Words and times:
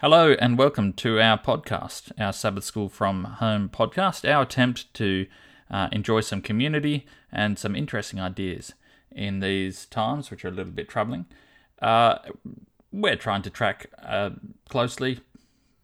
Hello 0.00 0.36
and 0.38 0.56
welcome 0.56 0.92
to 0.92 1.20
our 1.20 1.36
podcast, 1.36 2.12
our 2.20 2.32
Sabbath 2.32 2.62
School 2.62 2.88
from 2.88 3.24
Home 3.24 3.68
podcast, 3.68 4.24
our 4.32 4.42
attempt 4.42 4.94
to 4.94 5.26
uh, 5.72 5.88
enjoy 5.90 6.20
some 6.20 6.40
community 6.40 7.04
and 7.32 7.58
some 7.58 7.74
interesting 7.74 8.20
ideas 8.20 8.74
in 9.10 9.40
these 9.40 9.86
times, 9.86 10.30
which 10.30 10.44
are 10.44 10.48
a 10.50 10.52
little 10.52 10.70
bit 10.70 10.88
troubling. 10.88 11.26
Uh, 11.82 12.18
we're 12.92 13.16
trying 13.16 13.42
to 13.42 13.50
track 13.50 13.86
uh, 14.00 14.30
closely, 14.68 15.18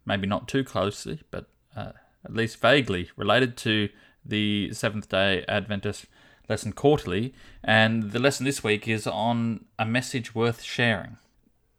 maybe 0.07 0.29
not 0.29 0.46
too 0.46 0.62
closely, 0.62 1.19
but 1.33 1.49
uh, 1.77 1.91
at 2.25 2.33
least 2.33 2.61
vaguely 2.61 3.11
related 3.17 3.57
to 3.57 3.89
the 4.25 4.73
Seventh 4.73 5.09
day 5.09 5.45
Adventist 5.49 6.07
lesson 6.49 6.73
quarterly. 6.73 7.35
And 7.65 8.12
the 8.12 8.21
lesson 8.21 8.45
this 8.45 8.62
week 8.62 8.87
is 8.87 9.09
on 9.09 9.65
a 9.77 9.85
message 9.85 10.37
worth 10.37 10.62
sharing. 10.62 11.17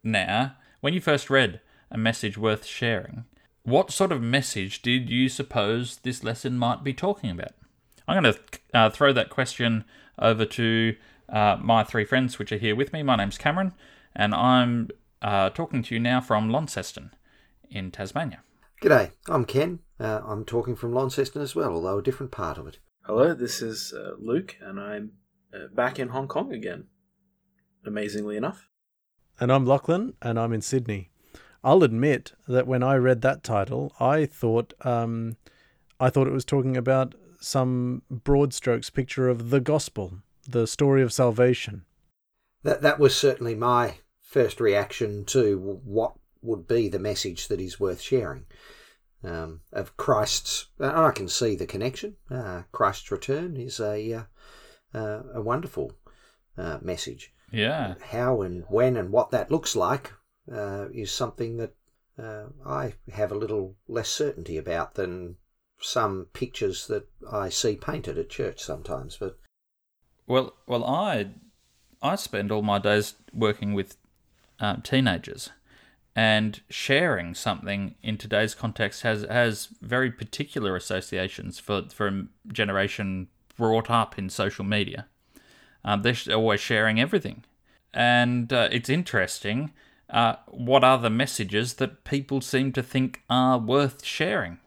Now, 0.04 0.56
when 0.82 0.92
you 0.92 1.00
first 1.00 1.30
read 1.30 1.62
a 1.90 1.98
message 1.98 2.36
worth 2.36 2.64
sharing, 2.64 3.24
what 3.62 3.90
sort 3.90 4.12
of 4.12 4.22
message 4.22 4.82
did 4.82 5.10
you 5.10 5.28
suppose 5.28 5.96
this 5.96 6.22
lesson 6.22 6.58
might 6.58 6.84
be 6.84 6.94
talking 6.94 7.30
about? 7.30 7.52
I'm 8.06 8.22
going 8.22 8.34
to 8.34 8.40
uh, 8.72 8.90
throw 8.90 9.12
that 9.12 9.30
question 9.30 9.84
over 10.18 10.44
to 10.44 10.96
uh, 11.28 11.56
my 11.60 11.82
three 11.82 12.04
friends, 12.04 12.38
which 12.38 12.52
are 12.52 12.58
here 12.58 12.76
with 12.76 12.92
me. 12.92 13.02
My 13.02 13.16
name's 13.16 13.38
Cameron, 13.38 13.72
and 14.14 14.34
I'm 14.34 14.90
uh, 15.22 15.50
talking 15.50 15.82
to 15.82 15.94
you 15.94 16.00
now 16.00 16.20
from 16.20 16.50
Launceston 16.50 17.10
in 17.68 17.90
Tasmania. 17.90 18.42
G'day, 18.82 19.10
I'm 19.28 19.44
Ken. 19.44 19.80
Uh, 19.98 20.20
I'm 20.24 20.44
talking 20.44 20.76
from 20.76 20.92
Launceston 20.92 21.42
as 21.42 21.56
well, 21.56 21.72
although 21.72 21.98
a 21.98 22.02
different 22.02 22.30
part 22.30 22.58
of 22.58 22.66
it. 22.66 22.78
Hello, 23.02 23.34
this 23.34 23.62
is 23.62 23.92
uh, 23.96 24.12
Luke, 24.18 24.56
and 24.60 24.78
I'm 24.78 25.12
uh, 25.52 25.66
back 25.74 25.98
in 25.98 26.08
Hong 26.08 26.28
Kong 26.28 26.52
again. 26.52 26.84
Amazingly 27.84 28.36
enough. 28.36 28.68
And 29.40 29.50
I'm 29.50 29.66
Lachlan, 29.66 30.14
and 30.22 30.38
I'm 30.38 30.52
in 30.52 30.60
Sydney. 30.60 31.10
I'll 31.66 31.82
admit 31.82 32.32
that 32.46 32.68
when 32.68 32.84
I 32.84 32.94
read 32.94 33.22
that 33.22 33.42
title, 33.42 33.92
I 33.98 34.24
thought 34.24 34.72
um, 34.82 35.36
I 35.98 36.10
thought 36.10 36.28
it 36.28 36.32
was 36.32 36.44
talking 36.44 36.76
about 36.76 37.16
some 37.40 38.02
broad 38.08 38.54
strokes 38.54 38.88
picture 38.88 39.28
of 39.28 39.50
the 39.50 39.58
gospel, 39.58 40.18
the 40.48 40.68
story 40.68 41.02
of 41.02 41.12
salvation. 41.12 41.84
That 42.62 42.82
that 42.82 43.00
was 43.00 43.16
certainly 43.16 43.56
my 43.56 43.96
first 44.22 44.60
reaction 44.60 45.24
to 45.24 45.80
what 45.82 46.14
would 46.40 46.68
be 46.68 46.86
the 46.88 47.00
message 47.00 47.48
that 47.48 47.60
is 47.60 47.80
worth 47.80 48.00
sharing 48.00 48.46
um, 49.24 49.62
of 49.72 49.96
Christ's. 49.96 50.68
And 50.78 50.92
I 50.92 51.10
can 51.10 51.26
see 51.26 51.56
the 51.56 51.66
connection. 51.66 52.14
Uh, 52.30 52.62
Christ's 52.70 53.10
return 53.10 53.56
is 53.56 53.80
a 53.80 54.12
uh, 54.12 54.22
uh, 54.94 55.22
a 55.34 55.42
wonderful 55.42 55.94
uh, 56.56 56.78
message. 56.80 57.32
Yeah. 57.50 57.94
How 58.10 58.42
and 58.42 58.62
when 58.68 58.96
and 58.96 59.10
what 59.10 59.32
that 59.32 59.50
looks 59.50 59.74
like 59.74 60.12
uh, 60.52 60.86
is 60.92 61.10
something 61.10 61.56
that 61.56 61.74
uh, 62.18 62.46
I 62.64 62.94
have 63.12 63.30
a 63.30 63.36
little 63.36 63.76
less 63.88 64.08
certainty 64.08 64.56
about 64.56 64.94
than 64.94 65.36
some 65.80 66.26
pictures 66.32 66.86
that 66.86 67.08
I 67.30 67.48
see 67.48 67.76
painted 67.76 68.18
at 68.18 68.30
church 68.30 68.60
sometimes. 68.60 69.16
But 69.16 69.38
well, 70.26 70.54
well, 70.66 70.84
I 70.84 71.28
I 72.02 72.16
spend 72.16 72.50
all 72.50 72.62
my 72.62 72.78
days 72.78 73.14
working 73.32 73.74
with 73.74 73.96
um, 74.60 74.82
teenagers, 74.82 75.50
and 76.14 76.60
sharing 76.70 77.34
something 77.34 77.94
in 78.02 78.16
today's 78.16 78.54
context 78.54 79.02
has 79.02 79.22
has 79.22 79.68
very 79.82 80.10
particular 80.10 80.76
associations 80.76 81.58
for 81.58 81.82
for 81.92 82.06
a 82.08 82.26
generation 82.52 83.28
brought 83.56 83.90
up 83.90 84.18
in 84.18 84.28
social 84.28 84.64
media. 84.64 85.06
Um, 85.84 86.02
they're 86.02 86.16
always 86.34 86.60
sharing 86.60 87.00
everything, 87.00 87.44
and 87.92 88.52
uh, 88.52 88.68
it's 88.72 88.88
interesting. 88.88 89.72
Uh, 90.08 90.36
what 90.46 90.84
are 90.84 90.98
the 90.98 91.10
messages 91.10 91.74
that 91.74 92.04
people 92.04 92.40
seem 92.40 92.72
to 92.72 92.82
think 92.82 93.22
are 93.28 93.58
worth 93.58 94.04
sharing 94.04 94.58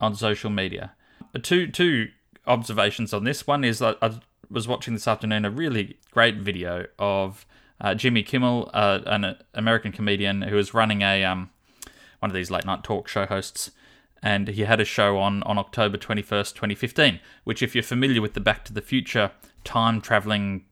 on 0.00 0.14
social 0.14 0.50
media? 0.50 0.92
Uh, 1.34 1.38
two 1.42 1.66
two 1.66 2.08
observations 2.46 3.14
on 3.14 3.24
this. 3.24 3.46
One 3.46 3.64
is 3.64 3.80
I, 3.80 3.94
I 4.02 4.20
was 4.50 4.68
watching 4.68 4.94
this 4.94 5.08
afternoon 5.08 5.44
a 5.44 5.50
really 5.50 5.98
great 6.10 6.36
video 6.36 6.86
of 6.98 7.46
uh, 7.80 7.94
Jimmy 7.94 8.22
Kimmel, 8.22 8.70
uh, 8.74 9.00
an 9.06 9.36
American 9.54 9.92
comedian 9.92 10.42
who 10.42 10.56
was 10.56 10.74
running 10.74 11.00
a 11.00 11.24
um, 11.24 11.50
one 12.20 12.30
of 12.30 12.34
these 12.34 12.50
late 12.50 12.66
night 12.66 12.84
talk 12.84 13.08
show 13.08 13.24
hosts, 13.24 13.70
and 14.22 14.48
he 14.48 14.64
had 14.64 14.80
a 14.80 14.84
show 14.84 15.18
on 15.18 15.42
on 15.44 15.56
October 15.56 15.96
twenty 15.96 16.22
first, 16.22 16.54
twenty 16.54 16.74
fifteen. 16.74 17.18
Which, 17.44 17.62
if 17.62 17.74
you're 17.74 17.82
familiar 17.82 18.20
with 18.20 18.34
the 18.34 18.40
Back 18.40 18.64
to 18.66 18.74
the 18.74 18.82
Future 18.82 19.30
time 19.64 20.02
traveling, 20.02 20.66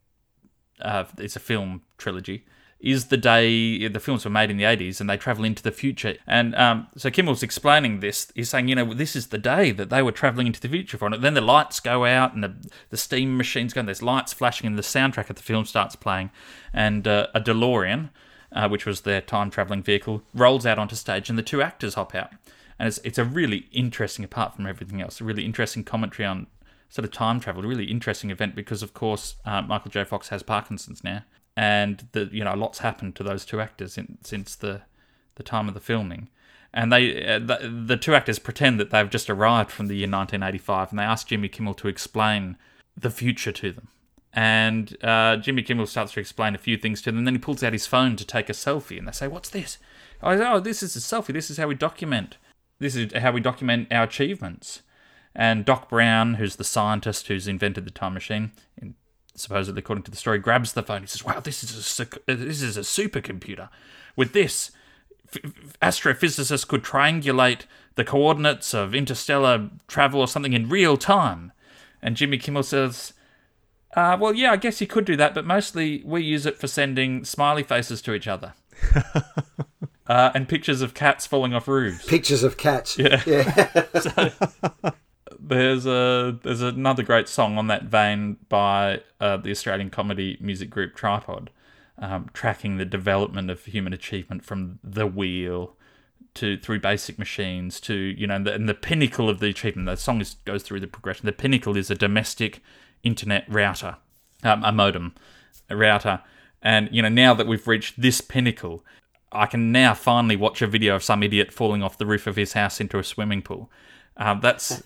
uh, 0.83 1.05
it's 1.17 1.37
a 1.37 1.41
film 1.41 1.83
trilogy 1.97 2.45
is 2.83 3.07
the 3.07 3.17
day 3.17 3.87
the 3.87 4.01
films 4.01 4.25
were 4.25 4.31
made 4.31 4.51
in 4.51 4.57
the 4.57 4.65
80s 4.65 5.01
and 5.01 5.09
they 5.09 5.17
travel 5.17 5.45
into 5.45 5.63
the 5.63 5.71
future. 5.71 6.17
And 6.27 6.55
um, 6.57 6.89
so 6.97 7.11
Kimmel's 7.11 7.43
explaining 7.43 8.01
this. 8.01 8.33
He's 8.35 8.51
saying, 8.51 8.67
you 8.67 8.75
know, 8.75 8.93
this 8.93 9.15
is 9.15 9.29
the 9.29 9.39
day 9.39 9.71
that 9.71 9.89
they 9.89 10.03
were 10.03 10.11
traveling 10.13 10.49
into 10.49 10.61
the 10.61 10.69
future 10.69 10.99
for. 10.99 11.07
And 11.07 11.23
then 11.23 11.35
the 11.35 11.41
lights 11.41 11.79
go 11.79 12.05
out 12.05 12.35
and 12.35 12.43
the, 12.43 12.55
the 12.91 12.97
steam 12.97 13.37
machines 13.37 13.73
go 13.73 13.79
and 13.79 13.89
there's 13.89 14.03
lights 14.03 14.33
flashing 14.33 14.67
and 14.67 14.77
the 14.77 14.83
soundtrack 14.83 15.31
of 15.31 15.37
the 15.37 15.43
film 15.43 15.65
starts 15.65 15.95
playing. 15.95 16.31
And 16.73 17.07
uh, 17.07 17.29
a 17.35 17.41
DeLorean, 17.41 18.11
uh, 18.51 18.69
which 18.69 18.85
was 18.85 19.03
their 19.03 19.21
time 19.21 19.51
traveling 19.51 19.85
vehicle, 19.85 20.23
rolls 20.35 20.67
out 20.67 20.79
onto 20.79 20.97
stage 20.97 21.31
and 21.31 21.39
the 21.39 21.43
two 21.43 21.63
actors 21.63 21.95
hop 21.95 22.17
out. 22.17 22.33
And 22.81 22.89
it's, 22.89 22.99
it's 23.05 23.19
a 23.19 23.25
really 23.25 23.69
interesting, 23.71 24.25
apart 24.25 24.57
from 24.57 24.67
everything 24.67 25.01
else, 25.01 25.21
a 25.21 25.25
really 25.25 25.45
interesting 25.45 25.85
commentary 25.85 26.27
on 26.27 26.49
sort 26.89 27.05
of 27.05 27.13
time 27.13 27.39
travel, 27.39 27.65
a 27.65 27.69
really 27.69 27.85
interesting 27.85 28.31
event 28.31 28.57
because, 28.57 28.83
of 28.83 28.93
course, 28.93 29.37
uh, 29.45 29.63
Michael 29.63 29.93
J. 29.93 30.03
Fox 30.03 30.31
has 30.31 30.43
Parkinson's 30.43 31.05
now 31.05 31.23
and 31.57 32.09
the 32.13 32.29
you 32.33 32.45
know 32.45 32.55
lots 32.55 32.79
happened 32.79 33.15
to 33.17 33.23
those 33.23 33.45
two 33.45 33.61
actors 33.61 33.99
in, 33.99 34.19
since 34.23 34.55
the 34.55 34.83
the 35.35 35.43
time 35.43 35.69
of 35.69 35.75
the 35.75 35.81
filming. 35.81 36.29
And 36.75 36.93
they 36.93 37.27
uh, 37.27 37.39
the, 37.39 37.85
the 37.87 37.97
two 37.97 38.15
actors 38.15 38.39
pretend 38.39 38.81
that 38.81 38.91
they've 38.91 39.11
just 39.11 39.29
arrived 39.29 39.71
from 39.71 39.87
the 39.87 39.95
year 39.95 40.09
1985 40.09 40.91
and 40.91 40.99
they 40.99 41.05
ask 41.05 41.27
Jimmy 41.27 41.49
Kimmel 41.49 41.75
to 41.75 41.89
explain 41.89 42.57
the 42.97 43.11
future 43.11 43.53
to 43.53 43.73
them. 43.73 43.89
And 44.35 44.97
uh, 45.05 45.37
Jimmy 45.37 45.63
Kimmel 45.63 45.87
starts 45.87 46.13
to 46.13 46.21
explain 46.21 46.55
a 46.55 46.59
few 46.59 46.79
things 46.79 47.03
to 47.03 47.11
them 47.11 47.19
and 47.19 47.27
then 47.27 47.35
he 47.35 47.39
pulls 47.39 47.63
out 47.63 47.75
his 47.75 47.87
phone 47.87 48.17
to 48.17 48.25
take 48.25 48.49
a 48.49 48.55
selfie 48.55 48.99
and 48.99 49.07
they 49.07 49.13
say 49.13 49.29
what's 49.29 49.51
this? 49.51 49.79
Oh 50.23 50.61
this 50.61 50.83
is 50.83 50.97
a 50.97 51.01
selfie. 51.01 51.35
This 51.35 51.51
is 51.51 51.59
how 51.59 51.67
we 51.67 51.75
document 51.75 52.39
this 52.83 52.97
is 52.97 53.13
how 53.13 53.33
we 53.33 53.41
document 53.41 53.93
our 53.93 54.03
achievements. 54.03 54.83
And 55.35 55.65
Doc 55.65 55.89
Brown, 55.89 56.35
who's 56.35 56.57
the 56.57 56.65
scientist 56.65 57.29
who's 57.29 57.49
invented 57.49 57.87
the 57.87 57.91
time 57.91 58.15
machine, 58.15 58.53
in 58.77 58.95
supposedly 59.35 59.81
according 59.81 60.05
to 60.05 60.11
the 60.11 60.17
story, 60.17 60.39
grabs 60.39 60.73
the 60.73 60.83
phone. 60.83 61.03
He 61.03 61.07
says, 61.07 61.25
"Wow, 61.25 61.41
this 61.41 61.63
is 61.63 62.01
a 62.01 62.33
this 62.33 62.63
is 62.63 62.77
a 62.77 62.81
supercomputer. 62.81 63.69
With 64.17 64.33
this, 64.33 64.71
f- 65.35 65.53
astrophysicists 65.81 66.67
could 66.67 66.83
triangulate 66.83 67.63
the 67.95 68.05
coordinates 68.05 68.75
of 68.75 68.95
interstellar 68.95 69.71
travel 69.89 70.21
or 70.21 70.29
something 70.29 70.53
in 70.53 70.69
real 70.69 70.97
time." 70.97 71.53
And 72.03 72.17
Jimmy 72.17 72.39
Kimmel 72.39 72.63
says, 72.63 73.13
uh, 73.97 74.17
"Well, 74.21 74.35
yeah, 74.35 74.53
I 74.53 74.57
guess 74.57 74.81
you 74.81 74.87
could 74.87 75.05
do 75.05 75.17
that, 75.17 75.35
but 75.35 75.47
mostly 75.47 76.03
we 76.05 76.23
use 76.23 76.47
it 76.47 76.59
for 76.59 76.67
sending 76.67 77.25
smiley 77.25 77.63
faces 77.63 78.03
to 78.03 78.15
each 78.15 78.29
other." 78.29 78.55
uh, 80.07 80.31
and 80.35 80.49
pictures 80.49 80.83
of 80.83 80.95
cats 80.95 81.27
falling 81.27 81.55
off 81.55 81.69
roofs. 81.69 82.07
Pictures 82.07 82.43
of 82.43 82.57
cats. 82.57 82.99
Yeah. 82.99 83.23
yeah. 83.27 83.85
so, 84.01 84.93
there's 85.45 85.87
a 85.87 86.39
there's 86.43 86.63
another 86.63 87.03
great 87.03 87.29
song 87.29 87.59
on 87.59 87.67
that 87.67 87.85
vein 87.85 88.37
by 88.49 89.01
uh, 89.21 89.37
the 89.37 89.51
Australian 89.51 89.91
comedy 89.91 90.37
music 90.41 90.71
group 90.71 90.95
Tripod, 90.95 91.51
um, 91.99 92.31
tracking 92.33 92.77
the 92.77 92.85
development 92.85 93.51
of 93.51 93.65
human 93.65 93.93
achievement 93.93 94.45
from 94.45 94.79
the 94.85 95.07
wheel 95.07 95.77
to 96.35 96.57
through 96.57 96.81
basic 96.81 97.19
machines 97.19 97.81
to 97.81 97.95
you 97.95 98.27
know 98.27 98.43
the, 98.43 98.55
and 98.55 98.69
the 98.69 98.75
pinnacle 98.75 99.29
of 99.29 99.41
the 99.41 99.49
achievement. 99.49 99.87
The 99.87 99.97
song 99.97 100.21
is, 100.21 100.37
goes 100.45 100.63
through 100.63 100.81
the 100.81 100.87
progression. 100.87 101.27
The 101.27 101.33
pinnacle 101.33 101.77
is 101.77 101.91
a 101.91 101.95
domestic 101.97 102.63
internet 103.03 103.45
router, 103.49 103.97
um, 104.45 104.63
a 104.65 104.71
modem, 104.71 105.15
a 105.69 105.77
router, 105.77 106.23
and 106.63 106.89
you 106.93 107.03
know 107.03 107.09
now 107.09 107.35
that 107.35 107.47
we've 107.47 107.67
reached 107.67 108.01
this 108.01 108.21
pinnacle. 108.21 108.85
I 109.35 109.47
can 109.47 109.73
now 109.73 109.95
finally 109.95 110.37
watch 110.37 110.61
a 110.61 110.67
video 110.67 110.95
of 110.95 111.03
some 111.03 111.23
idiot 111.23 111.55
falling 111.55 111.83
off 111.83 111.97
the 111.97 112.05
roof 112.05 112.27
of 112.27 112.37
his 112.37 112.53
house 112.53 112.83
into 112.83 112.99
a 112.99 113.05
swimming 113.05 113.41
pool. 113.41 113.71
Um, 114.17 114.41
that's 114.41 114.83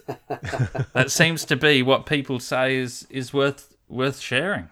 that 0.95 1.11
seems 1.11 1.45
to 1.47 1.57
be 1.57 1.83
what 1.83 2.07
people 2.07 2.41
say 2.41 2.77
is 2.77 3.07
is 3.11 3.33
worth 3.33 3.75
worth 3.89 4.21
sharing. 4.21 4.69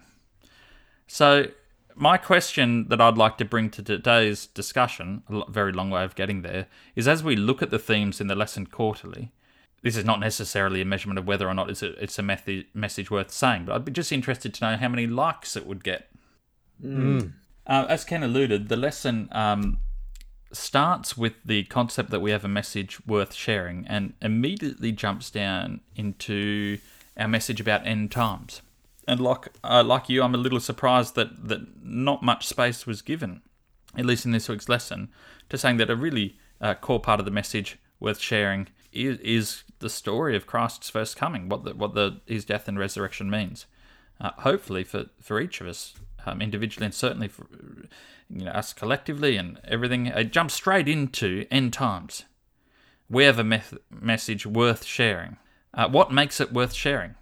So 1.07 1.47
my 1.95 2.17
question 2.17 2.87
that 2.89 2.99
I'd 2.99 3.17
like 3.17 3.37
to 3.37 3.45
bring 3.45 3.69
to 3.71 3.83
today's 3.83 4.47
discussion, 4.47 5.23
a 5.29 5.49
very 5.49 5.71
long 5.71 5.89
way 5.89 6.03
of 6.03 6.15
getting 6.15 6.41
there, 6.41 6.67
is 6.95 7.07
as 7.07 7.23
we 7.23 7.35
look 7.35 7.61
at 7.61 7.69
the 7.69 7.79
themes 7.79 8.19
in 8.19 8.27
the 8.27 8.35
lesson 8.35 8.67
quarterly. 8.67 9.31
This 9.81 9.95
is 9.95 10.03
not 10.03 10.19
necessarily 10.19 10.81
a 10.81 10.85
measurement 10.85 11.19
of 11.19 11.27
whether 11.27 11.47
or 11.47 11.53
not 11.53 11.69
it's 11.69 11.83
a, 11.83 11.91
it's 12.01 12.17
a 12.17 12.23
method, 12.23 12.65
message 12.73 13.11
worth 13.11 13.29
saying, 13.29 13.65
but 13.65 13.75
I'd 13.75 13.85
be 13.85 13.91
just 13.91 14.11
interested 14.11 14.51
to 14.55 14.65
know 14.65 14.77
how 14.77 14.87
many 14.87 15.05
likes 15.05 15.55
it 15.55 15.67
would 15.67 15.83
get. 15.83 16.09
Mm. 16.83 17.33
Uh, 17.67 17.85
as 17.87 18.03
Ken 18.03 18.23
alluded, 18.23 18.67
the 18.67 18.77
lesson 18.77 19.29
um, 19.31 19.77
starts 20.55 21.17
with 21.17 21.33
the 21.43 21.63
concept 21.65 22.09
that 22.11 22.19
we 22.19 22.31
have 22.31 22.45
a 22.45 22.49
message 22.49 23.05
worth 23.05 23.33
sharing 23.33 23.85
and 23.87 24.13
immediately 24.21 24.91
jumps 24.91 25.29
down 25.29 25.81
into 25.95 26.77
our 27.17 27.27
message 27.27 27.61
about 27.61 27.85
end 27.85 28.11
times. 28.11 28.61
And 29.07 29.19
like 29.19 29.49
uh, 29.63 29.83
like 29.83 30.09
you, 30.09 30.23
I'm 30.23 30.33
a 30.33 30.39
little 30.39 30.59
surprised 30.59 31.15
that 31.15 31.47
that 31.47 31.83
not 31.83 32.23
much 32.23 32.47
space 32.47 32.87
was 32.87 33.01
given 33.01 33.41
at 33.97 34.05
least 34.05 34.25
in 34.25 34.31
this 34.31 34.49
week's 34.49 34.69
lesson, 34.69 35.09
to 35.49 35.57
saying 35.57 35.77
that 35.77 35.89
a 35.89 35.95
really 35.95 36.37
uh, 36.61 36.73
core 36.75 36.99
part 36.99 37.19
of 37.19 37.25
the 37.25 37.31
message 37.31 37.77
worth 37.99 38.19
sharing 38.19 38.67
is, 38.91 39.19
is 39.19 39.63
the 39.79 39.89
story 39.89 40.35
of 40.35 40.45
Christ's 40.45 40.89
first 40.89 41.15
coming, 41.15 41.49
what 41.49 41.63
the, 41.63 41.73
what 41.73 41.93
the 41.93 42.21
his 42.25 42.45
death 42.45 42.67
and 42.67 42.79
resurrection 42.79 43.29
means. 43.29 43.65
Uh, 44.19 44.31
hopefully 44.39 44.83
for, 44.83 45.05
for 45.19 45.41
each 45.41 45.59
of 45.59 45.67
us 45.67 45.93
um, 46.25 46.41
individually 46.41 46.85
and 46.85 46.93
certainly 46.93 47.27
for 47.27 47.47
you 48.29 48.45
know 48.45 48.51
us 48.51 48.73
collectively 48.73 49.37
and 49.37 49.59
everything, 49.63 50.07
it 50.07 50.31
jumps 50.31 50.53
straight 50.53 50.87
into 50.87 51.45
end 51.51 51.73
times. 51.73 52.25
We 53.09 53.23
have 53.25 53.39
a 53.39 53.43
me- 53.43 53.61
message 53.89 54.45
worth 54.45 54.83
sharing. 54.83 55.37
Uh, 55.73 55.89
what 55.89 56.11
makes 56.11 56.39
it 56.41 56.51
worth 56.51 56.73
sharing? 56.73 57.15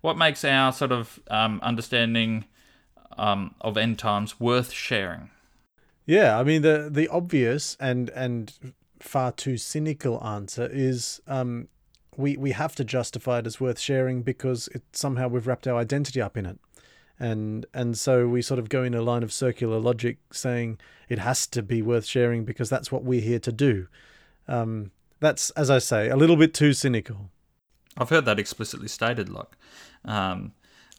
What 0.00 0.18
makes 0.18 0.44
our 0.44 0.72
sort 0.72 0.92
of 0.92 1.20
um, 1.30 1.60
understanding 1.62 2.44
um, 3.16 3.54
of 3.60 3.76
end 3.76 3.98
times 3.98 4.40
worth 4.40 4.72
sharing? 4.72 5.30
Yeah, 6.06 6.38
I 6.38 6.44
mean 6.44 6.62
the 6.62 6.88
the 6.90 7.08
obvious 7.08 7.76
and 7.80 8.10
and 8.10 8.74
far 9.00 9.32
too 9.32 9.56
cynical 9.56 10.22
answer 10.24 10.68
is 10.70 11.20
um, 11.26 11.68
we 12.16 12.36
we 12.36 12.52
have 12.52 12.74
to 12.76 12.84
justify 12.84 13.38
it 13.38 13.46
as 13.46 13.60
worth 13.60 13.78
sharing 13.78 14.22
because 14.22 14.68
it 14.68 14.82
somehow 14.92 15.28
we've 15.28 15.46
wrapped 15.46 15.66
our 15.66 15.78
identity 15.78 16.20
up 16.20 16.36
in 16.36 16.46
it, 16.46 16.58
and 17.18 17.66
and 17.72 17.96
so 17.96 18.26
we 18.28 18.42
sort 18.42 18.58
of 18.58 18.68
go 18.68 18.82
in 18.82 18.94
a 18.94 19.02
line 19.02 19.22
of 19.22 19.32
circular 19.32 19.78
logic 19.78 20.18
saying 20.32 20.78
it 21.08 21.18
has 21.18 21.46
to 21.48 21.62
be 21.62 21.82
worth 21.82 22.04
sharing 22.04 22.44
because 22.44 22.68
that's 22.68 22.90
what 22.90 23.04
we're 23.04 23.20
here 23.20 23.38
to 23.38 23.52
do. 23.52 23.86
Um, 24.48 24.90
that's 25.20 25.50
as 25.50 25.70
I 25.70 25.78
say 25.78 26.08
a 26.08 26.16
little 26.16 26.36
bit 26.36 26.54
too 26.54 26.72
cynical. 26.72 27.30
I've 27.96 28.10
heard 28.10 28.24
that 28.24 28.38
explicitly 28.38 28.88
stated, 28.88 29.28
like 29.28 29.56
um, 30.04 30.52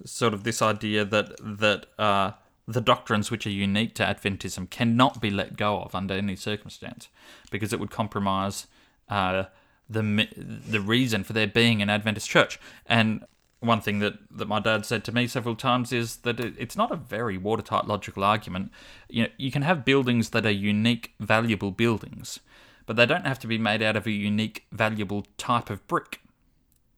sort 0.05 0.33
of 0.33 0.43
this 0.43 0.61
idea 0.61 1.03
that 1.05 1.35
that 1.39 1.87
uh, 1.99 2.31
the 2.67 2.81
doctrines 2.81 3.29
which 3.29 3.45
are 3.45 3.51
unique 3.51 3.93
to 3.95 4.03
Adventism 4.03 4.69
cannot 4.69 5.21
be 5.21 5.29
let 5.29 5.57
go 5.57 5.81
of 5.81 5.93
under 5.93 6.13
any 6.13 6.35
circumstance, 6.35 7.09
because 7.51 7.73
it 7.73 7.79
would 7.79 7.91
compromise 7.91 8.67
uh, 9.09 9.45
the 9.89 10.27
the 10.35 10.81
reason 10.81 11.23
for 11.23 11.33
there 11.33 11.47
being 11.47 11.81
an 11.81 11.89
Adventist 11.89 12.29
church. 12.29 12.59
And 12.85 13.25
one 13.59 13.81
thing 13.81 13.99
that, 13.99 14.15
that 14.31 14.47
my 14.47 14.59
dad 14.59 14.85
said 14.85 15.03
to 15.05 15.11
me 15.11 15.27
several 15.27 15.55
times 15.55 15.91
is 15.91 16.17
that 16.17 16.39
it, 16.39 16.53
it's 16.57 16.77
not 16.77 16.91
a 16.91 16.95
very 16.95 17.37
watertight 17.37 17.87
logical 17.87 18.23
argument. 18.23 18.71
You 19.09 19.23
know, 19.23 19.29
you 19.37 19.51
can 19.51 19.63
have 19.63 19.85
buildings 19.85 20.29
that 20.31 20.45
are 20.45 20.51
unique, 20.51 21.13
valuable 21.19 21.71
buildings, 21.71 22.39
but 22.85 22.95
they 22.95 23.05
don't 23.05 23.25
have 23.25 23.39
to 23.39 23.47
be 23.47 23.57
made 23.57 23.81
out 23.81 23.95
of 23.95 24.05
a 24.05 24.11
unique, 24.11 24.65
valuable 24.71 25.25
type 25.37 25.69
of 25.69 25.85
brick. 25.87 26.21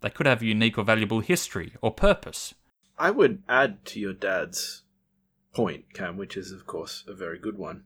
They 0.01 0.09
could 0.09 0.25
have 0.25 0.43
unique 0.43 0.77
or 0.77 0.83
valuable 0.83 1.21
history 1.21 1.73
or 1.81 1.91
purpose. 1.91 2.53
I 2.97 3.11
would 3.11 3.43
add 3.47 3.85
to 3.85 3.99
your 3.99 4.13
dad's 4.13 4.83
point, 5.53 5.93
Cam, 5.93 6.17
which 6.17 6.35
is, 6.35 6.51
of 6.51 6.65
course, 6.65 7.03
a 7.07 7.13
very 7.13 7.39
good 7.39 7.57
one. 7.57 7.83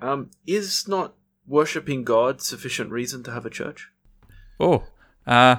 Um, 0.00 0.30
is 0.46 0.88
not 0.88 1.14
worshipping 1.46 2.04
God 2.04 2.40
sufficient 2.40 2.90
reason 2.90 3.22
to 3.24 3.32
have 3.32 3.46
a 3.46 3.50
church? 3.50 3.90
Oh, 4.58 4.84
uh. 5.26 5.56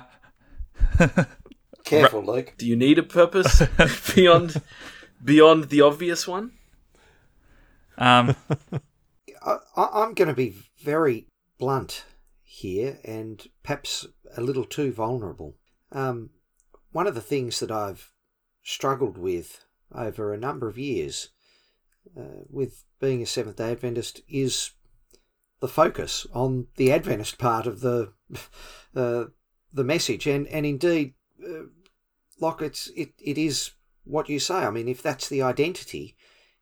Careful, 2.00 2.26
Luke. 2.26 2.54
Do 2.58 2.66
you 2.66 2.76
need 2.76 2.98
a 2.98 3.04
purpose 3.04 3.64
beyond 4.16 4.62
beyond 5.24 5.66
the 5.66 5.82
obvious 5.82 6.28
one? 6.28 6.52
Um, 7.98 8.36
I, 9.46 9.58
I'm 9.76 10.14
going 10.14 10.28
to 10.28 10.34
be 10.34 10.56
very 10.82 11.28
blunt 11.60 12.06
here 12.42 13.00
and 13.04 13.46
perhaps 13.64 14.06
a 14.36 14.42
little 14.42 14.66
too 14.66 14.92
vulnerable. 14.92 15.56
Um, 15.92 16.32
one 16.92 17.08
of 17.08 17.16
the 17.16 17.22
things 17.22 17.60
that 17.60 17.72
I've 17.72 18.12
struggled 18.64 19.18
with 19.18 19.66
over 19.94 20.34
a 20.34 20.38
number 20.38 20.68
of 20.68 20.78
years 20.78 21.30
uh, 22.18 22.44
with 22.50 22.84
being 23.00 23.22
a 23.22 23.26
Seventh 23.26 23.58
day 23.58 23.72
Adventist 23.72 24.22
is 24.28 24.72
the 25.60 25.68
focus 25.68 26.28
on 26.34 26.68
the 26.76 26.92
Adventist 26.92 27.38
part 27.38 27.66
of 27.68 27.82
the 27.82 28.14
uh, 28.96 29.26
the 29.74 29.84
message, 29.84 30.28
and 30.28 30.48
and 30.48 30.66
indeed, 30.66 31.14
uh, 31.44 31.64
like 32.44 32.62
it's 32.62 32.92
it, 32.96 33.14
it 33.18 33.38
is 33.38 33.72
what 34.04 34.30
you 34.30 34.40
say. 34.40 34.56
I 34.56 34.70
mean, 34.70 34.88
if 34.88 35.02
that's 35.02 35.28
the 35.28 35.42
identity, 35.42 36.16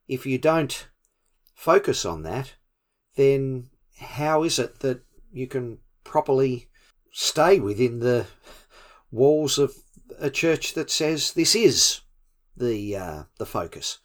if 0.08 0.26
you 0.26 0.38
don't 0.38 0.88
focus 1.54 2.06
on 2.06 2.24
that, 2.24 2.54
then 3.16 3.70
how 3.98 4.44
is 4.44 4.60
it 4.60 4.80
that 4.80 5.02
you 5.34 5.48
can 5.48 5.80
properly 6.04 6.70
stay 7.12 7.60
within 7.60 8.00
the 8.00 8.28
walls 9.12 9.58
of 9.58 9.76
a 10.20 10.30
church 10.30 10.74
that 10.74 10.90
says 10.90 11.34
this 11.34 11.56
is 11.56 12.02
the 12.56 12.96
uh, 12.96 13.24
the 13.38 13.46
focus? 13.46 14.00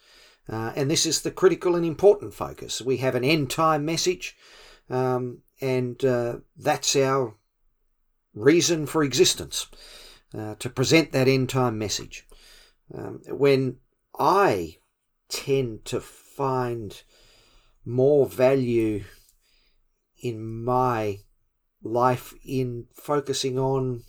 Uh, 0.49 0.71
and 0.75 0.89
this 0.89 1.05
is 1.05 1.21
the 1.21 1.31
critical 1.31 1.75
and 1.75 1.85
important 1.85 2.33
focus. 2.33 2.81
We 2.81 2.97
have 2.97 3.15
an 3.15 3.23
end 3.23 3.49
time 3.49 3.85
message, 3.85 4.35
um, 4.89 5.43
and 5.61 6.03
uh, 6.03 6.37
that's 6.57 6.95
our 6.95 7.35
reason 8.33 8.85
for 8.85 9.03
existence 9.03 9.67
uh, 10.33 10.55
to 10.55 10.69
present 10.69 11.11
that 11.11 11.27
end 11.27 11.49
time 11.49 11.77
message. 11.77 12.27
Um, 12.93 13.21
when 13.27 13.77
I 14.17 14.77
tend 15.29 15.85
to 15.85 15.99
find 15.99 17.01
more 17.85 18.25
value 18.25 19.03
in 20.21 20.63
my 20.63 21.19
life 21.83 22.33
in 22.45 22.85
focusing 22.93 23.57
on 23.57 24.03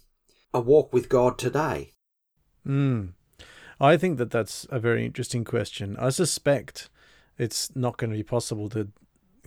a 0.52 0.60
walk 0.60 0.92
with 0.92 1.08
God 1.08 1.38
today. 1.38 1.92
Mm. 2.66 3.12
I 3.80 3.96
think 3.96 4.18
that 4.18 4.30
that's 4.30 4.66
a 4.70 4.80
very 4.80 5.04
interesting 5.04 5.44
question. 5.44 5.96
I 5.98 6.10
suspect 6.10 6.90
it's 7.36 7.74
not 7.76 7.96
going 7.96 8.10
to 8.10 8.16
be 8.16 8.24
possible 8.24 8.68
to 8.70 8.88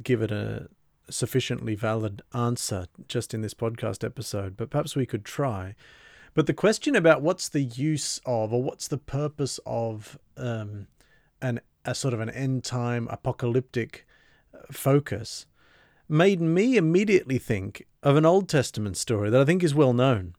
give 0.02 0.22
it 0.22 0.32
a 0.32 0.70
sufficiently 1.10 1.76
valid 1.76 2.22
answer 2.34 2.88
just 3.08 3.34
in 3.34 3.42
this 3.42 3.54
podcast 3.54 4.04
episode, 4.04 4.56
but 4.56 4.70
perhaps 4.70 4.96
we 4.96 5.06
could 5.06 5.26
try. 5.26 5.76
But 6.33 6.48
the 6.48 6.54
question 6.54 6.95
about 6.95 7.22
what's 7.22 7.50
the 7.50 7.63
use 7.63 8.22
of 8.25 8.54
or 8.54 8.63
what's 8.63 8.88
the 8.88 8.98
purpose 8.98 9.60
of 9.66 10.18
um, 10.38 10.88
an 11.42 11.60
a 11.83 11.95
sort 11.95 12.13
of 12.13 12.19
an 12.19 12.30
end 12.30 12.63
time 12.63 13.07
apocalyptic 13.10 14.06
uh, 14.54 14.60
focus 14.72 15.45
made 16.07 16.39
me 16.42 16.78
immediately 16.78 17.38
think 17.38 17.86
of 18.04 18.16
an 18.16 18.25
Old 18.25 18.48
Testament 18.48 18.98
story 18.98 19.30
that 19.30 19.42
I 19.42 19.45
think 19.45 19.63
is 19.63 19.74
well 19.74 19.94
known. 19.94 20.36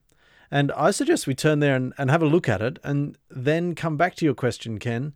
And 0.50 0.70
I 0.72 0.90
suggest 0.90 1.26
we 1.26 1.34
turn 1.34 1.60
there 1.60 1.74
and, 1.74 1.94
and 1.96 2.10
have 2.10 2.22
a 2.22 2.26
look 2.26 2.48
at 2.48 2.60
it 2.60 2.78
and 2.84 3.16
then 3.30 3.74
come 3.74 3.96
back 3.96 4.14
to 4.16 4.24
your 4.24 4.34
question, 4.34 4.78
Ken, 4.78 5.14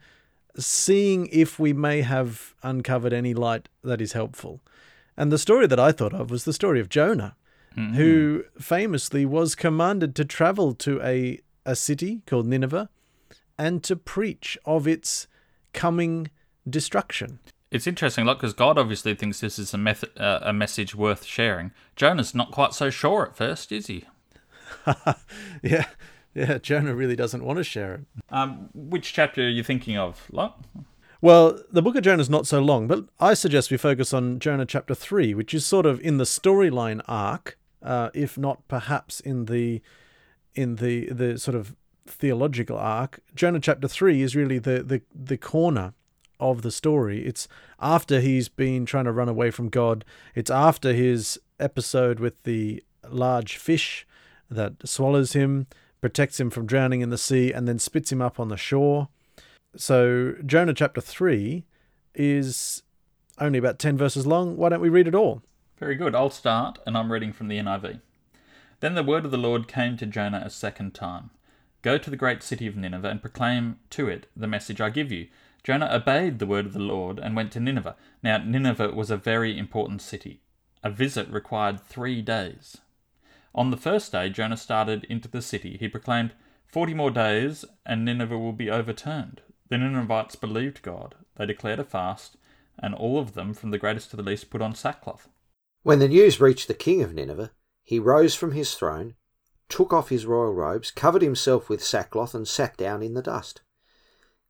seeing 0.58 1.26
if 1.26 1.58
we 1.58 1.74
may 1.74 2.00
have 2.00 2.54
uncovered 2.62 3.12
any 3.12 3.34
light 3.34 3.68
that 3.84 4.00
is 4.00 4.12
helpful. 4.12 4.60
And 5.16 5.30
the 5.30 5.38
story 5.38 5.66
that 5.66 5.80
I 5.80 5.92
thought 5.92 6.14
of 6.14 6.30
was 6.30 6.44
the 6.44 6.54
story 6.54 6.80
of 6.80 6.88
Jonah, 6.88 7.36
mm-hmm. 7.76 7.94
who 7.94 8.44
famously 8.58 9.24
was 9.24 9.54
commanded 9.54 10.14
to 10.16 10.24
travel 10.24 10.74
to 10.74 11.00
a, 11.02 11.40
a 11.64 11.76
city 11.76 12.22
called 12.26 12.46
Nineveh 12.46 12.88
and 13.58 13.82
to 13.84 13.96
preach 13.96 14.58
of 14.64 14.86
its 14.86 15.26
coming 15.72 16.30
destruction. 16.68 17.38
It's 17.70 17.86
interesting, 17.86 18.24
look, 18.24 18.38
because 18.38 18.54
God 18.54 18.78
obviously 18.78 19.14
thinks 19.14 19.40
this 19.40 19.58
is 19.58 19.74
a 19.74 19.78
method, 19.78 20.10
uh, 20.16 20.40
a 20.42 20.52
message 20.52 20.94
worth 20.94 21.24
sharing. 21.24 21.72
Jonah's 21.96 22.34
not 22.34 22.50
quite 22.50 22.74
so 22.74 22.90
sure 22.90 23.26
at 23.26 23.36
first, 23.36 23.72
is 23.72 23.88
he? 23.88 24.04
yeah, 25.62 25.86
yeah. 26.34 26.58
Jonah 26.58 26.94
really 26.94 27.16
doesn't 27.16 27.44
want 27.44 27.58
to 27.58 27.64
share 27.64 27.94
it. 27.94 28.00
Um, 28.30 28.68
which 28.72 29.12
chapter 29.12 29.42
are 29.42 29.48
you 29.48 29.64
thinking 29.64 29.98
of, 29.98 30.26
Lot? 30.30 30.64
Well, 31.20 31.58
the 31.72 31.82
book 31.82 31.96
of 31.96 32.04
Jonah 32.04 32.20
is 32.20 32.30
not 32.30 32.46
so 32.46 32.60
long, 32.60 32.86
but 32.86 33.06
I 33.18 33.34
suggest 33.34 33.70
we 33.70 33.76
focus 33.76 34.14
on 34.14 34.38
Jonah 34.38 34.66
chapter 34.66 34.94
three, 34.94 35.34
which 35.34 35.52
is 35.52 35.66
sort 35.66 35.86
of 35.86 36.00
in 36.00 36.18
the 36.18 36.24
storyline 36.24 37.00
arc, 37.08 37.58
uh, 37.82 38.10
if 38.14 38.36
not 38.36 38.66
perhaps 38.68 39.20
in 39.20 39.46
the 39.46 39.82
in 40.54 40.76
the 40.76 41.06
the 41.06 41.38
sort 41.38 41.54
of 41.54 41.74
theological 42.06 42.78
arc. 42.78 43.20
Jonah 43.34 43.60
chapter 43.60 43.88
three 43.88 44.22
is 44.22 44.36
really 44.36 44.58
the 44.58 44.82
the 44.82 45.02
the 45.14 45.36
corner 45.36 45.94
of 46.38 46.62
the 46.62 46.70
story. 46.70 47.24
It's 47.24 47.48
after 47.80 48.20
he's 48.20 48.48
been 48.48 48.86
trying 48.86 49.04
to 49.04 49.12
run 49.12 49.28
away 49.28 49.50
from 49.50 49.68
God. 49.68 50.04
It's 50.34 50.50
after 50.50 50.92
his 50.92 51.38
episode 51.58 52.20
with 52.20 52.42
the 52.42 52.82
large 53.08 53.56
fish 53.56 54.06
that 54.50 54.74
swallows 54.86 55.32
him, 55.32 55.66
protects 56.00 56.38
him 56.38 56.50
from 56.50 56.66
drowning 56.66 57.00
in 57.00 57.10
the 57.10 57.18
sea, 57.18 57.52
and 57.52 57.66
then 57.66 57.78
spits 57.78 58.12
him 58.12 58.22
up 58.22 58.38
on 58.38 58.48
the 58.48 58.56
shore. 58.56 59.08
So, 59.76 60.34
Jonah 60.44 60.74
chapter 60.74 61.00
3 61.00 61.64
is 62.14 62.82
only 63.38 63.58
about 63.58 63.78
10 63.78 63.96
verses 63.96 64.26
long. 64.26 64.56
Why 64.56 64.68
don't 64.68 64.80
we 64.80 64.88
read 64.88 65.08
it 65.08 65.14
all? 65.14 65.42
Very 65.78 65.94
good. 65.94 66.14
I'll 66.14 66.30
start, 66.30 66.78
and 66.86 66.96
I'm 66.96 67.12
reading 67.12 67.32
from 67.32 67.48
the 67.48 67.58
NIV. 67.58 68.00
Then 68.80 68.94
the 68.94 69.02
word 69.02 69.24
of 69.24 69.30
the 69.30 69.38
Lord 69.38 69.68
came 69.68 69.96
to 69.96 70.06
Jonah 70.06 70.42
a 70.44 70.50
second 70.50 70.94
time 70.94 71.30
Go 71.86 71.98
to 71.98 72.10
the 72.10 72.16
great 72.16 72.42
city 72.42 72.66
of 72.66 72.76
Nineveh 72.76 73.08
and 73.08 73.20
proclaim 73.20 73.78
to 73.90 74.08
it 74.08 74.26
the 74.36 74.48
message 74.48 74.80
I 74.80 74.90
give 74.90 75.12
you. 75.12 75.28
Jonah 75.62 75.88
obeyed 75.92 76.40
the 76.40 76.46
word 76.46 76.66
of 76.66 76.72
the 76.72 76.80
Lord 76.80 77.20
and 77.20 77.36
went 77.36 77.52
to 77.52 77.60
Nineveh. 77.60 77.94
Now, 78.24 78.38
Nineveh 78.38 78.90
was 78.90 79.08
a 79.08 79.16
very 79.16 79.56
important 79.56 80.02
city. 80.02 80.40
A 80.82 80.90
visit 80.90 81.28
required 81.28 81.80
three 81.80 82.22
days. 82.22 82.78
On 83.54 83.70
the 83.70 83.76
first 83.76 84.10
day, 84.10 84.30
Jonah 84.30 84.56
started 84.56 85.04
into 85.04 85.28
the 85.28 85.40
city. 85.40 85.76
He 85.78 85.86
proclaimed, 85.86 86.32
Forty 86.66 86.92
more 86.92 87.12
days, 87.12 87.64
and 87.84 88.04
Nineveh 88.04 88.36
will 88.36 88.52
be 88.52 88.68
overturned. 88.68 89.42
The 89.68 89.78
Ninevites 89.78 90.34
believed 90.34 90.82
God. 90.82 91.14
They 91.36 91.46
declared 91.46 91.78
a 91.78 91.84
fast, 91.84 92.36
and 92.78 92.96
all 92.96 93.18
of 93.18 93.34
them, 93.34 93.54
from 93.54 93.70
the 93.70 93.78
greatest 93.78 94.10
to 94.10 94.16
the 94.16 94.24
least, 94.24 94.50
put 94.50 94.60
on 94.60 94.74
sackcloth. 94.74 95.28
When 95.86 96.00
the 96.00 96.08
news 96.08 96.40
reached 96.40 96.66
the 96.66 96.74
king 96.74 97.00
of 97.00 97.14
Nineveh, 97.14 97.52
he 97.84 98.00
rose 98.00 98.34
from 98.34 98.50
his 98.50 98.74
throne, 98.74 99.14
took 99.68 99.92
off 99.92 100.08
his 100.08 100.26
royal 100.26 100.52
robes, 100.52 100.90
covered 100.90 101.22
himself 101.22 101.68
with 101.68 101.80
sackcloth, 101.80 102.34
and 102.34 102.48
sat 102.48 102.76
down 102.76 103.04
in 103.04 103.14
the 103.14 103.22
dust. 103.22 103.60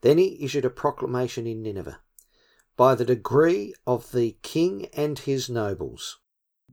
Then 0.01 0.17
he 0.17 0.43
issued 0.43 0.65
a 0.65 0.71
proclamation 0.71 1.47
in 1.47 1.61
Nineveh 1.61 2.01
by 2.75 2.95
the 2.95 3.05
decree 3.05 3.75
of 3.87 4.13
the 4.13 4.39
king 4.41 4.87
and 4.95 5.19
his 5.19 5.51
nobles. 5.51 6.21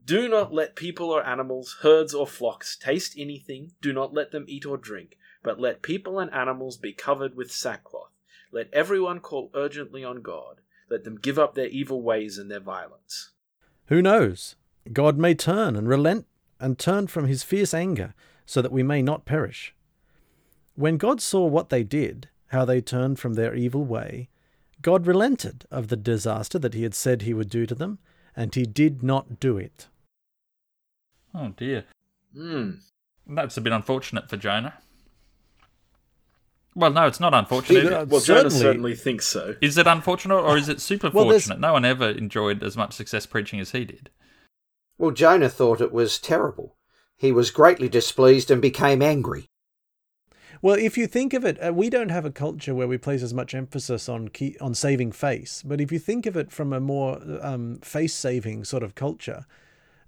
Do 0.02 0.28
not 0.28 0.54
let 0.54 0.76
people 0.76 1.10
or 1.10 1.22
animals, 1.22 1.76
herds 1.82 2.14
or 2.14 2.26
flocks 2.26 2.74
taste 2.74 3.16
anything. 3.18 3.72
Do 3.82 3.92
not 3.92 4.14
let 4.14 4.30
them 4.30 4.46
eat 4.48 4.64
or 4.64 4.78
drink, 4.78 5.18
but 5.42 5.60
let 5.60 5.82
people 5.82 6.18
and 6.18 6.32
animals 6.32 6.78
be 6.78 6.94
covered 6.94 7.34
with 7.34 7.52
sackcloth. 7.52 8.12
Let 8.50 8.72
everyone 8.72 9.20
call 9.20 9.50
urgently 9.54 10.02
on 10.02 10.22
God. 10.22 10.62
Let 10.88 11.04
them 11.04 11.16
give 11.16 11.38
up 11.38 11.54
their 11.54 11.66
evil 11.66 12.00
ways 12.00 12.38
and 12.38 12.50
their 12.50 12.60
violence. 12.60 13.32
Who 13.86 14.00
knows? 14.00 14.56
God 14.92 15.18
may 15.18 15.34
turn 15.34 15.76
and 15.76 15.88
relent 15.88 16.26
and 16.60 16.78
turn 16.78 17.06
from 17.06 17.26
his 17.26 17.42
fierce 17.42 17.74
anger, 17.74 18.14
so 18.46 18.62
that 18.62 18.72
we 18.72 18.82
may 18.82 19.02
not 19.02 19.24
perish. 19.24 19.74
When 20.74 20.96
God 20.96 21.20
saw 21.20 21.46
what 21.46 21.68
they 21.68 21.82
did, 21.82 22.28
how 22.48 22.64
they 22.64 22.80
turned 22.80 23.18
from 23.18 23.34
their 23.34 23.54
evil 23.54 23.84
way, 23.84 24.28
God 24.82 25.06
relented 25.06 25.66
of 25.70 25.88
the 25.88 25.96
disaster 25.96 26.58
that 26.58 26.74
he 26.74 26.82
had 26.82 26.94
said 26.94 27.22
he 27.22 27.34
would 27.34 27.48
do 27.48 27.66
to 27.66 27.74
them, 27.74 27.98
and 28.36 28.54
he 28.54 28.64
did 28.64 29.02
not 29.02 29.40
do 29.40 29.56
it. 29.56 29.88
Oh 31.34 31.48
dear. 31.56 31.84
Hmm. 32.34 32.72
That's 33.26 33.56
a 33.56 33.60
bit 33.60 33.72
unfortunate 33.72 34.28
for 34.28 34.36
Jonah. 34.36 34.74
Well, 36.76 36.90
no, 36.92 37.06
it's 37.06 37.20
not 37.20 37.34
unfortunate. 37.34 38.08
Well, 38.08 38.20
Jonah 38.20 38.50
certainly- 38.50 38.58
certainly 38.60 38.94
thinks 38.96 39.26
so. 39.26 39.54
Is 39.60 39.78
it 39.78 39.86
unfortunate 39.86 40.36
or 40.40 40.56
is 40.58 40.68
it 40.68 40.80
super 40.80 41.10
Well, 41.10 41.26
there's- 41.28 41.44
fortunate? 41.44 41.60
No 41.60 41.72
one 41.74 41.84
ever 41.84 42.10
enjoyed 42.10 42.62
as 42.62 42.76
much 42.76 42.94
success 42.94 43.26
preaching 43.26 43.60
as 43.60 43.70
he 43.72 43.84
did. 43.84 44.10
Well, 44.98 45.10
Jonah 45.12 45.48
thought 45.48 45.80
it 45.80 45.92
was 45.92 46.18
terrible. 46.18 46.76
He 47.16 47.30
was 47.32 47.50
greatly 47.50 47.88
displeased 47.88 48.50
and 48.50 48.60
became 48.60 49.02
angry. 49.02 49.46
Well, 50.62 50.76
if 50.76 50.96
you 50.96 51.06
think 51.06 51.32
of 51.34 51.44
it, 51.44 51.58
uh, 51.64 51.72
we 51.74 51.90
don't 51.90 52.08
have 52.10 52.24
a 52.24 52.30
culture 52.30 52.74
where 52.74 52.88
we 52.88 52.96
place 52.96 53.22
as 53.22 53.34
much 53.34 53.54
emphasis 53.54 54.08
on 54.08 54.28
key, 54.28 54.56
on 54.60 54.74
saving 54.74 55.12
face. 55.12 55.62
But 55.64 55.80
if 55.80 55.92
you 55.92 55.98
think 55.98 56.26
of 56.26 56.36
it 56.36 56.50
from 56.50 56.72
a 56.72 56.80
more 56.80 57.20
um, 57.42 57.78
face-saving 57.82 58.64
sort 58.64 58.82
of 58.82 58.94
culture, 58.94 59.46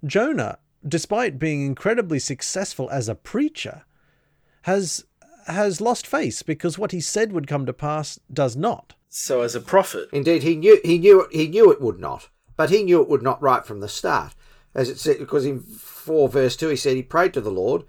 Jonah, 0.05 0.57
despite 0.87 1.37
being 1.37 1.65
incredibly 1.65 2.17
successful 2.19 2.89
as 2.89 3.07
a 3.07 3.15
preacher, 3.15 3.83
has 4.63 5.05
has 5.47 5.81
lost 5.81 6.05
face 6.07 6.43
because 6.43 6.77
what 6.77 6.91
he 6.91 6.99
said 7.01 7.31
would 7.31 7.47
come 7.47 7.65
to 7.65 7.73
pass 7.73 8.19
does 8.31 8.55
not. 8.55 8.93
So, 9.09 9.41
as 9.41 9.55
a 9.55 9.61
prophet, 9.61 10.09
Indeed, 10.11 10.43
he 10.43 10.55
knew 10.55 10.79
he 10.83 10.97
knew 10.97 11.21
it, 11.21 11.33
he 11.33 11.47
knew 11.47 11.71
it 11.71 11.81
would 11.81 11.99
not, 11.99 12.29
but 12.55 12.69
he 12.69 12.83
knew 12.83 13.01
it 13.01 13.09
would 13.09 13.23
not 13.23 13.41
right 13.41 13.65
from 13.65 13.79
the 13.79 13.87
start, 13.87 14.35
as 14.75 14.89
it 14.89 14.99
said 14.99 15.19
because 15.19 15.45
in 15.45 15.59
four 15.61 16.29
verse 16.29 16.55
two 16.55 16.67
he 16.69 16.75
said 16.75 16.95
he 16.95 17.03
prayed 17.03 17.33
to 17.33 17.41
the 17.41 17.49
Lord, 17.49 17.83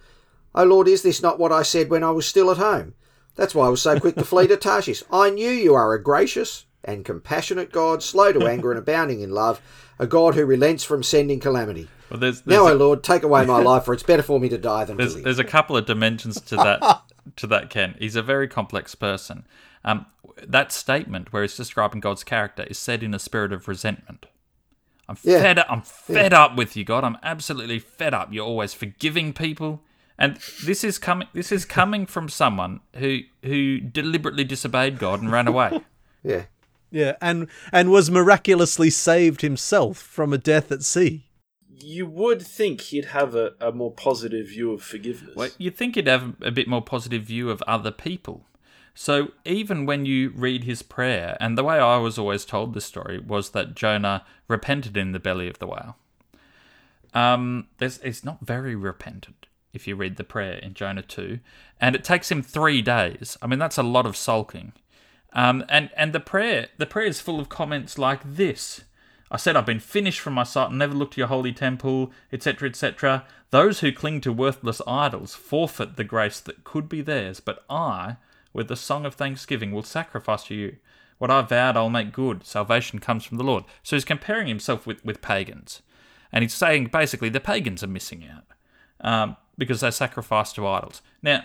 "O 0.55 0.65
Lord, 0.65 0.89
is 0.89 1.03
this 1.03 1.21
not 1.23 1.39
what 1.39 1.53
I 1.53 1.63
said 1.63 1.91
when 1.91 2.05
I 2.05 2.13
was 2.13 2.27
still 2.27 2.51
at 2.51 2.57
home? 2.57 2.95
That's 3.35 3.55
why 3.55 3.67
I 3.67 3.71
was 3.71 3.83
so 3.83 3.99
quick 4.01 4.17
to 4.17 4.25
flee 4.25 4.47
to 4.49 4.57
Tarshish. 4.57 5.03
I 5.13 5.31
knew 5.31 5.51
you 5.51 5.75
are 5.75 5.93
a 5.93 6.03
gracious 6.03 6.67
and 6.85 7.05
compassionate 7.05 7.73
God, 7.73 8.03
slow 8.03 8.33
to 8.33 8.47
anger 8.47 8.71
and 8.71 8.79
abounding 8.79 9.21
in 9.21 9.31
love, 9.31 9.61
a 9.99 10.07
God 10.07 10.35
who 10.35 10.45
relents 10.47 10.85
from 10.85 11.03
sending 11.03 11.39
calamity. 11.41 11.89
Well, 12.11 12.21
there's 12.21 12.41
there's, 12.43 12.59
Now, 12.59 12.69
a, 12.69 12.73
O 12.73 12.77
Lord, 12.77 13.03
take 13.03 13.23
away 13.23 13.45
my 13.45 13.61
life, 13.61 13.85
for 13.85 13.93
it's 13.93 14.03
better 14.03 14.23
for 14.23 14.41
me 14.41 14.49
to 14.49 14.59
die 14.59 14.85
than 14.85 14.97
to 14.97 15.05
live." 15.05 15.25
there's 15.25 15.39
a 15.39 15.45
couple 15.45 15.77
of 15.77 15.87
dimensions 15.87 16.41
to 16.43 16.57
that 16.57 17.03
to 17.37 17.47
that 17.49 17.71
Ken. 17.71 17.95
He's 17.99 18.17
a 18.17 18.23
very 18.23 18.49
complex 18.49 18.95
person. 18.95 19.47
Um, 19.85 20.07
that 20.47 20.73
statement 20.73 21.33
where 21.33 21.43
he's 21.43 21.57
describing 21.57 22.01
God's 22.01 22.25
character 22.25 22.65
is 22.65 22.79
said 22.79 23.03
in 23.03 23.15
a 23.15 23.19
spirit 23.19 23.53
of 23.53 23.69
resentment. 23.69 24.27
I'm 25.09 25.17
Yeah. 25.23 25.41
fed 25.41 25.59
up. 25.59 25.67
I'm 25.71 25.83
fed 25.83 26.33
up 26.33 26.57
with 26.57 26.77
you, 26.77 26.85
God. 26.85 27.05
I'm 27.05 27.17
absolutely 27.23 27.79
fed 27.79 28.13
up. 28.13 28.33
You're 28.33 28.45
always 28.45 28.75
forgiving 28.75 29.33
people, 29.33 29.83
and 30.19 30.39
this 30.65 30.85
is 30.85 30.99
coming. 30.99 31.29
This 31.33 31.51
is 31.51 31.65
coming 31.65 32.05
from 32.07 32.29
someone 32.29 32.81
who 32.97 33.21
who 33.43 33.81
deliberately 33.81 34.45
disobeyed 34.45 34.99
God 34.99 35.23
and 35.23 35.33
ran 35.33 35.47
away. 35.49 35.81
yeah. 36.23 36.45
Yeah, 36.91 37.17
and 37.21 37.49
and 37.73 37.91
was 37.91 38.11
miraculously 38.11 38.91
saved 38.91 39.41
himself 39.43 39.99
from 39.99 40.33
a 40.33 40.39
death 40.39 40.71
at 40.73 40.83
sea. 40.83 41.28
You 41.83 42.07
would 42.07 42.43
think 42.43 42.81
he'd 42.81 43.07
have 43.07 43.35
a, 43.35 43.53
a 43.61 43.73
more 43.73 43.93
positive 43.93 44.49
view 44.49 44.73
of 44.73 44.83
forgiveness. 44.83 45.37
Well, 45.37 45.51
you'd 45.59 45.77
think 45.77 45.95
he'd 45.95 46.07
have 46.07 46.35
a 46.43 46.51
bit 46.51 46.69
more 46.69 46.83
positive 46.83 47.23
view 47.23 47.51
of 47.51 47.63
other 47.63 47.91
people. 47.91 48.45
So 48.95 49.29
even 49.45 49.87
when 49.87 50.07
you 50.07 50.31
read 50.35 50.65
his 50.65 50.83
prayer, 50.83 51.37
and 51.41 51.57
the 51.57 51.63
way 51.63 51.79
I 51.79 51.99
was 51.99 52.19
always 52.19 52.45
told 52.45 52.75
this 52.75 52.85
story 52.85 53.19
was 53.19 53.51
that 53.51 53.77
Jonah 53.77 54.25
repented 54.49 54.97
in 54.97 55.13
the 55.13 55.21
belly 55.21 55.49
of 55.49 55.61
the 55.61 55.69
whale. 55.69 55.97
Um, 57.15 57.69
it's 57.81 58.25
not 58.25 58.41
very 58.41 58.75
repentant 58.75 59.47
if 59.73 59.87
you 59.87 59.95
read 59.95 60.17
the 60.17 60.25
prayer 60.25 60.55
in 60.55 60.75
Jonah 60.75 61.03
2, 61.03 61.39
and 61.81 61.95
it 61.95 62.03
takes 62.03 62.31
him 62.31 62.43
three 62.43 62.83
days. 62.83 63.37
I 63.41 63.47
mean, 63.47 63.61
that's 63.61 63.79
a 63.79 63.83
lot 63.83 64.05
of 64.05 64.17
sulking. 64.17 64.73
Um, 65.33 65.65
and 65.69 65.91
and 65.97 66.13
the 66.13 66.21
prayer 66.21 66.69
the 66.79 66.87
prayer 66.87 67.07
is 67.07 67.21
full 67.21 67.39
of 67.39 67.49
comments 67.49 67.99
like 67.99 68.21
this. 68.25 68.83
I 69.31 69.37
said 69.37 69.57
I've 69.57 69.67
been 69.67 69.81
finished 69.81 70.21
from 70.21 70.35
my 70.35 70.43
sight 70.43 70.71
and 70.71 70.79
never 70.79 70.95
looked 70.95 71.15
to 71.15 71.21
your 71.21 71.29
holy 71.29 71.53
temple, 71.53 72.13
etc., 72.33 72.69
etc. 72.69 73.27
Those 73.51 73.81
who 73.81 73.93
cling 73.93 74.21
to 74.23 74.33
worthless 74.33 74.81
idols 74.87 75.35
forfeit 75.35 75.97
the 75.97 76.05
grace 76.05 76.41
that 76.41 76.65
could 76.65 76.89
be 76.89 77.03
theirs, 77.03 77.41
but 77.41 77.65
I, 77.69 78.17
with 78.53 78.69
the 78.69 78.77
song 78.77 79.05
of 79.05 79.15
thanksgiving, 79.15 79.73
will 79.73 79.83
sacrifice 79.83 80.45
to 80.45 80.55
you. 80.55 80.77
What 81.19 81.31
I 81.31 81.43
vowed 81.43 81.77
I'll 81.77 81.91
make 81.91 82.13
good. 82.13 82.45
Salvation 82.47 83.01
comes 83.01 83.25
from 83.25 83.39
the 83.39 83.45
Lord. 83.45 83.65
So 83.83 83.97
he's 83.97 84.05
comparing 84.05 84.47
himself 84.47 84.87
with, 84.87 85.05
with 85.05 85.21
pagans. 85.21 85.83
And 86.33 86.43
he's 86.43 86.55
saying 86.55 86.87
basically 86.87 87.29
the 87.29 87.41
pagans 87.41 87.83
are 87.83 87.89
missing 87.89 88.25
out 88.31 88.45
um, 89.01 89.37
because 89.57 89.81
they 89.81 89.91
sacrifice 89.91 90.53
to 90.53 90.67
idols. 90.67 91.03
Now, 91.23 91.45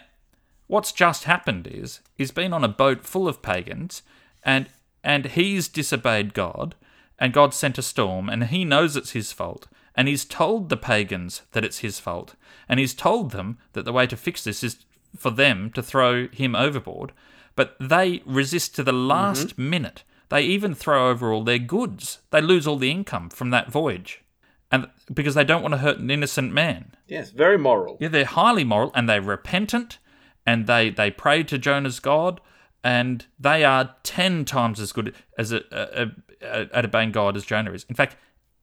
what's 0.67 0.91
just 0.91 1.23
happened 1.23 1.67
is 1.67 2.01
he's 2.15 2.31
been 2.31 2.53
on 2.53 2.63
a 2.63 2.69
boat 2.69 3.03
full 3.03 3.27
of 3.27 3.41
pagans 3.41 4.03
and 4.43 4.67
and 5.03 5.25
he's 5.25 5.67
disobeyed 5.67 6.33
God 6.33 6.75
and 7.19 7.33
God 7.33 7.53
sent 7.53 7.77
a 7.77 7.81
storm 7.81 8.29
and 8.29 8.45
he 8.45 8.65
knows 8.65 8.95
it's 8.95 9.11
his 9.11 9.31
fault 9.31 9.67
and 9.95 10.07
he's 10.07 10.25
told 10.25 10.69
the 10.69 10.77
pagans 10.77 11.43
that 11.51 11.63
it's 11.63 11.79
his 11.79 11.99
fault 11.99 12.35
and 12.67 12.79
he's 12.79 12.93
told 12.93 13.31
them 13.31 13.57
that 13.73 13.85
the 13.85 13.93
way 13.93 14.07
to 14.07 14.17
fix 14.17 14.43
this 14.43 14.63
is 14.63 14.77
for 15.15 15.29
them 15.29 15.71
to 15.71 15.83
throw 15.83 16.27
him 16.29 16.55
overboard 16.55 17.11
but 17.55 17.75
they 17.79 18.21
resist 18.25 18.75
to 18.75 18.83
the 18.83 18.91
mm-hmm. 18.91 19.07
last 19.07 19.57
minute. 19.57 20.03
They 20.29 20.41
even 20.43 20.73
throw 20.73 21.09
over 21.09 21.31
all 21.31 21.43
their 21.43 21.59
goods. 21.59 22.19
They 22.31 22.41
lose 22.41 22.65
all 22.65 22.77
the 22.77 22.91
income 22.91 23.29
from 23.29 23.51
that 23.51 23.71
voyage 23.71 24.23
and 24.71 24.87
because 25.13 25.35
they 25.35 25.43
don't 25.43 25.61
want 25.61 25.73
to 25.73 25.79
hurt 25.79 25.99
an 25.99 26.09
innocent 26.09 26.51
man. 26.51 26.95
Yes, 27.07 27.29
very 27.29 27.59
moral. 27.59 27.97
yeah, 27.99 28.07
they're 28.07 28.25
highly 28.25 28.63
moral 28.63 28.91
and 28.95 29.07
they're 29.07 29.21
repentant 29.21 29.99
and 30.45 30.65
they, 30.65 30.89
they 30.89 31.11
pray 31.11 31.43
to 31.43 31.57
Jonah's 31.57 31.99
God 31.99 32.41
and 32.83 33.25
they 33.39 33.63
are 33.63 33.95
10 34.03 34.45
times 34.45 34.79
as 34.79 34.91
good 34.91 35.15
as 35.37 35.51
a, 35.51 35.61
a, 35.71 36.11
a, 36.41 36.75
at 36.75 36.85
obeying 36.85 37.11
God 37.11 37.37
as 37.37 37.45
Jonah 37.45 37.71
is. 37.71 37.85
In 37.87 37.95
fact, 37.95 38.17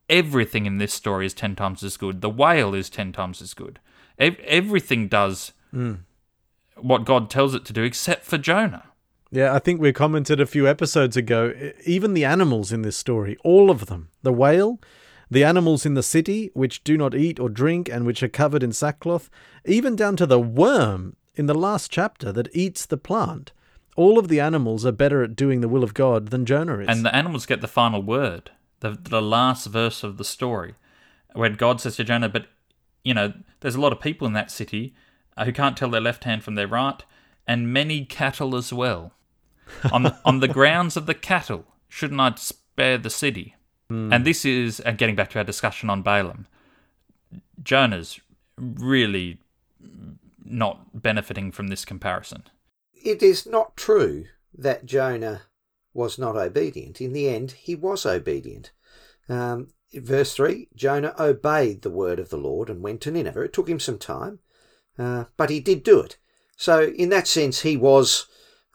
everything 0.08 0.66
in 0.66 0.78
this 0.78 0.92
story 0.92 1.26
is 1.26 1.34
10 1.34 1.56
times 1.56 1.82
as 1.82 1.96
good. 1.96 2.20
The 2.20 2.30
whale 2.30 2.74
is 2.74 2.90
10 2.90 3.12
times 3.12 3.40
as 3.40 3.54
good. 3.54 3.80
Ev- 4.18 4.40
everything 4.40 5.08
does 5.08 5.52
hmm. 5.70 5.94
what 6.76 7.06
God 7.06 7.30
tells 7.30 7.54
it 7.54 7.64
to 7.66 7.72
do 7.72 7.82
except 7.82 8.24
for 8.24 8.36
Jonah. 8.36 8.84
Yeah, 9.32 9.54
I 9.54 9.60
think 9.60 9.80
we 9.80 9.92
commented 9.92 10.40
a 10.40 10.46
few 10.46 10.66
episodes 10.66 11.16
ago. 11.16 11.54
Even 11.86 12.14
the 12.14 12.24
animals 12.24 12.72
in 12.72 12.82
this 12.82 12.96
story, 12.96 13.36
all 13.44 13.70
of 13.70 13.86
them, 13.86 14.08
the 14.22 14.32
whale, 14.32 14.80
the 15.30 15.44
animals 15.44 15.86
in 15.86 15.94
the 15.94 16.02
city, 16.02 16.50
which 16.52 16.82
do 16.82 16.98
not 16.98 17.14
eat 17.14 17.38
or 17.38 17.48
drink 17.48 17.88
and 17.88 18.04
which 18.04 18.24
are 18.24 18.28
covered 18.28 18.64
in 18.64 18.72
sackcloth, 18.72 19.30
even 19.64 19.94
down 19.94 20.16
to 20.16 20.26
the 20.26 20.40
worm 20.40 21.14
in 21.36 21.46
the 21.46 21.54
last 21.54 21.92
chapter 21.92 22.32
that 22.32 22.48
eats 22.52 22.84
the 22.84 22.96
plant. 22.96 23.52
All 24.00 24.18
of 24.18 24.28
the 24.28 24.40
animals 24.40 24.86
are 24.86 24.92
better 24.92 25.22
at 25.22 25.36
doing 25.36 25.60
the 25.60 25.68
will 25.68 25.84
of 25.84 25.92
God 25.92 26.28
than 26.28 26.46
Jonah 26.46 26.78
is. 26.78 26.88
And 26.88 27.04
the 27.04 27.14
animals 27.14 27.44
get 27.44 27.60
the 27.60 27.68
final 27.68 28.02
word, 28.02 28.50
the, 28.80 28.92
the 28.92 29.20
last 29.20 29.66
verse 29.66 30.02
of 30.02 30.16
the 30.16 30.24
story, 30.24 30.74
when 31.34 31.52
God 31.52 31.82
says 31.82 31.96
to 31.96 32.04
Jonah, 32.04 32.30
But, 32.30 32.46
you 33.04 33.12
know, 33.12 33.34
there's 33.60 33.74
a 33.74 33.80
lot 33.80 33.92
of 33.92 34.00
people 34.00 34.26
in 34.26 34.32
that 34.32 34.50
city 34.50 34.94
uh, 35.36 35.44
who 35.44 35.52
can't 35.52 35.76
tell 35.76 35.90
their 35.90 36.00
left 36.00 36.24
hand 36.24 36.42
from 36.42 36.54
their 36.54 36.66
right, 36.66 37.04
and 37.46 37.74
many 37.74 38.06
cattle 38.06 38.56
as 38.56 38.72
well. 38.72 39.12
on, 39.92 40.04
the, 40.04 40.18
on 40.24 40.40
the 40.40 40.48
grounds 40.48 40.96
of 40.96 41.04
the 41.04 41.12
cattle, 41.12 41.66
shouldn't 41.86 42.22
I 42.22 42.32
spare 42.36 42.96
the 42.96 43.10
city? 43.10 43.54
And 44.14 44.24
this 44.24 44.46
is, 44.46 44.80
and 44.80 44.96
getting 44.96 45.14
back 45.14 45.28
to 45.32 45.40
our 45.40 45.44
discussion 45.44 45.90
on 45.90 46.00
Balaam, 46.00 46.46
Jonah's 47.62 48.18
really 48.56 49.40
not 50.42 51.02
benefiting 51.02 51.52
from 51.52 51.68
this 51.68 51.84
comparison. 51.84 52.44
It 53.02 53.22
is 53.22 53.46
not 53.46 53.76
true 53.76 54.26
that 54.52 54.84
Jonah 54.84 55.42
was 55.94 56.18
not 56.18 56.36
obedient. 56.36 57.00
In 57.00 57.12
the 57.12 57.28
end, 57.28 57.52
he 57.52 57.74
was 57.74 58.04
obedient. 58.04 58.72
Um, 59.28 59.68
verse 59.94 60.34
3 60.34 60.68
Jonah 60.74 61.14
obeyed 61.18 61.82
the 61.82 61.90
word 61.90 62.18
of 62.18 62.30
the 62.30 62.36
Lord 62.36 62.68
and 62.68 62.82
went 62.82 63.00
to 63.02 63.10
Nineveh. 63.10 63.42
It 63.42 63.52
took 63.52 63.68
him 63.68 63.80
some 63.80 63.98
time, 63.98 64.40
uh, 64.98 65.24
but 65.36 65.50
he 65.50 65.60
did 65.60 65.82
do 65.82 66.00
it. 66.00 66.18
So, 66.56 66.84
in 66.84 67.08
that 67.08 67.26
sense, 67.26 67.60
he 67.60 67.76
was 67.76 68.26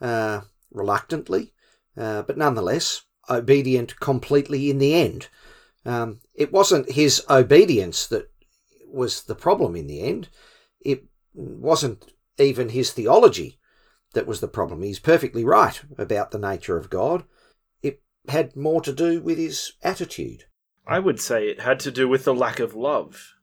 uh, 0.01 0.41
reluctantly, 0.71 1.53
uh, 1.95 2.23
but 2.23 2.37
nonetheless 2.37 3.03
obedient 3.29 3.99
completely 3.99 4.69
in 4.69 4.79
the 4.79 4.95
end. 4.95 5.27
Um, 5.85 6.19
it 6.33 6.51
wasn't 6.51 6.91
his 6.91 7.23
obedience 7.29 8.07
that 8.07 8.31
was 8.87 9.23
the 9.23 9.35
problem 9.35 9.75
in 9.75 9.87
the 9.87 10.01
end. 10.01 10.29
It 10.81 11.05
wasn't 11.33 12.11
even 12.39 12.69
his 12.69 12.91
theology 12.91 13.59
that 14.15 14.25
was 14.25 14.39
the 14.39 14.47
problem. 14.47 14.81
He's 14.81 14.99
perfectly 14.99 15.45
right 15.45 15.79
about 15.97 16.31
the 16.31 16.39
nature 16.39 16.77
of 16.77 16.89
God. 16.89 17.23
It 17.83 18.01
had 18.27 18.55
more 18.55 18.81
to 18.81 18.91
do 18.91 19.21
with 19.21 19.37
his 19.37 19.73
attitude. 19.83 20.45
I 20.87 20.99
would 20.99 21.19
say 21.19 21.47
it 21.47 21.61
had 21.61 21.79
to 21.81 21.91
do 21.91 22.07
with 22.07 22.25
the 22.25 22.33
lack 22.33 22.59
of 22.59 22.73
love. 22.73 23.33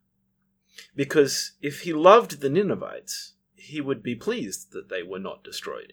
Because 0.96 1.52
if 1.60 1.82
he 1.82 1.92
loved 1.92 2.40
the 2.40 2.50
Ninevites, 2.50 3.34
he 3.54 3.80
would 3.80 4.02
be 4.02 4.14
pleased 4.14 4.72
that 4.72 4.88
they 4.88 5.02
were 5.02 5.18
not 5.18 5.44
destroyed. 5.44 5.92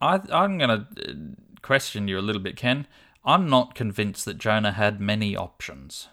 I, 0.00 0.20
I'm 0.30 0.58
going 0.58 0.70
to 0.70 1.10
uh, 1.10 1.14
question 1.62 2.08
you 2.08 2.18
a 2.18 2.20
little 2.20 2.42
bit, 2.42 2.56
Ken. 2.56 2.86
I'm 3.24 3.48
not 3.48 3.74
convinced 3.74 4.24
that 4.26 4.38
Jonah 4.38 4.72
had 4.72 5.00
many 5.00 5.36
options 5.36 6.08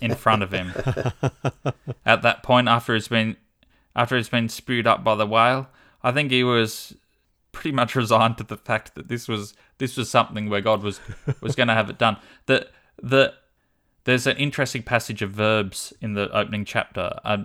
in 0.00 0.14
front 0.14 0.42
of 0.42 0.52
him 0.52 0.72
at 2.06 2.22
that 2.22 2.42
point 2.42 2.68
after 2.68 2.94
he's 2.94 3.08
been 3.08 3.36
after 3.94 4.16
he's 4.16 4.28
been 4.28 4.48
spewed 4.48 4.86
up 4.86 5.04
by 5.04 5.14
the 5.14 5.26
whale. 5.26 5.68
I 6.02 6.12
think 6.12 6.30
he 6.30 6.44
was 6.44 6.94
pretty 7.52 7.72
much 7.72 7.94
resigned 7.96 8.38
to 8.38 8.44
the 8.44 8.56
fact 8.56 8.94
that 8.94 9.08
this 9.08 9.28
was 9.28 9.54
this 9.78 9.96
was 9.96 10.10
something 10.10 10.48
where 10.48 10.60
God 10.60 10.82
was 10.82 11.00
was 11.40 11.54
going 11.54 11.68
to 11.68 11.74
have 11.74 11.90
it 11.90 11.98
done. 11.98 12.16
That 12.46 12.70
the 13.02 13.34
there's 14.04 14.26
an 14.26 14.36
interesting 14.36 14.82
passage 14.82 15.22
of 15.22 15.30
verbs 15.30 15.92
in 16.00 16.14
the 16.14 16.30
opening 16.36 16.64
chapter. 16.64 17.18
I, 17.24 17.44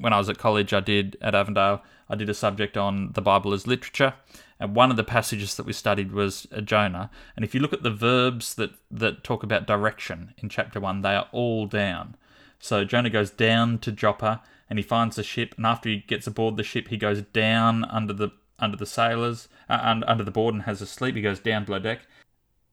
when 0.00 0.12
I 0.12 0.18
was 0.18 0.28
at 0.28 0.38
college, 0.38 0.72
I 0.72 0.80
did 0.80 1.16
at 1.20 1.36
Avondale. 1.36 1.82
I 2.08 2.16
did 2.16 2.28
a 2.28 2.34
subject 2.34 2.76
on 2.76 3.12
the 3.12 3.22
Bible 3.22 3.54
as 3.54 3.66
literature, 3.66 4.14
and 4.60 4.74
one 4.74 4.90
of 4.90 4.96
the 4.96 5.04
passages 5.04 5.56
that 5.56 5.66
we 5.66 5.72
studied 5.72 6.12
was 6.12 6.46
uh, 6.54 6.60
Jonah. 6.60 7.10
And 7.36 7.44
if 7.44 7.54
you 7.54 7.60
look 7.60 7.72
at 7.72 7.82
the 7.82 7.90
verbs 7.90 8.54
that 8.54 8.72
that 8.90 9.24
talk 9.24 9.42
about 9.42 9.66
direction 9.66 10.34
in 10.38 10.48
chapter 10.48 10.80
one, 10.80 11.02
they 11.02 11.14
are 11.14 11.28
all 11.32 11.66
down. 11.66 12.16
So 12.58 12.84
Jonah 12.84 13.10
goes 13.10 13.30
down 13.30 13.78
to 13.80 13.92
Joppa, 13.92 14.42
and 14.68 14.78
he 14.78 14.82
finds 14.82 15.16
the 15.16 15.22
ship. 15.22 15.54
And 15.56 15.66
after 15.66 15.88
he 15.88 15.98
gets 15.98 16.26
aboard 16.26 16.56
the 16.56 16.62
ship, 16.62 16.88
he 16.88 16.96
goes 16.96 17.22
down 17.22 17.84
under 17.84 18.12
the 18.12 18.30
under 18.58 18.76
the 18.76 18.86
sailors, 18.86 19.48
uh, 19.68 19.80
under, 19.82 20.08
under 20.08 20.24
the 20.24 20.30
board, 20.30 20.54
and 20.54 20.62
has 20.62 20.80
a 20.80 20.86
sleep. 20.86 21.16
He 21.16 21.22
goes 21.22 21.40
down 21.40 21.64
below 21.64 21.80
deck. 21.80 22.00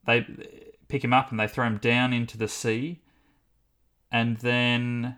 They 0.06 0.26
pick 0.88 1.04
him 1.04 1.14
up 1.14 1.32
and 1.32 1.40
they 1.40 1.48
throw 1.48 1.66
him 1.66 1.78
down 1.78 2.14
into 2.14 2.38
the 2.38 2.48
sea, 2.48 3.00
and 4.12 4.38
then 4.38 5.18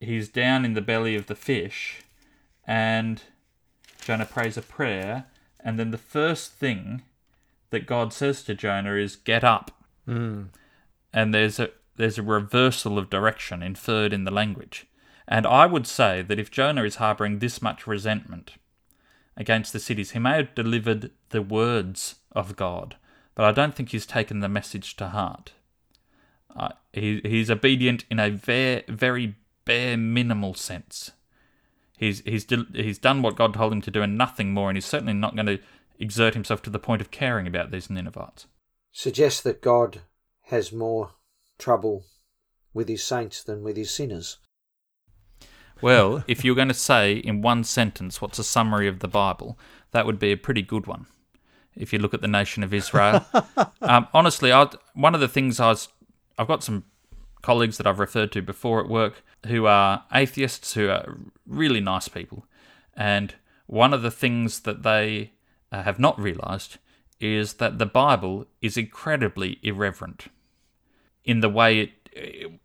he's 0.00 0.28
down 0.28 0.64
in 0.64 0.74
the 0.74 0.80
belly 0.80 1.16
of 1.16 1.26
the 1.26 1.34
fish, 1.34 2.02
and 2.66 3.22
Jonah 4.00 4.26
prays 4.26 4.56
a 4.56 4.62
prayer, 4.62 5.26
and 5.60 5.78
then 5.78 5.90
the 5.90 5.98
first 5.98 6.52
thing 6.52 7.02
that 7.70 7.86
God 7.86 8.12
says 8.12 8.42
to 8.44 8.54
Jonah 8.54 8.94
is, 8.94 9.16
"Get 9.16 9.42
up." 9.42 9.70
Mm. 10.06 10.48
And 11.12 11.34
there's 11.34 11.58
a 11.58 11.70
there's 11.96 12.18
a 12.18 12.22
reversal 12.22 12.98
of 12.98 13.10
direction 13.10 13.62
inferred 13.62 14.12
in 14.12 14.24
the 14.24 14.30
language. 14.30 14.86
And 15.28 15.46
I 15.46 15.66
would 15.66 15.86
say 15.86 16.22
that 16.22 16.38
if 16.38 16.50
Jonah 16.50 16.84
is 16.84 16.96
harbouring 16.96 17.38
this 17.38 17.60
much 17.60 17.86
resentment 17.86 18.54
against 19.36 19.72
the 19.72 19.80
cities, 19.80 20.12
he 20.12 20.18
may 20.18 20.36
have 20.36 20.54
delivered 20.54 21.10
the 21.30 21.42
words 21.42 22.16
of 22.32 22.56
God, 22.56 22.96
but 23.34 23.44
I 23.44 23.52
don't 23.52 23.74
think 23.74 23.90
he's 23.90 24.06
taken 24.06 24.40
the 24.40 24.48
message 24.48 24.96
to 24.96 25.08
heart. 25.08 25.52
Uh, 26.54 26.70
he, 26.92 27.20
he's 27.24 27.50
obedient 27.50 28.04
in 28.10 28.18
a 28.18 28.30
very, 28.30 28.84
very 28.88 29.34
bare 29.64 29.96
minimal 29.96 30.54
sense. 30.54 31.10
He's, 31.98 32.20
he's, 32.20 32.46
he's 32.74 32.98
done 32.98 33.22
what 33.22 33.36
God 33.36 33.54
told 33.54 33.72
him 33.72 33.82
to 33.82 33.90
do 33.90 34.02
and 34.02 34.16
nothing 34.16 34.52
more, 34.52 34.70
and 34.70 34.76
he's 34.76 34.86
certainly 34.86 35.12
not 35.12 35.34
going 35.34 35.46
to 35.46 35.58
exert 35.98 36.34
himself 36.34 36.62
to 36.62 36.70
the 36.70 36.78
point 36.78 37.00
of 37.00 37.10
caring 37.10 37.46
about 37.46 37.70
these 37.70 37.90
Ninevites. 37.90 38.46
Suggests 38.92 39.40
that 39.42 39.62
God 39.62 40.02
has 40.44 40.72
more 40.72 41.10
trouble 41.58 42.04
with 42.72 42.88
his 42.88 43.02
saints 43.02 43.42
than 43.42 43.62
with 43.62 43.76
his 43.76 43.90
sinners. 43.90 44.38
Well, 45.80 46.24
if 46.28 46.44
you're 46.44 46.54
going 46.54 46.68
to 46.68 46.74
say 46.74 47.14
in 47.14 47.42
one 47.42 47.64
sentence 47.64 48.20
what's 48.20 48.38
a 48.38 48.44
summary 48.44 48.88
of 48.88 49.00
the 49.00 49.08
Bible, 49.08 49.58
that 49.92 50.06
would 50.06 50.18
be 50.18 50.32
a 50.32 50.36
pretty 50.36 50.62
good 50.62 50.86
one. 50.86 51.06
If 51.74 51.92
you 51.92 51.98
look 51.98 52.14
at 52.14 52.22
the 52.22 52.28
nation 52.28 52.62
of 52.62 52.72
Israel, 52.72 53.26
um, 53.82 54.08
honestly, 54.14 54.52
I 54.52 54.68
one 54.94 55.14
of 55.14 55.20
the 55.20 55.28
things 55.28 55.60
I 55.60 55.68
was, 55.68 55.88
I've 56.38 56.48
got 56.48 56.64
some 56.64 56.84
colleagues 57.42 57.76
that 57.76 57.86
I've 57.86 57.98
referred 57.98 58.32
to 58.32 58.42
before 58.42 58.80
at 58.80 58.88
work 58.88 59.22
who 59.46 59.66
are 59.66 60.04
atheists, 60.12 60.72
who 60.72 60.88
are 60.88 61.18
really 61.46 61.80
nice 61.80 62.08
people, 62.08 62.46
and 62.94 63.34
one 63.66 63.92
of 63.92 64.02
the 64.02 64.10
things 64.10 64.60
that 64.60 64.84
they 64.84 65.32
uh, 65.70 65.82
have 65.82 65.98
not 65.98 66.18
realised 66.18 66.78
is 67.20 67.54
that 67.54 67.78
the 67.78 67.86
Bible 67.86 68.46
is 68.60 68.76
incredibly 68.76 69.58
irreverent 69.62 70.26
in 71.24 71.40
the 71.40 71.48
way 71.48 71.80
it 71.80 71.90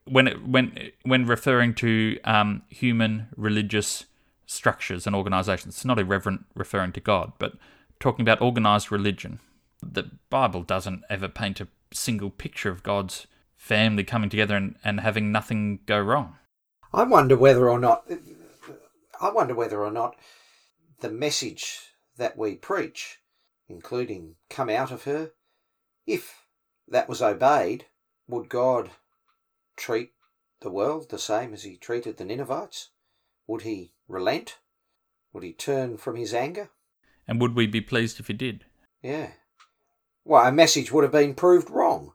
when 0.05 0.27
it, 0.27 0.47
when 0.47 0.91
when 1.03 1.25
referring 1.25 1.73
to 1.75 2.19
um, 2.23 2.63
human 2.69 3.27
religious 3.35 4.05
structures 4.45 5.07
and 5.07 5.15
organizations. 5.15 5.75
It's 5.75 5.85
not 5.85 5.99
irreverent 5.99 6.45
referring 6.55 6.91
to 6.93 6.99
God, 6.99 7.31
but 7.39 7.53
talking 7.99 8.23
about 8.23 8.41
organized 8.41 8.91
religion. 8.91 9.39
The 9.81 10.11
Bible 10.29 10.63
doesn't 10.63 11.03
ever 11.09 11.27
paint 11.27 11.61
a 11.61 11.67
single 11.93 12.29
picture 12.29 12.69
of 12.69 12.83
God's 12.83 13.27
family 13.55 14.03
coming 14.03 14.29
together 14.29 14.55
and, 14.55 14.75
and 14.83 14.99
having 14.99 15.31
nothing 15.31 15.79
go 15.85 15.99
wrong. 15.99 16.35
I 16.93 17.03
wonder 17.03 17.37
whether 17.37 17.69
or 17.69 17.79
not 17.79 18.03
I 19.21 19.31
wonder 19.31 19.55
whether 19.55 19.83
or 19.83 19.91
not 19.91 20.15
the 20.99 21.09
message 21.09 21.79
that 22.17 22.37
we 22.37 22.55
preach, 22.55 23.19
including 23.69 24.35
come 24.49 24.69
out 24.69 24.91
of 24.91 25.03
her, 25.05 25.31
if 26.05 26.45
that 26.87 27.07
was 27.07 27.21
obeyed, 27.21 27.85
would 28.27 28.49
God 28.49 28.91
treat 29.81 30.11
the 30.61 30.69
world 30.69 31.09
the 31.09 31.17
same 31.17 31.53
as 31.53 31.63
he 31.63 31.75
treated 31.75 32.17
the 32.17 32.23
Ninevites? 32.23 32.89
Would 33.47 33.63
he 33.63 33.93
relent? 34.07 34.59
Would 35.33 35.43
he 35.43 35.53
turn 35.53 35.97
from 35.97 36.15
his 36.15 36.33
anger? 36.33 36.69
And 37.27 37.41
would 37.41 37.55
we 37.55 37.65
be 37.65 37.81
pleased 37.81 38.19
if 38.19 38.27
he 38.27 38.33
did? 38.33 38.65
Yeah. 39.01 39.31
Well, 40.23 40.45
a 40.45 40.51
message 40.51 40.91
would 40.91 41.03
have 41.03 41.11
been 41.11 41.33
proved 41.33 41.71
wrong. 41.71 42.13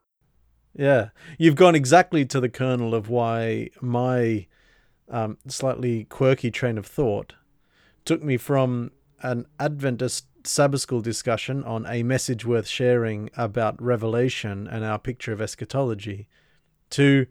Yeah. 0.75 1.09
You've 1.39 1.57
gone 1.57 1.75
exactly 1.75 2.25
to 2.27 2.39
the 2.39 2.49
kernel 2.49 2.95
of 2.95 3.09
why 3.09 3.71
my 3.81 4.47
um, 5.09 5.39
slightly 5.49 6.05
quirky 6.05 6.53
train 6.53 6.79
of 6.79 6.87
thought 6.87 7.35
took 8.05 8.23
me 8.23 8.37
from 8.37 8.93
an 9.23 9.47
Adventist 9.59 10.27
Sabbath 10.45 10.83
school 10.83 11.01
discussion 11.01 11.65
on 11.65 11.85
a 11.87 12.05
message 12.05 12.47
worth 12.47 12.69
sharing 12.69 13.31
about 13.37 13.83
Revelation 13.83 14.69
and 14.69 14.85
our 14.85 15.01
picture 15.01 15.33
of 15.33 15.41
eschatology 15.41 16.29
to 16.91 17.27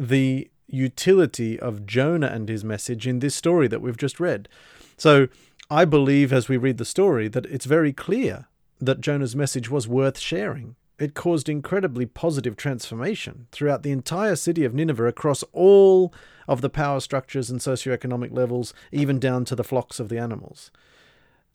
the 0.00 0.50
utility 0.66 1.60
of 1.60 1.84
Jonah 1.84 2.28
and 2.28 2.48
his 2.48 2.64
message 2.64 3.06
in 3.06 3.18
this 3.18 3.34
story 3.34 3.68
that 3.68 3.82
we've 3.82 3.98
just 3.98 4.18
read. 4.18 4.48
So 4.96 5.28
I 5.68 5.84
believe 5.84 6.32
as 6.32 6.48
we 6.48 6.56
read 6.56 6.78
the 6.78 6.84
story 6.86 7.28
that 7.28 7.44
it's 7.46 7.66
very 7.66 7.92
clear 7.92 8.46
that 8.80 9.02
Jonah's 9.02 9.36
message 9.36 9.70
was 9.70 9.86
worth 9.86 10.18
sharing. 10.18 10.76
It 10.98 11.14
caused 11.14 11.50
incredibly 11.50 12.06
positive 12.06 12.56
transformation 12.56 13.46
throughout 13.52 13.82
the 13.82 13.90
entire 13.90 14.36
city 14.36 14.64
of 14.64 14.74
Nineveh 14.74 15.06
across 15.06 15.42
all 15.52 16.14
of 16.48 16.62
the 16.62 16.70
power 16.70 17.00
structures 17.00 17.50
and 17.50 17.60
socioeconomic 17.60 18.32
levels, 18.32 18.72
even 18.90 19.18
down 19.18 19.44
to 19.46 19.54
the 19.54 19.64
flocks 19.64 20.00
of 20.00 20.08
the 20.08 20.18
animals. 20.18 20.70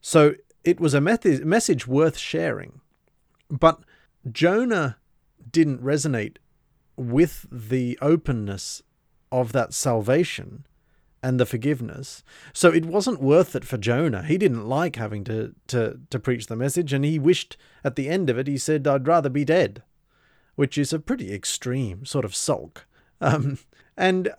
So 0.01 0.35
it 0.63 0.79
was 0.79 0.93
a 0.93 1.01
message 1.01 1.87
worth 1.87 2.17
sharing. 2.17 2.81
But 3.49 3.79
Jonah 4.31 4.97
didn't 5.51 5.83
resonate 5.83 6.37
with 6.97 7.45
the 7.51 7.97
openness 8.01 8.81
of 9.31 9.51
that 9.51 9.73
salvation 9.73 10.65
and 11.21 11.39
the 11.39 11.45
forgiveness. 11.45 12.23
So 12.53 12.71
it 12.71 12.85
wasn't 12.85 13.21
worth 13.21 13.55
it 13.55 13.65
for 13.65 13.77
Jonah. 13.77 14.23
He 14.23 14.37
didn't 14.37 14.67
like 14.67 14.95
having 14.95 15.23
to, 15.23 15.55
to, 15.67 15.99
to 16.11 16.19
preach 16.19 16.45
the 16.45 16.55
message, 16.55 16.93
and 16.93 17.03
he 17.03 17.17
wished 17.17 17.57
at 17.83 17.95
the 17.95 18.09
end 18.09 18.29
of 18.29 18.37
it, 18.37 18.47
he 18.47 18.57
said, 18.57 18.87
I'd 18.87 19.07
rather 19.07 19.29
be 19.29 19.43
dead, 19.43 19.81
which 20.55 20.77
is 20.77 20.93
a 20.93 20.99
pretty 20.99 21.33
extreme 21.33 22.05
sort 22.05 22.25
of 22.25 22.35
sulk. 22.35 22.85
Um, 23.19 23.57
and 23.97 24.33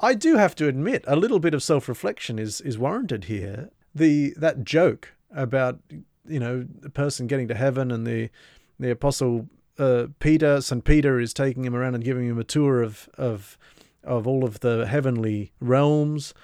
I 0.00 0.14
do 0.14 0.36
have 0.36 0.54
to 0.56 0.68
admit, 0.68 1.04
a 1.06 1.16
little 1.16 1.40
bit 1.40 1.52
of 1.52 1.62
self 1.62 1.88
reflection 1.88 2.38
is, 2.38 2.60
is 2.62 2.78
warranted 2.78 3.24
here. 3.24 3.70
The 3.94 4.32
That 4.38 4.64
joke 4.64 5.12
about, 5.34 5.80
you 6.26 6.40
know, 6.40 6.66
the 6.80 6.90
person 6.90 7.26
getting 7.26 7.48
to 7.48 7.54
heaven 7.54 7.90
and 7.90 8.06
the, 8.06 8.30
the 8.78 8.90
apostle 8.90 9.48
uh, 9.80 10.08
Peter, 10.18 10.60
St. 10.60 10.84
Peter 10.84 11.18
is 11.18 11.32
taking 11.32 11.64
him 11.64 11.74
around 11.74 11.94
and 11.94 12.04
giving 12.04 12.26
him 12.26 12.38
a 12.38 12.44
tour 12.44 12.82
of, 12.82 13.08
of, 13.16 13.56
of 14.04 14.26
all 14.26 14.44
of 14.44 14.60
the 14.60 14.86
heavenly 14.86 15.52
realms. 15.58 16.34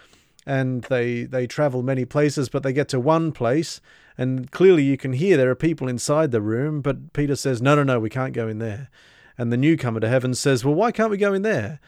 And 0.47 0.83
they, 0.85 1.25
they 1.25 1.47
travel 1.47 1.83
many 1.83 2.05
places, 2.05 2.49
but 2.49 2.63
they 2.63 2.73
get 2.73 2.89
to 2.91 3.01
one 3.01 3.33
place. 3.33 3.81
And 4.17 4.51
clearly 4.51 4.85
you 4.85 4.97
can 4.97 5.13
hear 5.13 5.37
there 5.37 5.51
are 5.51 5.57
people 5.57 5.89
inside 5.89 6.31
the 6.31 6.41
room, 6.41 6.81
but 6.81 7.13
Peter 7.13 7.37
says, 7.37 7.61
No, 7.61 7.75
no, 7.75 7.83
no, 7.83 8.01
we 8.01 8.09
can't 8.09 8.33
go 8.33 8.49
in 8.49 8.59
there. 8.59 8.89
And 9.37 9.53
the 9.53 9.57
newcomer 9.57 10.01
to 10.01 10.09
heaven 10.09 10.35
says, 10.35 10.65
Well, 10.65 10.75
why 10.75 10.93
can't 10.93 11.11
we 11.11 11.19
go 11.19 11.35
in 11.35 11.43
there? 11.43 11.81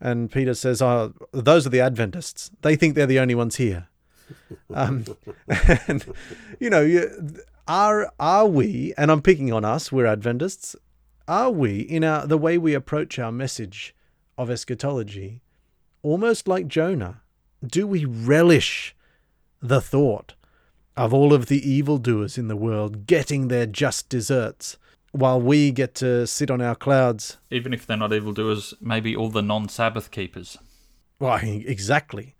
And 0.00 0.30
Peter 0.30 0.54
says, 0.54 0.80
Oh, 0.80 1.14
those 1.32 1.66
are 1.66 1.70
the 1.70 1.80
Adventists. 1.80 2.50
They 2.60 2.76
think 2.76 2.94
they're 2.94 3.06
the 3.06 3.18
only 3.18 3.34
ones 3.34 3.56
here. 3.56 3.88
Um, 4.72 5.04
and, 5.88 6.06
you 6.58 6.70
know, 6.70 7.06
are, 7.68 8.10
are 8.18 8.46
we, 8.46 8.94
and 8.96 9.10
I'm 9.10 9.20
picking 9.20 9.52
on 9.52 9.62
us, 9.64 9.92
we're 9.92 10.06
Adventists, 10.06 10.74
are 11.28 11.50
we 11.50 11.80
in 11.80 12.04
our 12.04 12.26
the 12.26 12.38
way 12.38 12.58
we 12.58 12.74
approach 12.74 13.18
our 13.18 13.32
message 13.32 13.94
of 14.36 14.50
eschatology 14.50 15.42
almost 16.02 16.48
like 16.48 16.68
Jonah? 16.68 17.22
Do 17.64 17.86
we 17.86 18.04
relish 18.04 18.94
the 19.60 19.80
thought 19.80 20.34
of 20.96 21.14
all 21.14 21.32
of 21.32 21.46
the 21.46 21.68
evildoers 21.68 22.36
in 22.36 22.48
the 22.48 22.56
world 22.56 23.06
getting 23.06 23.48
their 23.48 23.66
just 23.66 24.08
deserts 24.08 24.76
while 25.12 25.40
we 25.40 25.70
get 25.70 25.94
to 25.96 26.26
sit 26.26 26.50
on 26.50 26.60
our 26.60 26.74
clouds? 26.74 27.38
Even 27.50 27.72
if 27.72 27.86
they're 27.86 27.96
not 27.96 28.12
evildoers, 28.12 28.74
maybe 28.80 29.14
all 29.14 29.28
the 29.28 29.42
non 29.42 29.68
Sabbath 29.68 30.10
keepers. 30.10 30.58
Why, 31.18 31.62
exactly. 31.66 32.34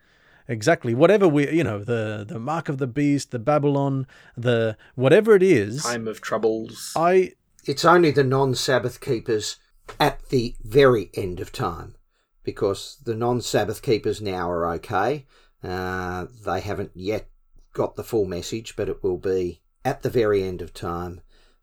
Exactly. 0.48 0.92
Whatever 0.92 1.28
we, 1.28 1.48
you 1.50 1.62
know, 1.62 1.78
the 1.84 2.24
the 2.28 2.40
mark 2.40 2.68
of 2.68 2.78
the 2.78 2.88
beast, 2.88 3.30
the 3.30 3.38
Babylon, 3.38 4.08
the 4.36 4.76
whatever 4.96 5.36
it 5.36 5.42
is. 5.42 5.84
Time 5.84 6.08
of 6.08 6.20
troubles. 6.20 6.92
I 6.96 7.34
It's 7.64 7.84
only 7.84 8.10
the 8.10 8.24
non 8.24 8.54
Sabbath 8.54 9.00
keepers 9.00 9.56
at 10.00 10.28
the 10.28 10.56
very 10.62 11.10
end 11.14 11.40
of 11.40 11.52
time 11.52 11.94
because 12.42 12.98
the 13.04 13.14
non 13.14 13.40
Sabbath 13.40 13.82
keepers 13.82 14.20
now 14.20 14.50
are 14.50 14.66
okay. 14.74 15.26
Uh, 15.62 16.26
they 16.44 16.60
haven't 16.60 16.90
yet 16.94 17.28
got 17.72 17.96
the 17.96 18.04
full 18.04 18.24
message, 18.24 18.74
but 18.76 18.88
it 18.88 19.02
will 19.02 19.18
be 19.18 19.60
at 19.84 20.02
the 20.02 20.10
very 20.10 20.42
end 20.42 20.60
of 20.60 20.74
time. 20.74 21.20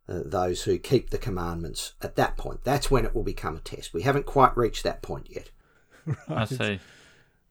Uh, 0.08 0.22
those 0.26 0.64
who 0.64 0.80
keep 0.80 1.12
the 1.12 1.20
commandments 1.20 1.94
at 2.02 2.16
that 2.16 2.36
point. 2.36 2.64
That's 2.64 2.90
when 2.90 3.06
it 3.06 3.14
will 3.14 3.24
become 3.24 3.58
a 3.58 3.60
test. 3.60 3.94
We 3.94 4.02
haven't 4.02 4.26
quite 4.26 4.58
reached 4.58 4.84
that 4.84 5.04
point 5.04 5.28
yet. 5.30 5.52
I 6.28 6.46
see. 6.46 6.80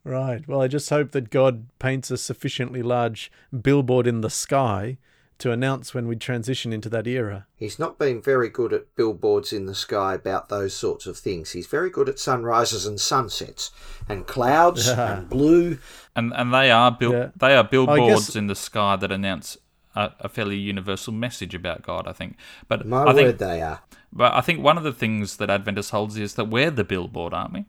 Right. 0.02 0.46
Well, 0.48 0.60
I 0.60 0.66
just 0.66 0.90
hope 0.90 1.12
that 1.12 1.30
God 1.30 1.66
paints 1.78 2.10
a 2.10 2.16
sufficiently 2.16 2.82
large 2.82 3.30
billboard 3.62 4.08
in 4.08 4.22
the 4.22 4.30
sky 4.30 4.96
to 5.38 5.52
announce 5.52 5.94
when 5.94 6.08
we 6.08 6.16
transition 6.16 6.72
into 6.72 6.88
that 6.88 7.06
era. 7.06 7.46
He's 7.56 7.78
not 7.78 7.98
been 7.98 8.20
very 8.20 8.48
good 8.48 8.72
at 8.72 8.94
billboards 8.96 9.52
in 9.52 9.66
the 9.66 9.74
sky 9.74 10.14
about 10.14 10.48
those 10.48 10.74
sorts 10.74 11.06
of 11.06 11.16
things. 11.16 11.52
He's 11.52 11.66
very 11.68 11.90
good 11.90 12.08
at 12.08 12.18
sunrises 12.18 12.86
and 12.86 13.00
sunsets 13.00 13.70
and 14.08 14.26
clouds 14.26 14.88
and 14.88 15.28
blue. 15.28 15.78
And 16.16 16.32
and 16.34 16.52
they 16.52 16.70
are 16.70 16.90
bil- 16.90 17.12
Yeah. 17.12 17.28
they 17.36 17.54
are 17.54 17.64
billboards 17.64 18.26
guess- 18.28 18.36
in 18.36 18.48
the 18.48 18.56
sky 18.56 18.96
that 18.96 19.12
announce 19.12 19.56
a, 19.94 20.10
a 20.20 20.28
fairly 20.28 20.56
universal 20.56 21.12
message 21.12 21.54
about 21.54 21.82
God. 21.82 22.06
I 22.08 22.12
think. 22.12 22.36
But 22.66 22.86
My 22.86 23.04
I 23.04 23.12
think 23.14 23.26
word, 23.26 23.38
they 23.38 23.62
are. 23.62 23.80
But 24.12 24.32
I 24.34 24.40
think 24.40 24.62
one 24.62 24.76
of 24.78 24.84
the 24.84 24.92
things 24.92 25.36
that 25.36 25.50
Adventist 25.50 25.90
holds 25.90 26.16
is 26.16 26.34
that 26.34 26.46
we're 26.46 26.70
the 26.70 26.84
billboard, 26.84 27.32
aren't 27.34 27.52
we? 27.52 27.64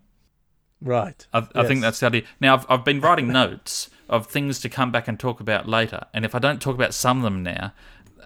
Right. 0.81 1.27
I, 1.33 1.45
I 1.53 1.65
think 1.65 1.81
that's 1.81 1.99
the 1.99 2.05
idea. 2.05 2.23
Now, 2.39 2.53
I've, 2.55 2.65
I've 2.69 2.85
been 2.85 3.01
writing 3.01 3.27
notes 3.33 3.89
of 4.09 4.27
things 4.27 4.59
to 4.59 4.69
come 4.69 4.91
back 4.91 5.07
and 5.07 5.19
talk 5.19 5.39
about 5.39 5.67
later, 5.67 6.05
and 6.13 6.25
if 6.25 6.35
I 6.35 6.39
don't 6.39 6.61
talk 6.61 6.75
about 6.75 6.93
some 6.93 7.17
of 7.17 7.23
them 7.23 7.43
now, 7.43 7.73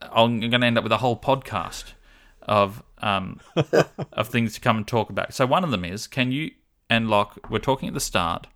I'm 0.01 0.39
going 0.39 0.61
to 0.61 0.67
end 0.67 0.77
up 0.77 0.83
with 0.83 0.93
a 0.93 0.97
whole 0.97 1.17
podcast 1.17 1.93
of 2.43 2.83
um, 2.99 3.39
of 4.13 4.29
things 4.29 4.53
to 4.55 4.61
come 4.61 4.77
and 4.77 4.87
talk 4.87 5.09
about. 5.09 5.33
So 5.33 5.45
one 5.45 5.63
of 5.63 5.71
them 5.71 5.85
is, 5.85 6.07
Ken 6.07 6.31
you 6.31 6.51
and 6.89 7.09
Locke, 7.09 7.37
we're 7.49 7.59
talking 7.59 7.87
at 7.87 7.93
the 7.93 7.99
start 7.99 8.47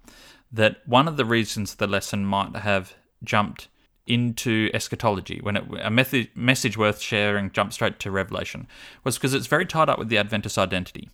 that 0.52 0.88
one 0.88 1.08
of 1.08 1.18
the 1.18 1.26
reasons 1.26 1.76
the 1.76 1.88
lesson 1.88 2.26
might 2.26 2.56
have 2.56 2.94
jumped 3.24 3.68
into 4.06 4.70
eschatology 4.74 5.40
when 5.42 5.58
it, 5.58 5.64
a 5.82 5.90
method, 5.90 6.30
message 6.34 6.78
worth 6.78 7.02
sharing 7.02 7.52
jumped 7.52 7.74
straight 7.74 8.00
to 8.00 8.10
revelation 8.10 8.68
was 9.04 9.18
because 9.18 9.34
it's 9.34 9.48
very 9.48 9.66
tied 9.66 9.90
up 9.90 10.00
with 10.00 10.08
the 10.08 10.18
adventist 10.18 10.58
identity 10.58 11.10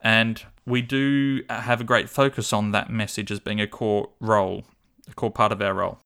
and 0.00 0.44
we 0.66 0.82
do 0.82 1.42
have 1.48 1.80
a 1.80 1.84
great 1.84 2.10
focus 2.10 2.52
on 2.52 2.72
that 2.72 2.90
message 2.90 3.30
as 3.30 3.38
being 3.38 3.60
a 3.60 3.68
core 3.68 4.08
role 4.18 4.64
a 5.08 5.14
core 5.14 5.30
part 5.30 5.52
of 5.52 5.62
our 5.62 5.74
role 5.74 5.98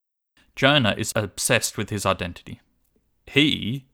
jonah 0.56 0.94
is 0.96 1.12
obsessed 1.14 1.76
with 1.76 1.90
his 1.90 2.06
identity 2.06 2.60
he 3.26 3.86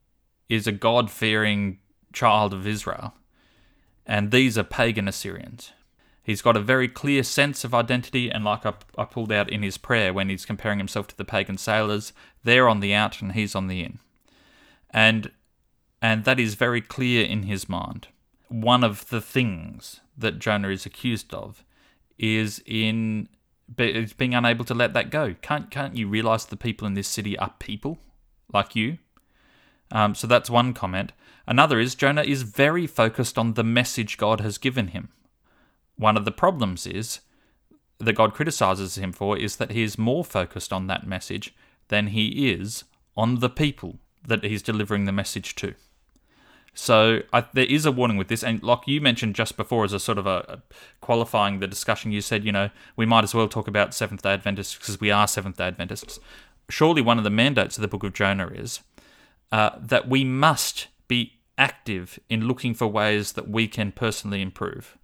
is 0.49 0.67
a 0.67 0.71
god-fearing 0.71 1.79
child 2.13 2.53
of 2.53 2.67
israel 2.67 3.13
and 4.05 4.31
these 4.31 4.57
are 4.57 4.63
pagan 4.63 5.07
assyrians 5.07 5.73
He's 6.25 6.41
got 6.41 6.57
a 6.57 6.59
very 6.59 6.87
clear 6.87 7.21
sense 7.21 7.63
of 7.63 7.75
identity, 7.75 8.31
and 8.31 8.43
like 8.43 8.65
I, 8.65 8.73
I 8.97 9.05
pulled 9.05 9.31
out 9.31 9.47
in 9.47 9.61
his 9.61 9.77
prayer 9.77 10.11
when 10.11 10.27
he's 10.27 10.43
comparing 10.43 10.79
himself 10.79 11.05
to 11.09 11.15
the 11.15 11.23
pagan 11.23 11.59
sailors, 11.59 12.13
they're 12.43 12.67
on 12.67 12.79
the 12.79 12.95
out 12.95 13.21
and 13.21 13.33
he's 13.33 13.53
on 13.53 13.67
the 13.67 13.83
in. 13.83 13.99
And 14.89 15.29
and 16.01 16.25
that 16.25 16.39
is 16.39 16.55
very 16.55 16.81
clear 16.81 17.23
in 17.23 17.43
his 17.43 17.69
mind. 17.69 18.07
One 18.47 18.83
of 18.83 19.09
the 19.09 19.21
things 19.21 20.01
that 20.17 20.39
Jonah 20.39 20.69
is 20.69 20.87
accused 20.87 21.31
of 21.31 21.63
is 22.17 22.59
in 22.65 23.29
is 23.77 24.13
being 24.13 24.35
unable 24.35 24.65
to 24.65 24.73
let 24.73 24.93
that 24.93 25.09
go. 25.09 25.35
Can't 25.41 25.71
can't 25.71 25.95
you 25.95 26.07
realize 26.07 26.45
the 26.45 26.57
people 26.57 26.87
in 26.87 26.93
this 26.93 27.07
city 27.07 27.37
are 27.37 27.53
people 27.59 27.97
like 28.53 28.75
you? 28.75 28.97
Um, 29.91 30.15
so 30.15 30.27
that's 30.27 30.49
one 30.49 30.73
comment. 30.73 31.11
Another 31.47 31.79
is 31.79 31.95
Jonah 31.95 32.23
is 32.23 32.41
very 32.41 32.87
focused 32.87 33.37
on 33.37 33.53
the 33.53 33.63
message 33.63 34.17
God 34.17 34.41
has 34.41 34.57
given 34.57 34.89
him. 34.89 35.09
One 35.95 36.17
of 36.17 36.25
the 36.25 36.31
problems 36.31 36.87
is 36.87 37.21
that 37.99 38.13
God 38.13 38.33
criticizes 38.33 38.97
him 38.97 39.11
for 39.11 39.37
is 39.37 39.55
that 39.57 39.71
he 39.71 39.83
is 39.83 39.97
more 39.97 40.25
focused 40.25 40.73
on 40.73 40.87
that 40.87 41.07
message 41.07 41.55
than 41.87 42.07
he 42.07 42.51
is 42.51 42.83
on 43.15 43.39
the 43.39 43.49
people 43.49 43.99
that 44.27 44.43
he's 44.43 44.61
delivering 44.61 45.05
the 45.05 45.11
message 45.11 45.55
to. 45.55 45.75
So 46.75 47.21
I, 47.31 47.45
there 47.53 47.65
is 47.65 47.85
a 47.85 47.91
warning 47.91 48.17
with 48.17 48.27
this, 48.27 48.43
and 48.43 48.61
like 48.61 48.81
you 48.85 48.99
mentioned 48.99 49.33
just 49.33 49.55
before, 49.55 49.85
as 49.85 49.93
a 49.93 49.99
sort 49.99 50.17
of 50.17 50.27
a, 50.27 50.45
a 50.47 50.61
qualifying 50.99 51.59
the 51.59 51.67
discussion, 51.67 52.11
you 52.11 52.21
said, 52.21 52.43
you 52.43 52.51
know, 52.51 52.69
we 52.97 53.05
might 53.05 53.23
as 53.23 53.33
well 53.33 53.47
talk 53.47 53.67
about 53.67 53.93
Seventh 53.93 54.21
Day 54.21 54.33
Adventists 54.33 54.75
because 54.75 54.99
we 54.99 55.09
are 55.09 55.27
Seventh 55.27 55.57
Day 55.57 55.67
Adventists. 55.67 56.19
Surely 56.69 57.01
one 57.01 57.17
of 57.17 57.23
the 57.23 57.29
mandates 57.29 57.77
of 57.77 57.81
the 57.81 57.87
Book 57.87 58.03
of 58.03 58.13
Jonah 58.13 58.47
is 58.47 58.81
uh, 59.53 59.71
that 59.79 60.09
we 60.09 60.25
must 60.25 60.87
be 61.07 61.39
active 61.57 62.19
in 62.29 62.47
looking 62.47 62.73
for 62.73 62.87
ways 62.87 63.33
that 63.33 63.47
we 63.47 63.67
can 63.67 63.91
personally 63.93 64.41
improve. 64.41 64.97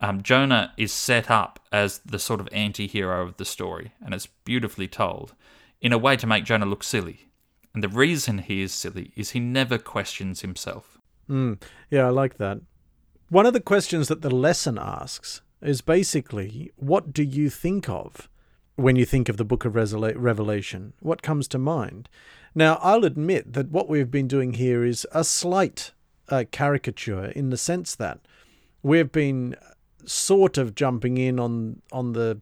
Um, 0.00 0.22
Jonah 0.22 0.72
is 0.76 0.92
set 0.92 1.30
up 1.30 1.58
as 1.72 1.98
the 1.98 2.18
sort 2.18 2.40
of 2.40 2.48
anti 2.52 2.86
hero 2.86 3.26
of 3.26 3.38
the 3.38 3.44
story, 3.44 3.92
and 4.04 4.14
it's 4.14 4.26
beautifully 4.26 4.86
told 4.86 5.34
in 5.80 5.92
a 5.92 5.98
way 5.98 6.16
to 6.16 6.26
make 6.26 6.44
Jonah 6.44 6.66
look 6.66 6.84
silly. 6.84 7.28
And 7.76 7.84
the 7.84 7.90
reason 7.90 8.38
he 8.38 8.62
is 8.62 8.72
silly 8.72 9.12
is 9.16 9.32
he 9.32 9.38
never 9.38 9.76
questions 9.76 10.40
himself. 10.40 10.96
Mm, 11.28 11.60
yeah, 11.90 12.06
I 12.06 12.08
like 12.08 12.38
that. 12.38 12.62
One 13.28 13.44
of 13.44 13.52
the 13.52 13.60
questions 13.60 14.08
that 14.08 14.22
the 14.22 14.34
lesson 14.34 14.78
asks 14.78 15.42
is 15.60 15.82
basically, 15.82 16.72
what 16.76 17.12
do 17.12 17.22
you 17.22 17.50
think 17.50 17.86
of 17.86 18.30
when 18.76 18.96
you 18.96 19.04
think 19.04 19.28
of 19.28 19.36
the 19.36 19.44
book 19.44 19.66
of 19.66 19.74
Revelation? 19.74 20.94
What 21.00 21.20
comes 21.20 21.46
to 21.48 21.58
mind? 21.58 22.08
Now, 22.54 22.78
I'll 22.80 23.04
admit 23.04 23.52
that 23.52 23.70
what 23.70 23.90
we've 23.90 24.10
been 24.10 24.26
doing 24.26 24.54
here 24.54 24.82
is 24.82 25.06
a 25.12 25.22
slight 25.22 25.92
uh, 26.30 26.44
caricature 26.50 27.26
in 27.26 27.50
the 27.50 27.58
sense 27.58 27.94
that 27.96 28.20
we've 28.82 29.12
been 29.12 29.54
sort 30.06 30.56
of 30.56 30.74
jumping 30.74 31.18
in 31.18 31.38
on 31.38 31.82
on 31.92 32.14
the 32.14 32.40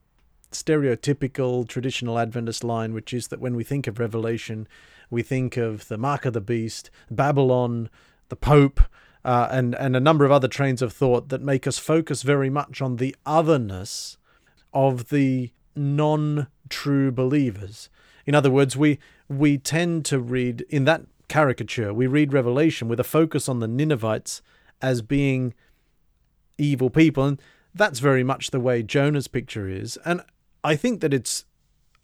stereotypical 0.52 1.66
traditional 1.66 2.20
Adventist 2.20 2.62
line, 2.62 2.94
which 2.94 3.12
is 3.12 3.26
that 3.28 3.40
when 3.40 3.56
we 3.56 3.64
think 3.64 3.88
of 3.88 3.98
Revelation, 3.98 4.68
we 5.14 5.22
think 5.22 5.56
of 5.56 5.88
the 5.88 5.96
mark 5.96 6.26
of 6.26 6.34
the 6.34 6.40
beast, 6.40 6.90
Babylon, 7.10 7.88
the 8.28 8.36
Pope, 8.36 8.80
uh, 9.24 9.48
and 9.50 9.74
and 9.76 9.96
a 9.96 10.00
number 10.00 10.24
of 10.24 10.32
other 10.32 10.48
trains 10.48 10.82
of 10.82 10.92
thought 10.92 11.30
that 11.30 11.40
make 11.40 11.66
us 11.66 11.78
focus 11.78 12.22
very 12.22 12.50
much 12.50 12.82
on 12.82 12.96
the 12.96 13.16
otherness 13.24 14.18
of 14.74 15.08
the 15.08 15.52
non-true 15.74 17.10
believers. 17.10 17.88
In 18.26 18.34
other 18.34 18.50
words, 18.50 18.76
we 18.76 18.98
we 19.28 19.56
tend 19.56 20.04
to 20.06 20.18
read 20.18 20.66
in 20.68 20.84
that 20.84 21.02
caricature, 21.28 21.94
we 21.94 22.06
read 22.06 22.32
Revelation 22.32 22.88
with 22.88 23.00
a 23.00 23.04
focus 23.04 23.48
on 23.48 23.60
the 23.60 23.68
Ninevites 23.68 24.42
as 24.82 25.00
being 25.00 25.54
evil 26.58 26.90
people, 26.90 27.24
and 27.24 27.42
that's 27.74 28.00
very 28.00 28.22
much 28.22 28.50
the 28.50 28.60
way 28.60 28.82
Jonah's 28.82 29.28
picture 29.28 29.68
is. 29.68 29.96
And 30.04 30.20
I 30.62 30.76
think 30.76 31.00
that 31.00 31.14
it's 31.14 31.44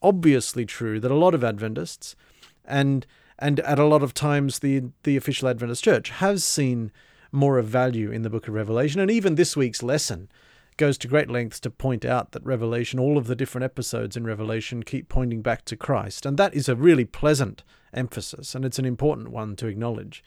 obviously 0.03 0.65
true 0.65 0.99
that 1.01 1.11
a 1.11 1.17
lot 1.17 1.35
of 1.35 1.45
Adventists 1.45 2.17
and 2.71 3.07
and 3.39 3.61
at 3.61 3.79
a 3.79 3.85
lot 3.85 4.03
of 4.03 4.15
times 4.15 4.61
the 4.61 4.85
the 5.03 5.17
official 5.17 5.49
Adventist 5.49 5.85
Church 5.85 6.11
has 6.11 6.45
seen 6.45 6.93
more 7.33 7.59
of 7.59 7.67
value 7.67 8.11
in 8.11 8.23
the 8.23 8.31
book 8.31 8.49
of 8.49 8.55
Revelation. 8.55 9.01
And 9.01 9.11
even 9.11 9.35
this 9.35 9.57
week's 9.57 9.83
lesson 9.83 10.29
goes 10.77 10.99
to 10.99 11.09
great 11.09 11.31
lengths 11.31 11.61
to 11.61 11.71
point 11.71 12.05
out 12.05 12.33
that 12.33 12.45
Revelation 12.45 12.99
all 12.99 13.19
of 13.19 13.27
the 13.27 13.37
different 13.37 13.65
episodes 13.65 14.17
in 14.17 14.25
Revelation 14.25 14.83
keep 14.83 15.09
pointing 15.09 15.43
back 15.43 15.65
to 15.67 15.77
Christ. 15.77 16.25
And 16.27 16.37
that 16.39 16.55
is 16.55 16.69
a 16.69 16.77
really 16.77 17.05
pleasant 17.05 17.63
emphasis 17.93 18.55
and 18.55 18.65
it's 18.65 18.79
an 18.79 18.85
important 18.85 19.29
one 19.29 19.57
to 19.57 19.67
acknowledge. 19.67 20.25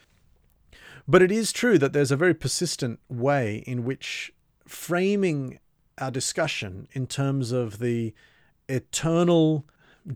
But 1.08 1.22
it 1.22 1.32
is 1.32 1.52
true 1.52 1.78
that 1.80 1.92
there's 1.92 2.12
a 2.12 2.18
very 2.18 2.34
persistent 2.34 3.00
way 3.10 3.64
in 3.68 3.84
which 3.84 4.32
framing 4.68 5.60
our 5.98 6.12
discussion 6.12 6.88
in 6.94 7.08
terms 7.08 7.52
of 7.52 7.80
the 7.80 8.14
eternal 8.70 9.66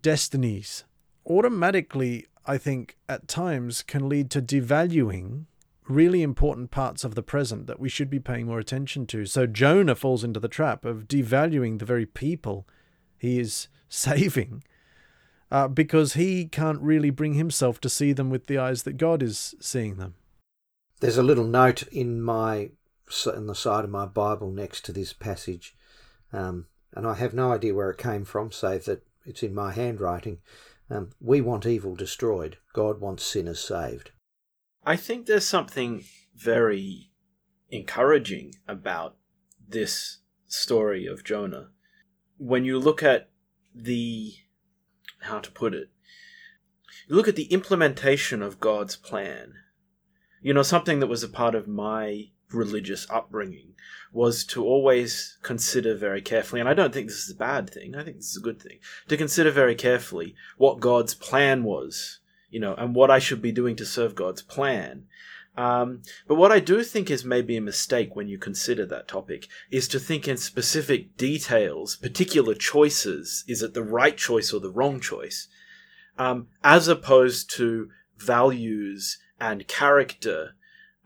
destinies 0.01 0.83
automatically, 1.27 2.25
I 2.45 2.57
think, 2.57 2.97
at 3.07 3.27
times 3.27 3.81
can 3.81 4.09
lead 4.09 4.31
to 4.31 4.41
devaluing 4.41 5.45
really 5.87 6.21
important 6.21 6.71
parts 6.71 7.03
of 7.03 7.15
the 7.15 7.23
present 7.23 7.67
that 7.67 7.79
we 7.79 7.89
should 7.89 8.09
be 8.09 8.19
paying 8.19 8.47
more 8.47 8.59
attention 8.59 9.05
to. 9.07 9.25
So 9.25 9.45
Jonah 9.45 9.95
falls 9.95 10.23
into 10.23 10.39
the 10.39 10.47
trap 10.47 10.85
of 10.85 11.07
devaluing 11.07 11.79
the 11.79 11.85
very 11.85 12.05
people 12.05 12.67
he 13.17 13.39
is 13.39 13.67
saving 13.89 14.63
uh, 15.51 15.67
because 15.67 16.13
he 16.13 16.45
can't 16.45 16.81
really 16.81 17.09
bring 17.09 17.33
himself 17.33 17.79
to 17.81 17.89
see 17.89 18.13
them 18.13 18.29
with 18.29 18.47
the 18.47 18.57
eyes 18.57 18.83
that 18.83 18.97
God 18.97 19.23
is 19.23 19.55
seeing 19.59 19.97
them. 19.97 20.15
There's 20.99 21.17
a 21.17 21.23
little 21.23 21.45
note 21.45 21.83
in 21.83 22.21
my 22.21 22.71
in 23.33 23.47
the 23.47 23.55
side 23.55 23.85
of 23.85 23.89
my 23.89 24.05
Bible 24.05 24.51
next 24.51 24.83
to 24.83 24.91
this 24.91 25.13
passage, 25.13 25.75
um, 26.33 26.65
and 26.93 27.07
I 27.07 27.13
have 27.13 27.33
no 27.33 27.53
idea 27.53 27.73
where 27.73 27.89
it 27.89 27.97
came 27.97 28.25
from, 28.25 28.51
save 28.51 28.83
that 28.85 29.03
it's 29.25 29.43
in 29.43 29.53
my 29.53 29.71
handwriting. 29.71 30.39
Um, 30.89 31.11
we 31.19 31.41
want 31.41 31.65
evil 31.65 31.95
destroyed. 31.95 32.57
God 32.73 33.01
wants 33.01 33.23
sinners 33.23 33.59
saved. 33.59 34.11
I 34.85 34.95
think 34.95 35.25
there's 35.25 35.45
something 35.45 36.05
very 36.35 37.11
encouraging 37.69 38.55
about 38.67 39.17
this 39.67 40.19
story 40.47 41.05
of 41.05 41.23
Jonah. 41.23 41.69
When 42.37 42.63
you 42.63 42.79
look 42.79 43.03
at 43.03 43.29
the 43.75 44.35
how 45.21 45.39
to 45.39 45.51
put 45.51 45.73
it, 45.73 45.89
you 47.07 47.15
look 47.15 47.27
at 47.27 47.35
the 47.35 47.51
implementation 47.51 48.41
of 48.41 48.59
God's 48.59 48.95
plan. 48.95 49.55
You 50.41 50.53
know, 50.53 50.63
something 50.63 50.99
that 50.99 51.07
was 51.07 51.23
a 51.23 51.29
part 51.29 51.55
of 51.55 51.67
my 51.67 52.29
religious 52.51 53.07
upbringing 53.09 53.73
was 54.17 54.43
to 54.43 54.65
always 54.65 55.37
consider 55.43 55.95
very 55.95 56.21
carefully, 56.23 56.59
and 56.59 56.67
I 56.67 56.73
don't 56.73 56.91
think 56.91 57.07
this 57.07 57.23
is 57.23 57.29
a 57.29 57.35
bad 57.35 57.69
thing, 57.69 57.95
I 57.95 58.03
think 58.03 58.17
this 58.17 58.31
is 58.31 58.37
a 58.37 58.41
good 58.41 58.59
thing, 58.59 58.79
to 59.07 59.15
consider 59.15 59.51
very 59.51 59.75
carefully 59.75 60.35
what 60.57 60.79
God's 60.79 61.13
plan 61.13 61.63
was, 61.63 62.19
you 62.49 62.59
know, 62.59 62.73
and 62.73 62.95
what 62.95 63.11
I 63.11 63.19
should 63.19 63.43
be 63.43 63.51
doing 63.51 63.75
to 63.75 63.85
serve 63.85 64.15
God's 64.15 64.41
plan. 64.41 65.05
Um, 65.55 66.01
but 66.27 66.35
what 66.35 66.51
I 66.51 66.59
do 66.59 66.83
think 66.83 67.11
is 67.11 67.23
maybe 67.23 67.57
a 67.57 67.61
mistake 67.61 68.15
when 68.15 68.27
you 68.27 68.39
consider 68.39 68.87
that 68.87 69.07
topic 69.07 69.47
is 69.69 69.87
to 69.89 69.99
think 69.99 70.27
in 70.27 70.37
specific 70.37 71.15
details, 71.15 71.95
particular 71.95 72.55
choices. 72.55 73.43
Is 73.47 73.61
it 73.61 73.75
the 73.75 73.83
right 73.83 74.17
choice 74.17 74.51
or 74.51 74.59
the 74.59 74.71
wrong 74.71 74.99
choice? 74.99 75.47
Um, 76.17 76.47
as 76.63 76.87
opposed 76.87 77.51
to 77.57 77.89
values 78.17 79.19
and 79.39 79.67
character 79.67 80.55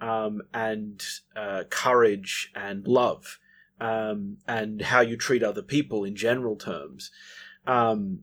um, 0.02 0.42
and 0.54 1.02
uh, 1.36 1.64
courage 1.70 2.52
and 2.56 2.88
love 2.88 3.40
um, 3.80 4.38
and 4.48 4.82
how 4.82 5.02
you 5.02 5.16
treat 5.16 5.44
other 5.44 5.62
people 5.62 6.04
in 6.04 6.16
general 6.16 6.56
terms, 6.56 7.12
um, 7.66 8.22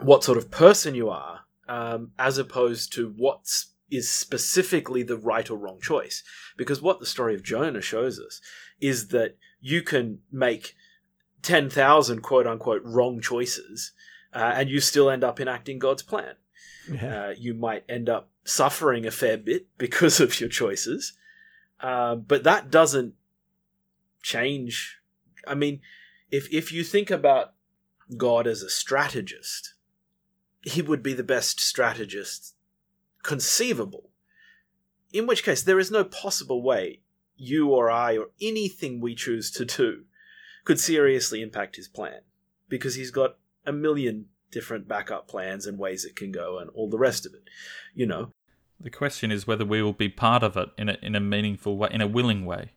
what 0.00 0.24
sort 0.24 0.38
of 0.38 0.50
person 0.50 0.94
you 0.94 1.10
are, 1.10 1.40
um, 1.68 2.10
as 2.18 2.38
opposed 2.38 2.92
to 2.94 3.14
what 3.16 3.64
is 3.90 4.08
specifically 4.08 5.02
the 5.02 5.16
right 5.16 5.50
or 5.50 5.56
wrong 5.56 5.78
choice. 5.80 6.22
Because 6.56 6.80
what 6.80 7.00
the 7.00 7.06
story 7.06 7.34
of 7.34 7.42
Jonah 7.42 7.80
shows 7.80 8.18
us 8.18 8.40
is 8.80 9.08
that 9.08 9.36
you 9.60 9.82
can 9.82 10.20
make 10.32 10.74
10,000 11.42 12.20
quote 12.20 12.46
unquote 12.46 12.82
wrong 12.84 13.20
choices 13.20 13.92
uh, 14.32 14.52
and 14.54 14.70
you 14.70 14.80
still 14.80 15.10
end 15.10 15.24
up 15.24 15.40
enacting 15.40 15.78
God's 15.78 16.02
plan. 16.02 16.34
Yeah. 16.90 17.26
Uh, 17.26 17.34
you 17.36 17.54
might 17.54 17.84
end 17.88 18.08
up 18.08 18.30
suffering 18.44 19.06
a 19.06 19.10
fair 19.10 19.36
bit 19.36 19.66
because 19.78 20.20
of 20.20 20.40
your 20.40 20.48
choices. 20.48 21.14
Uh, 21.80 22.14
but 22.14 22.44
that 22.44 22.70
doesn't 22.70 23.14
change. 24.22 24.98
I 25.46 25.54
mean, 25.54 25.80
if 26.30 26.52
if 26.52 26.72
you 26.72 26.84
think 26.84 27.10
about 27.10 27.54
God 28.16 28.46
as 28.46 28.62
a 28.62 28.70
strategist, 28.70 29.74
he 30.62 30.82
would 30.82 31.02
be 31.02 31.14
the 31.14 31.22
best 31.22 31.60
strategist 31.60 32.54
conceivable. 33.22 34.10
In 35.12 35.26
which 35.26 35.42
case, 35.42 35.62
there 35.62 35.78
is 35.78 35.90
no 35.90 36.04
possible 36.04 36.62
way 36.62 37.00
you 37.36 37.68
or 37.70 37.90
I 37.90 38.16
or 38.18 38.28
anything 38.40 39.00
we 39.00 39.14
choose 39.14 39.50
to 39.52 39.64
do 39.64 40.04
could 40.64 40.78
seriously 40.78 41.40
impact 41.40 41.76
his 41.76 41.88
plan 41.88 42.20
because 42.68 42.94
he's 42.94 43.10
got 43.10 43.36
a 43.64 43.72
million 43.72 44.26
different 44.50 44.88
backup 44.88 45.28
plans 45.28 45.66
and 45.66 45.78
ways 45.78 46.04
it 46.04 46.16
can 46.16 46.32
go 46.32 46.58
and 46.58 46.70
all 46.70 46.88
the 46.88 46.98
rest 46.98 47.26
of 47.26 47.34
it. 47.34 47.44
You 47.94 48.06
know, 48.06 48.32
the 48.80 48.90
question 48.90 49.30
is 49.30 49.46
whether 49.46 49.64
we 49.64 49.82
will 49.82 49.92
be 49.92 50.08
part 50.08 50.42
of 50.42 50.56
it 50.56 50.70
in 50.78 50.88
a, 50.88 50.96
in 51.02 51.14
a 51.14 51.20
meaningful 51.20 51.76
way, 51.76 51.90
in 51.92 52.00
a 52.00 52.06
willing 52.06 52.46
way. 52.46 52.72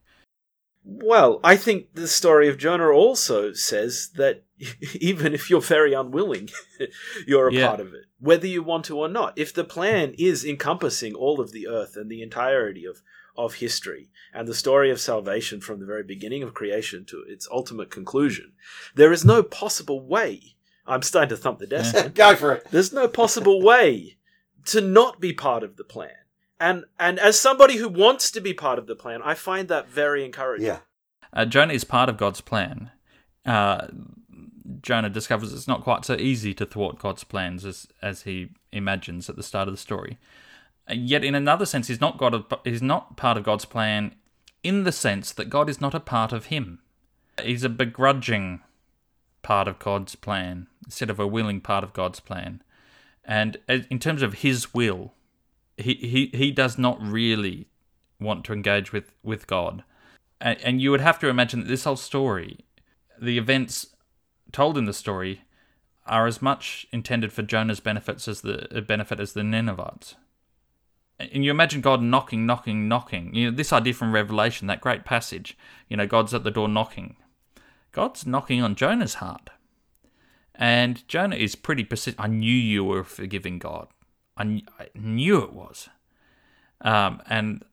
Well, 0.85 1.39
I 1.43 1.55
think 1.55 1.93
the 1.93 2.09
story 2.09 2.49
of 2.49 2.57
Jonah 2.57 2.89
also 2.89 3.53
says 3.53 4.11
that 4.15 4.43
even 4.99 5.33
if 5.33 5.49
you're 5.49 5.61
very 5.61 5.93
unwilling, 5.93 6.49
you're 7.27 7.47
a 7.47 7.53
yeah. 7.53 7.67
part 7.67 7.79
of 7.79 7.93
it, 7.93 8.05
whether 8.19 8.47
you 8.47 8.63
want 8.63 8.85
to 8.85 8.99
or 8.99 9.07
not. 9.07 9.37
If 9.37 9.53
the 9.53 9.63
plan 9.63 10.13
is 10.17 10.43
encompassing 10.43 11.13
all 11.13 11.39
of 11.39 11.51
the 11.51 11.67
earth 11.67 11.95
and 11.95 12.09
the 12.09 12.21
entirety 12.21 12.85
of, 12.85 13.01
of 13.37 13.55
history 13.55 14.11
and 14.33 14.47
the 14.47 14.53
story 14.53 14.91
of 14.91 14.99
salvation 14.99 15.61
from 15.61 15.79
the 15.79 15.85
very 15.85 16.03
beginning 16.03 16.43
of 16.43 16.53
creation 16.53 17.05
to 17.05 17.23
its 17.27 17.47
ultimate 17.49 17.89
conclusion, 17.89 18.51
there 18.93 19.13
is 19.13 19.23
no 19.23 19.41
possible 19.41 20.05
way. 20.05 20.52
I'm 20.85 21.01
starting 21.01 21.29
to 21.29 21.37
thump 21.37 21.59
the 21.59 21.67
desk. 21.67 21.95
Yeah. 21.95 22.07
Go 22.13 22.35
for 22.35 22.53
it. 22.53 22.67
There's 22.71 22.93
no 22.93 23.07
possible 23.07 23.61
way 23.61 24.17
to 24.65 24.81
not 24.81 25.19
be 25.19 25.33
part 25.33 25.63
of 25.63 25.77
the 25.77 25.83
plan. 25.83 26.11
And 26.59 26.85
and 26.99 27.19
as 27.19 27.39
somebody 27.39 27.77
who 27.77 27.89
wants 27.89 28.31
to 28.31 28.41
be 28.41 28.53
part 28.53 28.79
of 28.79 28.87
the 28.87 28.95
plan, 28.95 29.21
I 29.23 29.33
find 29.33 29.67
that 29.67 29.89
very 29.89 30.23
encouraging. 30.23 30.67
Yeah. 30.67 30.79
Uh, 31.31 31.45
Jonah 31.45 31.73
is 31.73 31.83
part 31.83 32.09
of 32.09 32.17
God's 32.17 32.41
plan. 32.41 32.91
Uh, 33.45 33.87
Jonah 34.81 35.09
discovers 35.09 35.51
it's 35.51 35.67
not 35.67 35.83
quite 35.83 36.05
so 36.05 36.15
easy 36.15 36.53
to 36.53 36.65
thwart 36.65 36.99
God's 36.99 37.23
plans 37.23 37.65
as 37.65 37.87
as 38.01 38.23
he 38.23 38.49
imagines 38.71 39.29
at 39.29 39.35
the 39.35 39.43
start 39.43 39.67
of 39.67 39.73
the 39.73 39.79
story. 39.79 40.17
Yet, 40.89 41.23
in 41.23 41.33
another 41.33 41.65
sense, 41.65 41.87
he's 41.87 42.01
not 42.01 42.17
God. 42.17 42.33
Of, 42.33 42.45
he's 42.65 42.81
not 42.81 43.15
part 43.15 43.37
of 43.37 43.43
God's 43.43 43.65
plan, 43.65 44.15
in 44.63 44.83
the 44.83 44.91
sense 44.91 45.31
that 45.31 45.49
God 45.49 45.69
is 45.69 45.79
not 45.79 45.93
a 45.93 45.99
part 45.99 46.33
of 46.33 46.47
him. 46.47 46.79
He's 47.41 47.63
a 47.63 47.69
begrudging 47.69 48.61
part 49.43 49.67
of 49.67 49.77
God's 49.77 50.15
plan 50.15 50.67
instead 50.83 51.09
of 51.09 51.19
a 51.19 51.27
willing 51.27 51.61
part 51.61 51.83
of 51.83 51.93
God's 51.93 52.19
plan. 52.19 52.61
And 53.23 53.57
in 53.67 53.99
terms 53.99 54.21
of 54.21 54.35
his 54.35 54.73
will, 54.73 55.13
he, 55.77 55.93
he, 55.93 56.37
he 56.37 56.51
does 56.51 56.77
not 56.77 57.01
really 57.01 57.67
want 58.19 58.43
to 58.45 58.53
engage 58.53 58.91
with, 58.91 59.11
with 59.23 59.47
God. 59.47 59.83
And, 60.41 60.59
and 60.61 60.81
you 60.81 60.91
would 60.91 61.01
have 61.01 61.19
to 61.19 61.29
imagine 61.29 61.61
that 61.61 61.67
this 61.67 61.85
whole 61.85 61.95
story, 61.95 62.59
the 63.21 63.37
events 63.37 63.87
told 64.51 64.77
in 64.77 64.85
the 64.85 64.93
story, 64.93 65.43
are 66.05 66.27
as 66.27 66.41
much 66.41 66.85
intended 66.91 67.31
for 67.31 67.43
Jonah's 67.43 67.79
benefits 67.79 68.27
as 68.27 68.41
the 68.41 68.77
uh, 68.77 68.81
benefit 68.81 69.19
as 69.19 69.33
the 69.33 69.43
Ninevites. 69.43 70.15
And 71.19 71.45
you 71.45 71.51
imagine 71.51 71.79
God 71.79 72.01
knocking, 72.01 72.45
knocking, 72.45 72.87
knocking. 72.87 73.33
You 73.33 73.49
know, 73.49 73.55
this 73.55 73.71
idea 73.71 73.93
from 73.93 74.13
Revelation, 74.13 74.67
that 74.67 74.81
great 74.81 75.05
passage, 75.05 75.57
you 75.87 75.95
know, 75.95 76.07
God's 76.07 76.33
at 76.33 76.43
the 76.43 76.51
door 76.51 76.67
knocking. 76.67 77.15
God's 77.93 78.25
knocking 78.25 78.61
on 78.61 78.75
Jonah's 78.75 79.15
heart. 79.15 79.49
And 80.55 81.07
Jonah 81.07 81.35
is 81.35 81.55
pretty 81.55 81.83
persistent. 81.83 82.23
I 82.23 82.27
knew 82.27 82.53
you 82.53 82.83
were 82.83 83.03
forgiving 83.03 83.59
God. 83.59 83.87
I, 84.35 84.43
kn- 84.43 84.67
I 84.79 84.87
knew 84.95 85.41
it 85.41 85.53
was. 85.53 85.89
Um, 86.81 87.21
and 87.29 87.63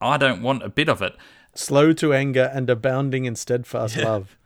I 0.00 0.16
don't 0.18 0.42
want 0.42 0.62
a 0.62 0.68
bit 0.68 0.88
of 0.88 1.02
it. 1.02 1.16
Slow 1.54 1.92
to 1.94 2.12
anger 2.12 2.50
and 2.52 2.70
abounding 2.70 3.24
in 3.24 3.34
steadfast 3.34 3.96
yeah. 3.96 4.04
love. 4.08 4.36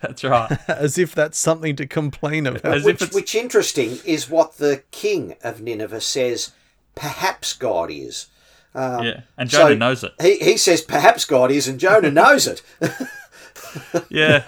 That's 0.00 0.22
right. 0.22 0.58
As 0.68 0.96
if 0.98 1.14
that's 1.14 1.38
something 1.38 1.74
to 1.76 1.86
complain 1.86 2.46
about. 2.46 2.64
As 2.64 2.84
which, 2.84 3.00
which 3.12 3.34
interesting 3.34 3.98
is 4.04 4.30
what 4.30 4.58
the 4.58 4.84
king 4.90 5.36
of 5.42 5.60
Nineveh 5.60 6.00
says. 6.00 6.52
Perhaps 6.94 7.54
God 7.54 7.90
is. 7.90 8.28
Um, 8.74 9.04
yeah, 9.04 9.20
and 9.38 9.48
Jonah 9.48 9.70
so 9.70 9.76
knows 9.76 10.04
it. 10.04 10.12
He 10.20 10.36
he 10.38 10.56
says 10.56 10.82
perhaps 10.82 11.24
God 11.24 11.52
is, 11.52 11.68
and 11.68 11.78
Jonah 11.78 12.10
knows 12.10 12.48
it. 12.48 12.60
yeah. 14.08 14.44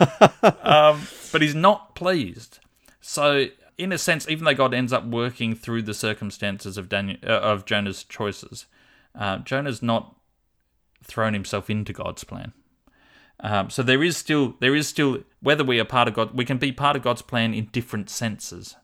Um, 0.62 1.07
but 1.33 1.43
he's 1.43 1.55
not 1.55 1.95
pleased. 1.95 2.61
So, 3.01 3.47
in 3.79 3.93
a 3.93 3.99
sense, 3.99 4.29
even 4.29 4.45
though 4.45 4.55
God 4.55 4.75
ends 4.75 4.93
up 4.93 5.05
working 5.05 5.55
through 5.55 5.83
the 5.83 5.95
circumstances 5.95 6.77
of 6.79 6.89
Daniel, 6.89 7.19
uh, 7.25 7.41
of 7.41 7.65
Jonah's 7.65 8.05
choices, 8.05 8.67
uh, 9.15 9.39
Jonah's 9.39 9.83
not 9.83 10.17
thrown 11.03 11.35
himself 11.35 11.71
into 11.71 11.93
God's 11.93 12.25
plan. 12.25 12.53
Um, 13.41 13.71
so 13.71 13.83
there 13.83 14.03
is 14.03 14.17
still 14.17 14.57
there 14.61 14.75
is 14.75 14.89
still 14.89 15.23
whether 15.41 15.62
we 15.62 15.79
are 15.79 15.85
part 15.85 16.09
of 16.09 16.15
God, 16.15 16.35
we 16.35 16.45
can 16.45 16.59
be 16.59 16.73
part 16.73 16.97
of 16.97 17.03
God's 17.03 17.23
plan 17.23 17.53
in 17.53 17.67
different 17.67 18.09
senses, 18.09 18.77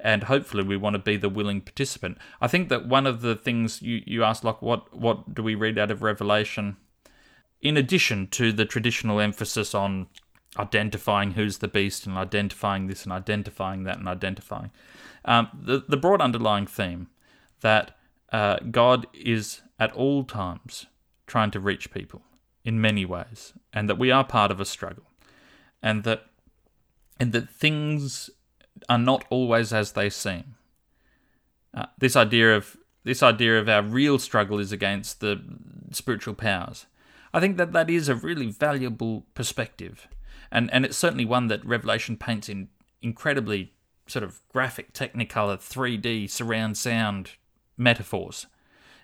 and 0.00 0.24
hopefully 0.24 0.64
we 0.64 0.76
want 0.76 0.94
to 0.94 0.98
be 0.98 1.16
the 1.16 1.28
willing 1.28 1.60
participant. 1.60 2.18
I 2.40 2.48
think 2.48 2.68
that 2.70 2.88
one 2.88 3.06
of 3.06 3.20
the 3.20 3.36
things 3.36 3.80
you 3.82 4.02
you 4.04 4.24
asked, 4.24 4.42
like, 4.42 4.60
what 4.60 4.92
what 4.96 5.32
do 5.32 5.42
we 5.42 5.54
read 5.54 5.78
out 5.78 5.92
of 5.92 6.02
Revelation? 6.02 6.76
In 7.60 7.76
addition 7.76 8.26
to 8.28 8.52
the 8.52 8.64
traditional 8.64 9.20
emphasis 9.20 9.74
on 9.74 10.06
identifying 10.58 11.32
who's 11.32 11.58
the 11.58 11.68
beast 11.68 12.06
and 12.06 12.16
identifying 12.16 12.86
this 12.86 13.04
and 13.04 13.12
identifying 13.12 13.84
that 13.84 13.98
and 13.98 14.08
identifying. 14.08 14.70
Um, 15.24 15.48
the, 15.54 15.84
the 15.86 15.96
broad 15.96 16.20
underlying 16.20 16.66
theme 16.66 17.08
that 17.60 17.96
uh, 18.32 18.56
God 18.70 19.06
is 19.14 19.62
at 19.78 19.92
all 19.92 20.24
times 20.24 20.86
trying 21.26 21.50
to 21.52 21.60
reach 21.60 21.92
people 21.92 22.22
in 22.64 22.80
many 22.80 23.04
ways, 23.04 23.52
and 23.72 23.88
that 23.88 23.98
we 23.98 24.10
are 24.10 24.24
part 24.24 24.50
of 24.50 24.60
a 24.60 24.64
struggle, 24.64 25.04
and 25.82 26.04
that 26.04 26.26
and 27.18 27.32
that 27.32 27.48
things 27.48 28.28
are 28.88 28.98
not 28.98 29.24
always 29.30 29.72
as 29.72 29.92
they 29.92 30.10
seem. 30.10 30.56
Uh, 31.72 31.86
this 31.98 32.16
idea 32.16 32.56
of 32.56 32.76
this 33.04 33.22
idea 33.22 33.58
of 33.58 33.68
our 33.68 33.82
real 33.82 34.18
struggle 34.18 34.58
is 34.58 34.72
against 34.72 35.20
the 35.20 35.40
spiritual 35.90 36.34
powers. 36.34 36.86
I 37.32 37.40
think 37.40 37.56
that 37.56 37.72
that 37.72 37.88
is 37.90 38.08
a 38.08 38.14
really 38.14 38.46
valuable 38.50 39.26
perspective 39.34 40.08
and 40.50 40.72
and 40.72 40.84
it's 40.84 40.96
certainly 40.96 41.24
one 41.24 41.48
that 41.48 41.64
Revelation 41.64 42.16
paints 42.16 42.48
in 42.48 42.68
incredibly 43.02 43.72
sort 44.06 44.22
of 44.24 44.40
graphic, 44.48 44.92
technicolor, 44.92 45.56
3D 45.56 46.28
surround 46.28 46.76
sound 46.76 47.32
metaphors 47.76 48.46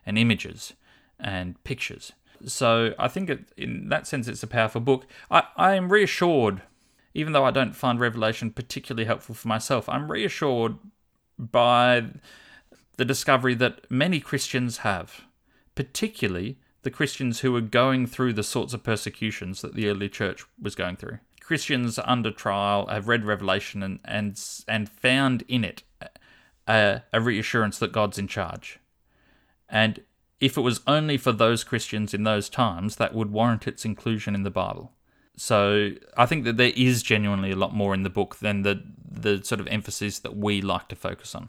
and 0.05 0.19
images. 0.19 0.73
and 1.19 1.63
pictures. 1.65 2.13
So 2.45 2.93
I 2.99 3.09
think 3.09 3.31
it, 3.31 3.49
in 3.57 3.89
that 3.89 4.07
sense 4.07 4.29
it's 4.29 4.43
a 4.43 4.47
powerful 4.47 4.83
book. 4.83 5.07
I, 5.31 5.45
I 5.57 5.75
am 5.75 5.91
reassured, 5.91 6.61
even 7.15 7.33
though 7.33 7.45
I 7.47 7.51
don't 7.51 7.75
find 7.75 7.99
Revelation 7.99 8.51
particularly 8.51 9.07
helpful 9.07 9.35
for 9.35 9.49
myself, 9.49 9.89
I'm 9.89 10.13
reassured 10.13 10.77
by 11.39 12.09
the 12.99 13.05
discovery 13.07 13.55
that 13.55 13.91
many 13.91 14.21
Christians 14.21 14.79
have, 14.79 15.23
particularly 15.75 16.59
the 16.87 16.91
Christians 16.93 17.41
who 17.41 17.51
were 17.51 17.61
going 17.61 18.07
through 18.07 18.33
the 18.33 18.45
sorts 18.45 18.73
of 18.73 18.85
persecutions 18.85 19.61
that 19.61 19.75
the 19.75 19.89
early 19.89 20.09
church 20.09 20.45
was 20.63 20.77
going 20.77 20.95
through. 20.95 21.19
Christians 21.41 21.99
under 22.05 22.31
trial 22.31 22.87
have 22.87 23.09
read 23.09 23.25
Revelation 23.25 23.83
and 23.83 23.99
and, 24.05 24.41
and 24.69 24.89
found 24.89 25.43
in 25.49 25.65
it 25.65 25.83
a, 26.69 27.03
a 27.13 27.21
reassurance 27.21 27.81
that 27.81 27.91
God's 27.91 28.19
in 28.19 28.29
charge. 28.29 28.79
And 29.69 30.05
if 30.39 30.57
it 30.57 30.61
was 30.61 30.81
only 30.87 31.17
for 31.17 31.33
those 31.33 31.65
Christians 31.65 32.15
in 32.15 32.23
those 32.23 32.49
times, 32.49 32.95
that 32.97 33.13
would 33.17 33.33
warrant 33.33 33.67
its 33.67 33.85
inclusion 33.85 34.37
in 34.37 34.45
the 34.45 34.51
Bible. 34.51 34.93
So 35.37 35.91
I 36.17 36.25
think 36.25 36.45
that 36.45 36.57
there 36.57 36.73
is 36.77 37.03
genuinely 37.03 37.51
a 37.51 37.57
lot 37.57 37.75
more 37.75 37.95
in 37.95 38.05
the 38.05 38.11
book 38.11 38.37
than 38.37 38.63
the 38.63 38.81
the 39.11 39.43
sort 39.43 39.61
of 39.61 39.67
emphasis 39.67 40.21
that 40.21 40.37
we 40.37 40.63
like 40.63 40.87
to 40.91 40.95
focus 40.95 41.35
on. 41.35 41.49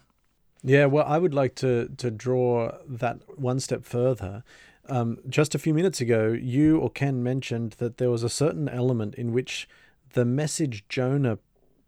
Yeah, 0.63 0.88
well, 0.88 1.06
I 1.06 1.19
would 1.19 1.36
like 1.36 1.54
to 1.56 1.89
to 1.97 2.10
draw 2.10 2.71
that 2.88 3.17
one 3.39 3.60
step 3.60 3.86
further. 3.86 4.43
Um, 4.89 5.19
just 5.28 5.54
a 5.54 5.60
few 5.60 5.73
minutes 5.73 6.00
ago, 6.02 6.32
you 6.32 6.80
or 6.80 6.89
Ken 6.89 7.21
mentioned 7.21 7.73
that 7.73 7.97
there 7.97 8.10
was 8.10 8.23
a 8.23 8.30
certain 8.30 8.69
element 8.69 9.15
in 9.15 9.34
which 9.34 9.67
the 10.13 10.26
message 10.26 10.86
Jonah 10.88 11.39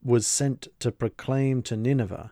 was 0.03 0.27
sent 0.27 0.67
to 0.79 0.91
proclaim 0.91 1.61
to 1.63 1.77
Nineveh 1.77 2.31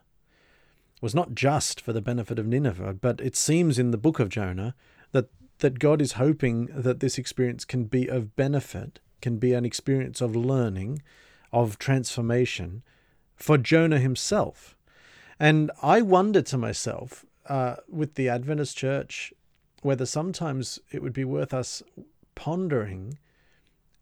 was 1.02 1.14
not 1.14 1.36
just 1.36 1.80
for 1.80 1.94
the 1.94 2.02
benefit 2.02 2.40
of 2.40 2.48
Nineveh, 2.48 2.94
but 2.94 3.22
it 3.22 3.36
seems 3.36 3.78
in 3.78 3.92
the 3.92 3.98
book 3.98 4.20
of 4.20 4.30
Jonah 4.30 4.76
that 5.12 5.30
that 5.60 5.80
God 5.80 6.02
is 6.02 6.14
hoping 6.14 6.68
that 6.68 7.00
this 7.00 7.18
experience 7.18 7.66
can 7.66 7.86
be 7.86 8.08
of 8.08 8.36
benefit, 8.36 9.00
can 9.22 9.38
be 9.38 9.54
an 9.54 9.66
experience 9.66 10.22
of 10.22 10.36
learning, 10.36 11.02
of 11.52 11.80
transformation 11.80 12.84
for 13.36 13.58
Jonah 13.58 14.00
himself. 14.00 14.78
And 15.40 15.72
I 15.82 16.02
wonder 16.02 16.42
to 16.44 16.58
myself, 16.58 17.26
uh, 17.48 17.78
with 17.88 18.16
the 18.16 18.30
Adventist 18.30 18.78
Church, 18.78 19.34
whether 19.88 20.06
sometimes 20.06 20.82
it 20.91 21.02
would 21.02 21.13
be 21.13 21.23
worth 21.23 21.54
us 21.54 21.82
pondering 22.36 23.17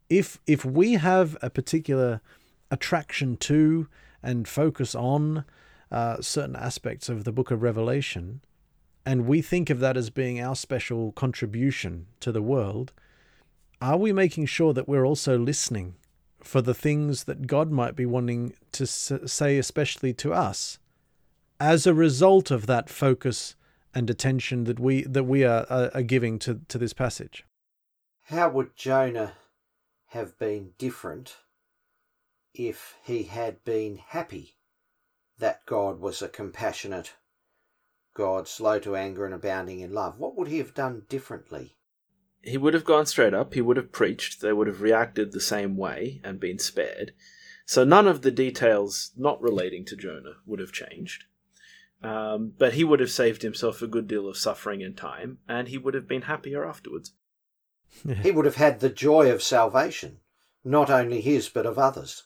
if 0.10 0.40
if 0.48 0.66
we 0.66 0.94
have 0.94 1.38
a 1.44 1.50
particular 1.50 2.22
attraction 2.72 3.38
to 3.38 3.88
and 4.24 4.48
focus 4.48 4.96
on 4.96 5.46
uh, 5.92 6.20
certain 6.20 6.56
aspects 6.56 7.08
of 7.08 7.24
the 7.24 7.32
book 7.32 7.52
of 7.52 7.62
Revelation, 7.62 8.42
and 9.06 9.28
we 9.28 9.44
think 9.44 9.70
of 9.70 9.80
that 9.80 9.96
as 9.96 10.10
being 10.10 10.42
our 10.42 10.56
special 10.56 11.12
contribution 11.12 12.08
to 12.20 12.32
the 12.32 12.42
world, 12.42 12.92
are 13.80 13.98
we 13.98 14.12
making 14.12 14.48
sure 14.48 14.74
that 14.74 14.88
we're 14.88 15.06
also 15.06 15.38
listening 15.38 15.94
for 16.42 16.64
the 16.64 16.74
things 16.74 17.26
that 17.26 17.46
God 17.46 17.70
might 17.70 17.96
be 17.96 18.08
wanting 18.08 18.54
to 18.72 18.88
say, 18.88 19.60
especially 19.60 20.14
to 20.16 20.34
us, 20.34 20.80
as 21.60 21.86
a 21.86 21.94
result 21.94 22.50
of 22.50 22.66
that 22.66 22.90
focus 22.90 23.56
and 23.96 24.10
attention 24.10 24.66
that 24.66 24.80
we 24.80 25.04
that 25.04 25.24
we 25.24 25.44
are, 25.44 25.66
are 25.70 26.04
giving 26.04 26.38
to, 26.40 26.62
to 26.68 26.78
this 26.78 26.94
passage? 26.94 27.46
How 28.24 28.50
would 28.50 28.76
Jonah 28.76 29.34
have 30.08 30.38
been 30.38 30.72
different 30.78 31.38
if 32.54 32.96
he 33.04 33.24
had 33.24 33.64
been 33.64 33.98
happy 33.98 34.58
that 35.40 35.66
God 35.66 36.00
was 36.00 36.22
a 36.22 36.28
compassionate 36.28 37.14
God, 38.14 38.48
slow 38.48 38.80
to 38.80 38.96
anger 38.96 39.26
and 39.26 39.34
abounding 39.34 39.80
in 39.80 39.94
love? 39.94 40.20
What 40.20 40.36
would 40.36 40.48
he 40.48 40.58
have 40.60 40.74
done 40.74 41.04
differently? 41.10 41.76
He 42.42 42.58
would 42.58 42.74
have 42.74 42.86
gone 42.86 43.06
straight 43.08 43.34
up, 43.34 43.54
he 43.54 43.62
would 43.62 43.78
have 43.78 43.92
preached, 43.92 44.42
they 44.42 44.54
would 44.54 44.68
have 44.68 44.82
reacted 44.82 45.32
the 45.32 45.42
same 45.42 45.76
way 45.76 46.22
and 46.24 46.40
been 46.40 46.60
spared. 46.60 47.14
So 47.66 47.84
none 47.84 48.08
of 48.08 48.22
the 48.22 48.32
details 48.32 49.12
not 49.18 49.42
relating 49.42 49.84
to 49.86 49.96
Jonah 49.96 50.36
would 50.46 50.60
have 50.60 50.72
changed. 50.72 51.26
Um, 52.06 52.54
but 52.58 52.74
he 52.74 52.84
would 52.84 53.00
have 53.00 53.10
saved 53.10 53.42
himself 53.42 53.82
a 53.82 53.88
good 53.88 54.08
deal 54.08 54.28
of 54.28 54.38
suffering 54.38 54.84
and 54.84 54.96
time, 54.96 55.40
and 55.50 55.68
he 55.68 55.78
would 55.78 55.96
have 55.96 56.08
been 56.08 56.24
happier 56.24 56.64
afterwards. 56.66 57.14
he 58.22 58.32
would 58.32 58.46
have 58.46 58.58
had 58.58 58.80
the 58.80 58.90
joy 58.90 59.32
of 59.32 59.42
salvation, 59.42 60.20
not 60.64 60.90
only 60.90 61.20
his, 61.20 61.50
but 61.50 61.66
of 61.66 61.80
others. 61.80 62.24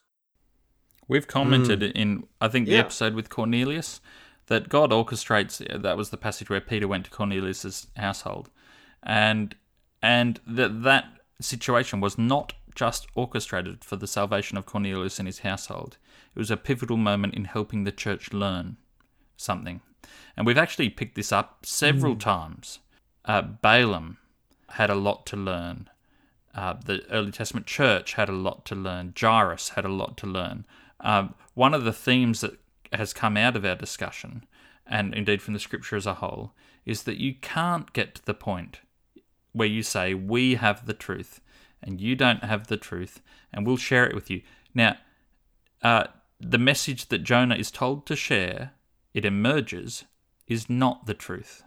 We've 1.08 1.28
commented 1.28 1.80
mm. 1.80 1.92
in, 1.94 2.28
I 2.42 2.50
think, 2.50 2.66
the 2.66 2.74
yeah. 2.74 2.80
episode 2.80 3.14
with 3.14 3.30
Cornelius 3.30 4.02
that 4.48 4.68
God 4.68 4.92
orchestrates. 4.92 5.66
That 5.82 5.98
was 5.98 6.10
the 6.10 6.18
passage 6.18 6.50
where 6.50 6.62
Peter 6.62 6.88
went 6.88 7.06
to 7.06 7.12
Cornelius's 7.12 7.88
household, 7.96 8.50
and 9.02 9.56
and 10.02 10.40
that 10.46 10.84
that 10.84 11.06
situation 11.40 12.02
was 12.02 12.18
not 12.18 12.54
just 12.76 13.08
orchestrated 13.16 13.86
for 13.86 13.96
the 13.96 14.08
salvation 14.08 14.58
of 14.58 14.66
Cornelius 14.66 15.20
and 15.20 15.28
his 15.28 15.40
household. 15.40 15.98
It 16.36 16.40
was 16.40 16.52
a 16.52 16.58
pivotal 16.58 16.98
moment 16.98 17.34
in 17.34 17.46
helping 17.46 17.86
the 17.86 17.92
church 17.92 18.34
learn 18.34 18.78
something, 19.40 19.82
and 20.36 20.46
we've 20.46 20.58
actually 20.58 20.90
picked 20.90 21.16
this 21.16 21.32
up 21.32 21.66
several 21.66 22.16
mm. 22.16 22.20
times. 22.20 22.80
Uh, 23.26 23.42
Balaam 23.42 24.18
had 24.70 24.90
a 24.90 24.96
lot 24.96 25.26
to 25.28 25.38
learn. 25.38 25.90
Uh, 26.54 26.74
the 26.84 27.02
early 27.12 27.32
Testament 27.32 27.66
church 27.66 28.14
had 28.14 28.30
a 28.30 28.34
lot 28.34 28.66
to 28.66 28.76
learn. 28.76 29.14
Jairus 29.20 29.70
had 29.70 29.86
a 29.86 29.90
lot 29.90 30.18
to 30.18 30.28
learn. 30.28 30.66
Um, 31.00 31.36
one 31.54 31.74
of 31.74 31.84
the 31.84 31.94
themes 31.94 32.42
that 32.42 32.60
has 32.92 33.14
come 33.14 33.38
out 33.38 33.56
of 33.56 33.66
our 33.66 33.76
discussion, 33.76 34.46
and 34.86 35.14
indeed 35.14 35.42
from 35.42 35.54
the 35.54 35.60
scripture 35.60 35.96
as 35.96 36.06
a 36.06 36.16
whole, 36.16 36.54
is 36.86 37.04
that 37.04 37.18
you 37.18 37.36
can't 37.36 37.94
get 37.94 38.16
to 38.16 38.26
the 38.26 38.34
point 38.34 38.82
where 39.54 39.68
you 39.68 39.84
say, 39.84 40.14
We 40.14 40.56
have 40.56 40.86
the 40.86 40.94
truth, 40.94 41.40
and 41.82 42.02
you 42.02 42.16
don't 42.16 42.44
have 42.44 42.68
the 42.68 42.78
truth, 42.78 43.22
and 43.54 43.66
we'll 43.66 43.78
share 43.78 44.08
it 44.08 44.16
with 44.16 44.30
you. 44.30 44.42
Now, 44.74 44.98
uh, 45.82 46.06
the 46.40 46.58
message 46.58 47.08
that 47.08 47.24
Jonah 47.24 47.56
is 47.56 47.72
told 47.72 48.06
to 48.08 48.16
share, 48.16 48.72
it 49.14 49.26
emerges, 49.26 50.06
is 50.48 50.70
not 50.70 51.06
the 51.06 51.14
truth. 51.14 51.64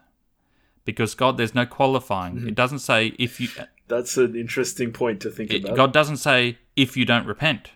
Because 0.85 1.15
God, 1.15 1.37
there's 1.37 1.55
no 1.55 1.67
qualifying. 1.67 2.37
Mm-hmm. 2.37 2.49
It 2.49 2.55
doesn't 2.55 2.81
say 2.81 3.15
if 3.19 3.41
you. 3.41 3.49
That's 3.89 4.17
an 4.17 4.35
interesting 4.35 4.93
point 4.93 5.21
to 5.23 5.31
think 5.31 5.53
it, 5.53 5.65
about. 5.65 5.77
God 5.77 5.93
doesn't 5.93 6.17
say 6.17 6.59
if 6.75 6.97
you 6.97 7.05
don't 7.05 7.27
repent, 7.27 7.71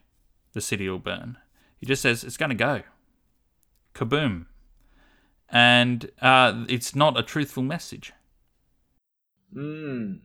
the 0.53 0.61
city 0.61 0.89
will 0.89 0.99
burn. 0.99 1.39
He 1.79 1.87
just 1.87 2.03
says 2.03 2.25
it's 2.25 2.37
going 2.37 2.51
to 2.51 2.57
go. 2.57 2.83
Kaboom. 3.95 4.47
And 5.49 6.11
uh, 6.21 6.65
it's 6.69 6.95
not 6.95 7.19
a 7.19 7.23
truthful 7.23 7.63
message. 7.63 8.13
Mm. 9.55 10.21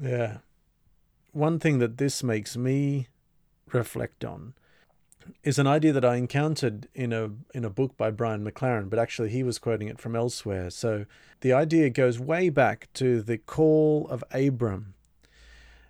Yeah. 0.00 0.38
One 1.32 1.58
thing 1.58 1.78
that 1.78 1.96
this 1.98 2.22
makes 2.22 2.56
me 2.56 3.08
reflect 3.72 4.24
on 4.24 4.54
is 5.42 5.58
an 5.58 5.66
idea 5.66 5.92
that 5.92 6.04
I 6.04 6.16
encountered 6.16 6.88
in 6.94 7.12
a 7.12 7.30
in 7.54 7.64
a 7.64 7.70
book 7.70 7.96
by 7.96 8.10
Brian 8.10 8.44
McLaren, 8.44 8.90
but 8.90 8.98
actually 8.98 9.30
he 9.30 9.42
was 9.42 9.58
quoting 9.58 9.88
it 9.88 9.98
from 9.98 10.16
elsewhere. 10.16 10.70
So 10.70 11.06
the 11.40 11.52
idea 11.52 11.90
goes 11.90 12.18
way 12.18 12.48
back 12.50 12.88
to 12.94 13.22
the 13.22 13.38
call 13.38 14.06
of 14.08 14.24
Abram 14.32 14.94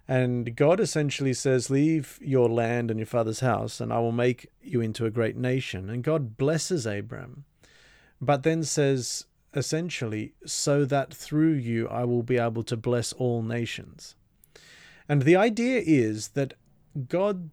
and 0.07 0.55
God 0.55 0.81
essentially 0.81 1.33
says, 1.33 1.70
Leave 1.70 2.18
your 2.20 2.49
land 2.49 2.90
and 2.90 3.01
your 3.01 3.07
father's 3.07 3.40
house, 3.40 3.81
and 3.81 3.92
I 3.92 3.99
will 4.01 4.12
make 4.12 4.51
you 4.62 4.81
into 4.81 5.07
a 5.07 5.11
great 5.11 5.37
nation. 5.37 5.88
And 5.88 6.05
God 6.05 6.37
blesses 6.37 6.85
Abram, 6.85 7.44
but 8.20 8.42
then 8.42 8.64
says, 8.64 9.25
essentially, 9.55 10.35
so 10.44 10.85
that 10.85 11.14
through 11.14 11.55
you 11.55 11.88
I 11.88 12.05
will 12.05 12.23
be 12.23 12.37
able 12.37 12.64
to 12.64 12.77
bless 12.77 13.12
all 13.14 13.42
nations. 13.42 14.14
And 15.09 15.23
the 15.23 15.37
idea 15.37 15.81
is 15.85 16.29
that 16.29 16.55
God, 17.09 17.51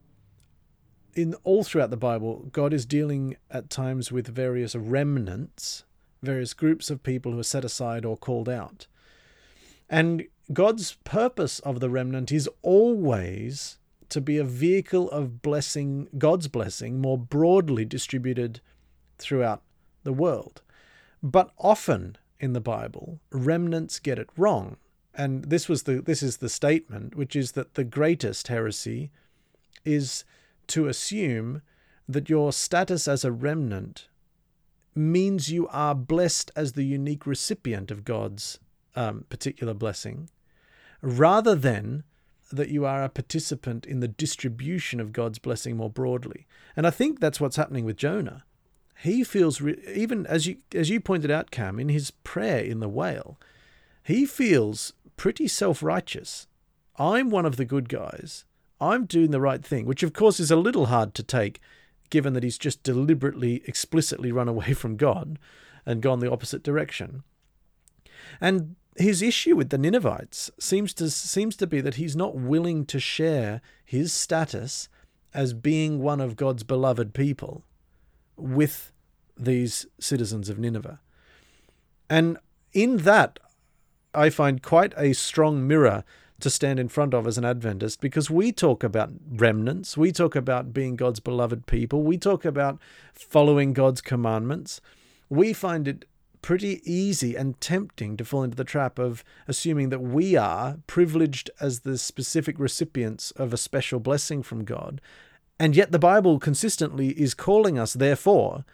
in 1.15 1.35
all 1.43 1.63
throughout 1.63 1.89
the 1.89 1.97
Bible, 1.97 2.47
God 2.51 2.73
is 2.73 2.85
dealing 2.85 3.37
at 3.49 3.69
times 3.69 4.11
with 4.11 4.27
various 4.27 4.75
remnants, 4.75 5.83
various 6.21 6.53
groups 6.53 6.89
of 6.89 7.03
people 7.03 7.31
who 7.31 7.39
are 7.39 7.43
set 7.43 7.65
aside 7.65 8.05
or 8.05 8.17
called 8.17 8.49
out. 8.49 8.87
And 9.89 10.25
God's 10.53 10.93
purpose 11.03 11.59
of 11.59 11.79
the 11.79 11.89
remnant 11.89 12.31
is 12.31 12.49
always 12.61 13.77
to 14.09 14.21
be 14.21 14.37
a 14.37 14.43
vehicle 14.43 15.09
of 15.11 15.41
blessing, 15.41 16.07
God's 16.17 16.47
blessing, 16.47 16.99
more 16.99 17.17
broadly 17.17 17.85
distributed 17.85 18.59
throughout 19.17 19.61
the 20.03 20.13
world. 20.13 20.61
But 21.23 21.51
often 21.57 22.17
in 22.39 22.53
the 22.53 22.59
Bible, 22.61 23.19
remnants 23.31 23.99
get 23.99 24.19
it 24.19 24.29
wrong. 24.35 24.77
And 25.13 25.45
this 25.45 25.69
was 25.69 25.83
the 25.83 26.01
this 26.01 26.23
is 26.23 26.37
the 26.37 26.49
statement, 26.49 27.15
which 27.15 27.35
is 27.35 27.53
that 27.53 27.75
the 27.75 27.83
greatest 27.83 28.47
heresy 28.47 29.11
is 29.85 30.23
to 30.71 30.87
assume 30.87 31.61
that 32.07 32.29
your 32.29 32.51
status 32.51 33.07
as 33.07 33.23
a 33.23 33.31
remnant 33.31 34.07
means 34.93 35.51
you 35.51 35.67
are 35.69 35.95
blessed 35.95 36.51
as 36.55 36.73
the 36.73 36.83
unique 36.83 37.25
recipient 37.25 37.91
of 37.91 38.03
God's 38.03 38.59
um, 38.95 39.25
particular 39.29 39.73
blessing, 39.73 40.29
rather 41.01 41.55
than 41.55 42.03
that 42.51 42.69
you 42.69 42.85
are 42.85 43.03
a 43.03 43.09
participant 43.09 43.85
in 43.85 44.01
the 44.01 44.07
distribution 44.07 44.99
of 44.99 45.13
God's 45.13 45.39
blessing 45.39 45.77
more 45.77 45.89
broadly. 45.89 46.47
And 46.75 46.85
I 46.85 46.89
think 46.89 47.19
that's 47.19 47.39
what's 47.39 47.55
happening 47.55 47.85
with 47.85 47.95
Jonah. 47.95 48.43
He 48.99 49.23
feels 49.23 49.61
re- 49.61 49.81
even 49.95 50.25
as 50.27 50.45
you 50.45 50.57
as 50.75 50.89
you 50.89 50.99
pointed 50.99 51.31
out, 51.31 51.49
Cam, 51.49 51.79
in 51.79 51.89
his 51.89 52.11
prayer 52.11 52.59
in 52.59 52.81
the 52.81 52.89
whale, 52.89 53.39
he 54.03 54.25
feels 54.25 54.93
pretty 55.17 55.47
self 55.47 55.81
righteous. 55.81 56.47
I'm 56.97 57.29
one 57.29 57.45
of 57.45 57.55
the 57.55 57.65
good 57.65 57.89
guys. 57.89 58.45
I'm 58.81 59.05
doing 59.05 59.31
the 59.31 59.39
right 59.39 59.63
thing, 59.63 59.85
which 59.85 60.03
of 60.03 60.11
course 60.11 60.39
is 60.39 60.51
a 60.51 60.55
little 60.55 60.87
hard 60.87 61.13
to 61.15 61.23
take 61.23 61.61
given 62.09 62.33
that 62.33 62.43
he's 62.43 62.57
just 62.57 62.83
deliberately, 62.83 63.63
explicitly 63.65 64.31
run 64.31 64.47
away 64.47 64.73
from 64.75 64.97
God 64.97 65.39
and 65.85 66.01
gone 66.01 66.19
the 66.19 66.31
opposite 66.31 66.61
direction. 66.61 67.23
And 68.39 68.75
his 68.97 69.21
issue 69.21 69.55
with 69.55 69.69
the 69.69 69.77
Ninevites 69.77 70.51
seems 70.59 70.93
to 70.95 71.09
seems 71.09 71.55
to 71.55 71.65
be 71.65 71.81
that 71.81 71.95
he's 71.95 72.15
not 72.15 72.35
willing 72.35 72.85
to 72.87 72.99
share 72.99 73.61
his 73.85 74.11
status 74.11 74.89
as 75.33 75.53
being 75.53 75.99
one 75.99 76.19
of 76.19 76.35
God's 76.35 76.63
beloved 76.63 77.13
people 77.13 77.63
with 78.35 78.91
these 79.37 79.85
citizens 79.99 80.49
of 80.49 80.59
Nineveh. 80.59 80.99
And 82.09 82.37
in 82.73 82.97
that, 82.97 83.39
I 84.13 84.29
find 84.29 84.61
quite 84.61 84.93
a 84.97 85.13
strong 85.13 85.65
mirror 85.65 86.03
to 86.41 86.49
stand 86.49 86.79
in 86.79 86.89
front 86.89 87.13
of 87.13 87.27
as 87.27 87.37
an 87.37 87.45
Adventist 87.45 88.01
because 88.01 88.29
we 88.29 88.51
talk 88.51 88.83
about 88.83 89.11
remnants, 89.29 89.97
we 89.97 90.11
talk 90.11 90.35
about 90.35 90.73
being 90.73 90.95
God's 90.95 91.19
beloved 91.19 91.65
people, 91.65 92.03
we 92.03 92.17
talk 92.17 92.45
about 92.45 92.79
following 93.13 93.73
God's 93.73 94.01
commandments. 94.01 94.81
We 95.29 95.53
find 95.53 95.87
it 95.87 96.05
pretty 96.41 96.81
easy 96.83 97.35
and 97.35 97.59
tempting 97.61 98.17
to 98.17 98.25
fall 98.25 98.43
into 98.43 98.57
the 98.57 98.63
trap 98.63 98.97
of 98.97 99.23
assuming 99.47 99.89
that 99.89 100.01
we 100.01 100.35
are 100.35 100.79
privileged 100.87 101.49
as 101.59 101.81
the 101.81 101.97
specific 101.97 102.59
recipients 102.59 103.31
of 103.31 103.53
a 103.53 103.57
special 103.57 103.99
blessing 103.99 104.41
from 104.41 104.63
God. 104.63 104.99
And 105.59 105.75
yet 105.75 105.91
the 105.91 105.99
Bible 105.99 106.39
consistently 106.39 107.09
is 107.09 107.35
calling 107.35 107.77
us, 107.77 107.93
therefore, 107.93 108.65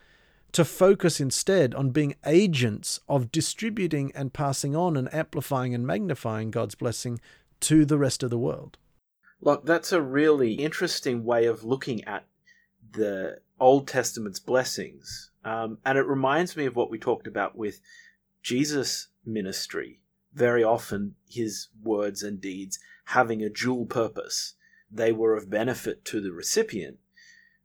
to 0.53 0.63
focus 0.63 1.19
instead 1.19 1.75
on 1.75 1.89
being 1.89 2.15
agents 2.25 3.01
of 3.09 3.31
distributing 3.31 4.11
and 4.15 4.33
passing 4.33 4.75
on 4.75 4.95
and 4.95 5.13
amplifying 5.13 5.75
and 5.75 5.85
magnifying 5.85 6.51
God's 6.51 6.75
blessing 6.75 7.19
to 7.61 7.85
the 7.85 7.97
rest 7.97 8.23
of 8.23 8.29
the 8.29 8.37
world. 8.37 8.77
Look, 9.41 9.65
that's 9.65 9.91
a 9.91 10.01
really 10.01 10.53
interesting 10.53 11.23
way 11.23 11.45
of 11.45 11.63
looking 11.63 12.03
at 12.05 12.25
the 12.91 13.39
Old 13.59 13.87
Testament's 13.87 14.39
blessings. 14.39 15.31
Um, 15.43 15.77
and 15.85 15.97
it 15.97 16.05
reminds 16.05 16.57
me 16.57 16.65
of 16.65 16.75
what 16.75 16.89
we 16.89 16.97
talked 16.97 17.27
about 17.27 17.55
with 17.55 17.79
Jesus' 18.41 19.07
ministry. 19.25 20.01
Very 20.33 20.63
often, 20.63 21.15
his 21.29 21.67
words 21.83 22.23
and 22.23 22.41
deeds 22.41 22.79
having 23.05 23.41
a 23.41 23.49
dual 23.49 23.85
purpose. 23.85 24.53
They 24.91 25.11
were 25.11 25.35
of 25.35 25.49
benefit 25.49 26.03
to 26.05 26.21
the 26.21 26.31
recipient, 26.31 26.97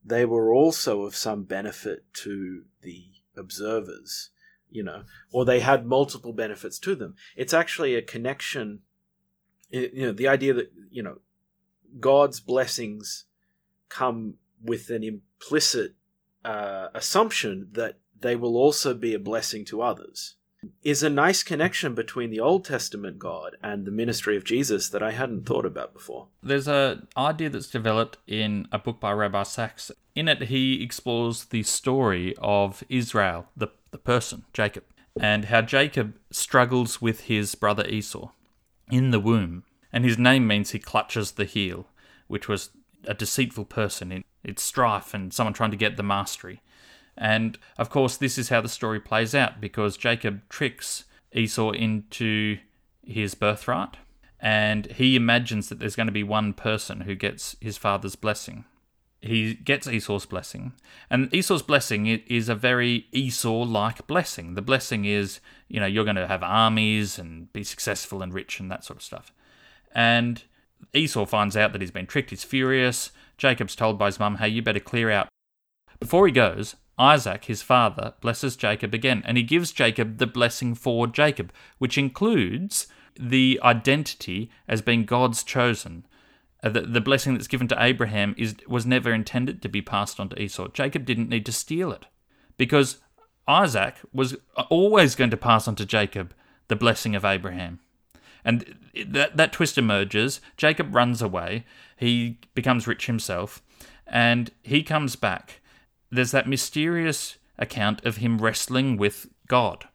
they 0.05 0.24
were 0.24 0.53
also 0.53 1.03
of 1.03 1.14
some 1.14 1.45
benefit 1.45 2.05
to 2.14 2.64
the 2.82 3.07
observers, 3.36 4.30
you 4.70 4.82
know, 4.82 5.05
or 5.30 5.45
they 5.45 5.61
had 5.61 5.86
multiple 5.86 6.32
benefits 6.32 6.78
to 6.80 6.95
them. 6.95 7.14
It's 7.36 7.55
actually 7.55 7.95
a 7.95 8.03
connection, 8.03 8.80
you 9.72 10.06
know, 10.06 10.12
the 10.12 10.28
idea 10.28 10.54
that, 10.54 10.72
you 10.90 11.02
know, 11.02 11.18
God's 11.98 12.40
blessings 12.40 13.24
come 13.88 14.34
with 14.62 14.90
an 14.90 15.02
implicit 15.02 15.94
uh, 16.44 16.88
assumption 16.94 17.68
that 17.72 17.98
they 18.20 18.36
will 18.36 18.56
also 18.56 18.94
be 18.94 19.14
a 19.14 19.18
blessing 19.18 19.64
to 19.66 19.82
others 19.82 20.36
is 20.84 21.02
a 21.02 21.10
nice 21.10 21.42
connection 21.42 21.92
between 21.94 22.30
the 22.30 22.38
Old 22.38 22.64
Testament 22.64 23.18
God 23.18 23.56
and 23.62 23.84
the 23.84 23.90
ministry 23.90 24.36
of 24.36 24.44
Jesus 24.44 24.88
that 24.90 25.02
I 25.02 25.10
hadn't 25.10 25.44
thought 25.44 25.66
about 25.66 25.92
before. 25.92 26.28
There's 26.40 26.68
a 26.68 27.02
idea 27.16 27.50
that's 27.50 27.68
developed 27.68 28.18
in 28.28 28.68
a 28.70 28.78
book 28.78 29.00
by 29.00 29.12
Rabbi 29.12 29.42
Sacks. 29.42 29.90
In 30.14 30.28
it, 30.28 30.42
he 30.42 30.82
explores 30.82 31.46
the 31.46 31.64
story 31.64 32.34
of 32.38 32.84
Israel, 32.88 33.46
the, 33.56 33.68
the 33.90 33.98
person, 33.98 34.44
Jacob, 34.52 34.84
and 35.18 35.46
how 35.46 35.62
Jacob 35.62 36.16
struggles 36.30 37.02
with 37.02 37.22
his 37.22 37.56
brother 37.56 37.84
Esau 37.86 38.30
in 38.91 39.11
the 39.11 39.20
womb. 39.20 39.64
And 39.93 40.05
his 40.05 40.18
name 40.18 40.47
means 40.47 40.70
he 40.70 40.78
clutches 40.78 41.33
the 41.33 41.45
heel, 41.45 41.87
which 42.26 42.49
was 42.49 42.70
a 43.05 43.14
deceitful 43.14 43.66
person. 43.66 44.12
in 44.12 44.24
It's 44.43 44.62
strife 44.62 45.14
and 45.14 45.33
someone 45.33 45.55
trying 45.55 45.70
to 45.70 45.76
get 45.76 45.97
the 45.97 46.03
mastery. 46.03 46.62
And 47.16 47.59
of 47.76 47.91
course, 47.91 48.16
this 48.16 48.39
is 48.39 48.49
how 48.49 48.61
the 48.61 48.68
story 48.68 49.01
plays 49.01 49.35
out 49.35 49.61
because 49.61 49.97
Jacob 49.97 50.49
tricks 50.49 51.05
Esau 51.33 51.70
into 51.70 52.59
his 53.05 53.35
birthright 53.35 53.97
and 54.43 54.87
he 54.93 55.14
imagines 55.14 55.68
that 55.68 55.78
there's 55.78 55.97
going 55.97 56.09
to 56.09 56.12
be 56.12 56.24
one 56.24 56.53
person 56.53 57.03
who 57.03 57.14
gets 57.14 57.55
his 57.61 57.78
father's 57.78 58.16
blessing. 58.16 58.64
He 59.22 59.54
gets 59.54 59.86
Esau's 59.86 60.26
blessing, 60.26 60.72
and 61.08 61.32
Esau's 61.32 61.62
blessing 61.62 62.06
is 62.06 62.48
a 62.48 62.56
very 62.56 63.06
Esau 63.12 63.62
like 63.62 64.04
blessing. 64.08 64.54
The 64.54 64.62
blessing 64.62 65.04
is, 65.04 65.38
you 65.68 65.78
know, 65.78 65.86
you're 65.86 66.02
going 66.02 66.16
to 66.16 66.26
have 66.26 66.42
armies 66.42 67.20
and 67.20 67.52
be 67.52 67.62
successful 67.62 68.20
and 68.20 68.34
rich 68.34 68.58
and 68.58 68.68
that 68.72 68.84
sort 68.84 68.96
of 68.96 69.04
stuff. 69.04 69.32
And 69.94 70.42
Esau 70.92 71.24
finds 71.24 71.56
out 71.56 71.72
that 71.72 71.80
he's 71.80 71.92
been 71.92 72.08
tricked, 72.08 72.30
he's 72.30 72.42
furious. 72.42 73.12
Jacob's 73.38 73.76
told 73.76 73.96
by 73.96 74.06
his 74.06 74.18
mum, 74.18 74.38
hey, 74.38 74.48
you 74.48 74.60
better 74.60 74.80
clear 74.80 75.08
out. 75.08 75.28
Before 76.00 76.26
he 76.26 76.32
goes, 76.32 76.74
Isaac, 76.98 77.44
his 77.44 77.62
father, 77.62 78.14
blesses 78.20 78.56
Jacob 78.56 78.92
again, 78.92 79.22
and 79.24 79.36
he 79.36 79.44
gives 79.44 79.70
Jacob 79.70 80.18
the 80.18 80.26
blessing 80.26 80.74
for 80.74 81.06
Jacob, 81.06 81.52
which 81.78 81.96
includes 81.96 82.88
the 83.18 83.60
identity 83.62 84.50
as 84.66 84.82
being 84.82 85.04
God's 85.04 85.44
chosen. 85.44 86.06
Uh, 86.62 86.68
the, 86.68 86.82
the 86.82 87.00
blessing 87.00 87.34
that's 87.34 87.48
given 87.48 87.68
to 87.68 87.82
Abraham 87.82 88.34
is 88.38 88.54
was 88.66 88.86
never 88.86 89.12
intended 89.12 89.62
to 89.62 89.68
be 89.68 89.82
passed 89.82 90.20
on 90.20 90.28
to 90.30 90.40
Esau. 90.40 90.68
Jacob 90.68 91.04
didn't 91.04 91.28
need 91.28 91.46
to 91.46 91.52
steal 91.52 91.92
it 91.92 92.06
because 92.56 92.98
Isaac 93.48 93.96
was 94.12 94.36
always 94.70 95.14
going 95.14 95.30
to 95.30 95.36
pass 95.36 95.66
on 95.66 95.74
to 95.76 95.86
Jacob 95.86 96.34
the 96.68 96.76
blessing 96.76 97.16
of 97.16 97.24
Abraham. 97.24 97.80
And 98.44 98.76
that, 99.06 99.36
that 99.36 99.52
twist 99.52 99.78
emerges. 99.78 100.40
Jacob 100.56 100.94
runs 100.94 101.22
away. 101.22 101.64
He 101.96 102.38
becomes 102.54 102.86
rich 102.86 103.06
himself. 103.06 103.62
And 104.06 104.50
he 104.62 104.82
comes 104.82 105.16
back 105.16 105.60
there's 106.10 106.32
that 106.32 106.46
mysterious 106.46 107.38
account 107.58 108.04
of 108.04 108.18
him 108.18 108.38
wrestling 108.38 108.98
with 108.98 109.28
God, 109.48 109.88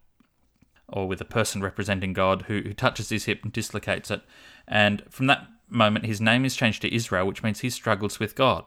or 0.89 1.07
with 1.07 1.21
a 1.21 1.25
person 1.25 1.61
representing 1.61 2.11
God 2.13 2.43
who, 2.43 2.61
who 2.61 2.73
touches 2.73 3.09
his 3.09 3.25
hip 3.25 3.43
and 3.43 3.53
dislocates 3.53 4.09
it. 4.09 4.23
And 4.67 5.03
from 5.09 5.27
that 5.27 5.47
moment, 5.69 6.05
his 6.05 6.21
name 6.21 6.45
is 6.45 6.55
changed 6.55 6.81
to 6.81 6.93
Israel, 6.93 7.25
which 7.25 7.43
means 7.43 7.59
he 7.59 7.69
struggles 7.69 8.19
with 8.19 8.35
God. 8.35 8.65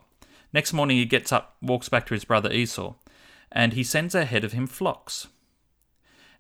Next 0.52 0.72
morning, 0.72 0.96
he 0.96 1.04
gets 1.04 1.32
up, 1.32 1.56
walks 1.62 1.88
back 1.88 2.06
to 2.06 2.14
his 2.14 2.24
brother 2.24 2.50
Esau, 2.50 2.94
and 3.52 3.72
he 3.72 3.84
sends 3.84 4.14
ahead 4.14 4.44
of 4.44 4.52
him 4.52 4.66
flocks. 4.66 5.28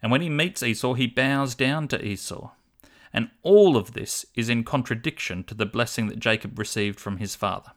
And 0.02 0.10
when 0.10 0.20
he 0.20 0.28
meets 0.28 0.62
Esau, 0.62 0.94
he 0.94 1.06
bows 1.06 1.54
down 1.54 1.88
to 1.88 2.04
Esau. 2.04 2.50
And 3.12 3.30
all 3.42 3.76
of 3.76 3.92
this 3.92 4.24
is 4.34 4.48
in 4.48 4.64
contradiction 4.64 5.44
to 5.44 5.54
the 5.54 5.66
blessing 5.66 6.06
that 6.08 6.18
Jacob 6.18 6.58
received 6.58 7.00
from 7.00 7.18
his 7.18 7.34
father. 7.34 7.72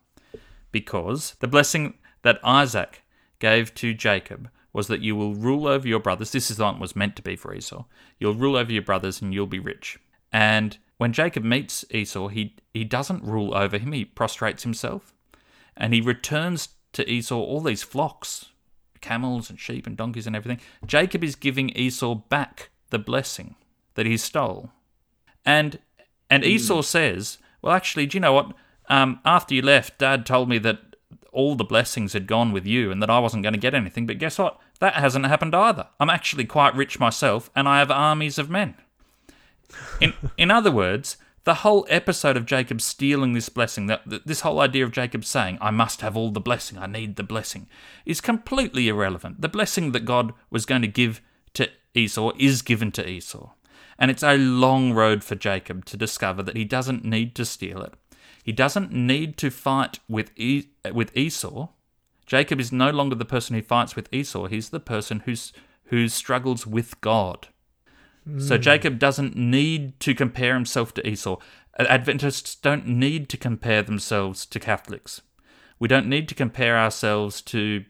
Because 0.71 1.36
the 1.39 1.47
blessing 1.47 1.95
that 2.21 2.39
Isaac 2.43 3.03
gave 3.39 3.73
to 3.75 3.93
Jacob 3.93 4.49
was 4.71 4.88
that 4.88 5.01
you 5.01 5.15
will 5.15 5.36
rule 5.36 5.67
over 5.67 5.88
your 5.88 5.99
brothers. 5.99 6.31
This 6.31 6.49
is 6.49 6.57
the 6.57 6.63
one 6.63 6.79
was 6.79 6.95
meant 6.95 7.15
to 7.17 7.21
be 7.21 7.36
for 7.36 7.53
Esau. 7.53 7.86
You'll 8.19 8.34
rule 8.34 8.55
over 8.55 8.71
your 8.71 8.81
brothers 8.81 9.21
and 9.21 9.34
you'll 9.34 9.47
be 9.47 9.59
rich. 9.59 9.99
And 10.34 10.77
when 10.97 11.13
Jacob 11.13 11.43
meets 11.43 11.86
Esau, 11.91 12.27
he, 12.27 12.55
he 12.73 12.84
doesn't 12.84 13.23
rule 13.23 13.55
over 13.55 13.77
him, 13.77 13.93
he 13.93 14.03
prostrates 14.03 14.63
himself. 14.63 15.13
And 15.77 15.93
he 15.93 16.01
returns 16.01 16.69
to 16.93 17.09
Esau 17.09 17.36
all 17.38 17.61
these 17.61 17.84
flocks, 17.84 18.47
camels 18.99 19.49
and 19.49 19.59
sheep 19.59 19.88
and 19.88 19.95
donkeys 19.95 20.27
and 20.27 20.36
everything. 20.36 20.59
Jacob 20.86 21.23
is 21.23 21.36
giving 21.36 21.69
Esau 21.69 22.15
back 22.15 22.69
the 22.89 22.99
blessing 22.99 23.55
that 23.93 24.05
he 24.05 24.17
stole. 24.17 24.71
And 25.45 25.79
and 26.29 26.43
Esau 26.43 26.81
says, 26.81 27.38
Well, 27.61 27.73
actually, 27.73 28.07
do 28.07 28.15
you 28.17 28.19
know 28.21 28.34
what? 28.34 28.53
Um, 28.89 29.19
after 29.25 29.53
you 29.53 29.61
left, 29.61 29.99
Dad 29.99 30.25
told 30.25 30.49
me 30.49 30.57
that 30.59 30.79
all 31.31 31.55
the 31.55 31.63
blessings 31.63 32.13
had 32.13 32.27
gone 32.27 32.51
with 32.51 32.65
you 32.65 32.91
and 32.91 33.01
that 33.01 33.09
I 33.09 33.19
wasn't 33.19 33.43
going 33.43 33.53
to 33.53 33.59
get 33.59 33.73
anything. 33.73 34.05
But 34.05 34.19
guess 34.19 34.38
what? 34.38 34.59
That 34.79 34.95
hasn't 34.95 35.25
happened 35.25 35.55
either. 35.55 35.88
I'm 35.99 36.09
actually 36.09 36.45
quite 36.45 36.75
rich 36.75 36.99
myself 36.99 37.49
and 37.55 37.67
I 37.67 37.79
have 37.79 37.91
armies 37.91 38.38
of 38.38 38.49
men. 38.49 38.75
In, 39.99 40.14
in 40.38 40.51
other 40.51 40.72
words, 40.72 41.18
the 41.43 41.55
whole 41.55 41.86
episode 41.89 42.38
of 42.38 42.45
Jacob 42.45 42.80
stealing 42.80 43.34
this 43.34 43.49
blessing, 43.49 43.88
that 43.88 44.03
this 44.26 44.41
whole 44.41 44.59
idea 44.61 44.86
of 44.86 44.91
Jacob 44.91 45.26
saying, 45.26 45.57
I 45.59 45.72
must 45.72 46.01
have 46.01 46.16
all 46.16 46.32
the 46.32 46.39
blessing, 46.39 46.78
I 46.78 46.88
need 46.88 47.16
the 47.16 47.24
blessing, 47.24 47.68
is 48.05 48.22
completely 48.22 48.88
irrelevant. 48.88 49.41
The 49.41 49.49
blessing 49.49 49.91
that 49.91 50.05
God 50.05 50.34
was 50.49 50.66
going 50.66 50.82
to 50.84 50.88
give 50.88 51.22
to 51.55 51.70
Esau 51.93 52.32
is 52.39 52.61
given 52.61 52.91
to 52.93 53.07
Esau. 53.07 53.51
And 53.99 54.09
it's 54.09 54.24
a 54.24 54.38
long 54.38 54.93
road 54.93 55.24
for 55.24 55.36
Jacob 55.36 55.86
to 55.86 55.97
discover 55.97 56.41
that 56.43 56.57
he 56.57 56.66
doesn't 56.66 57.05
need 57.05 57.36
to 57.36 57.45
steal 57.45 57.82
it. 57.82 57.93
He 58.43 58.51
doesn't 58.51 58.91
need 58.91 59.38
to 59.38 59.49
fight 59.49 59.99
with 60.09 60.32
e- 60.36 60.70
with 60.91 61.16
Esau. 61.16 61.70
Jacob 62.26 62.59
is 62.59 62.72
no 62.72 62.89
longer 62.89 63.16
the 63.16 63.26
person 63.26 63.55
who 63.55 63.61
fights 63.61 63.95
with 63.95 64.11
Esau. 64.14 64.47
He's 64.47 64.70
the 64.70 64.80
person 64.80 65.22
who's 65.22 65.53
who 65.86 66.07
struggles 66.07 66.66
with 66.66 66.99
God. 67.01 67.47
Mm. 68.28 68.41
So 68.41 68.55
hmm. 68.55 68.61
Jacob 68.61 68.99
doesn't 68.99 69.36
need 69.36 69.99
to 70.01 70.13
compare 70.13 70.53
himself 70.53 70.93
to 70.95 71.07
Esau. 71.07 71.38
Adventists 71.80 72.55
don't 72.55 72.88
need 72.88 73.30
to 73.30 73.38
compare 73.38 73.82
themselves 73.82 74.45
to 74.45 74.59
Catholics. 74.59 75.21
We 75.80 75.88
don't 75.88 76.07
need 76.07 76.30
to 76.30 76.36
compare 76.36 76.78
ourselves 76.78 77.41
to 77.43 77.84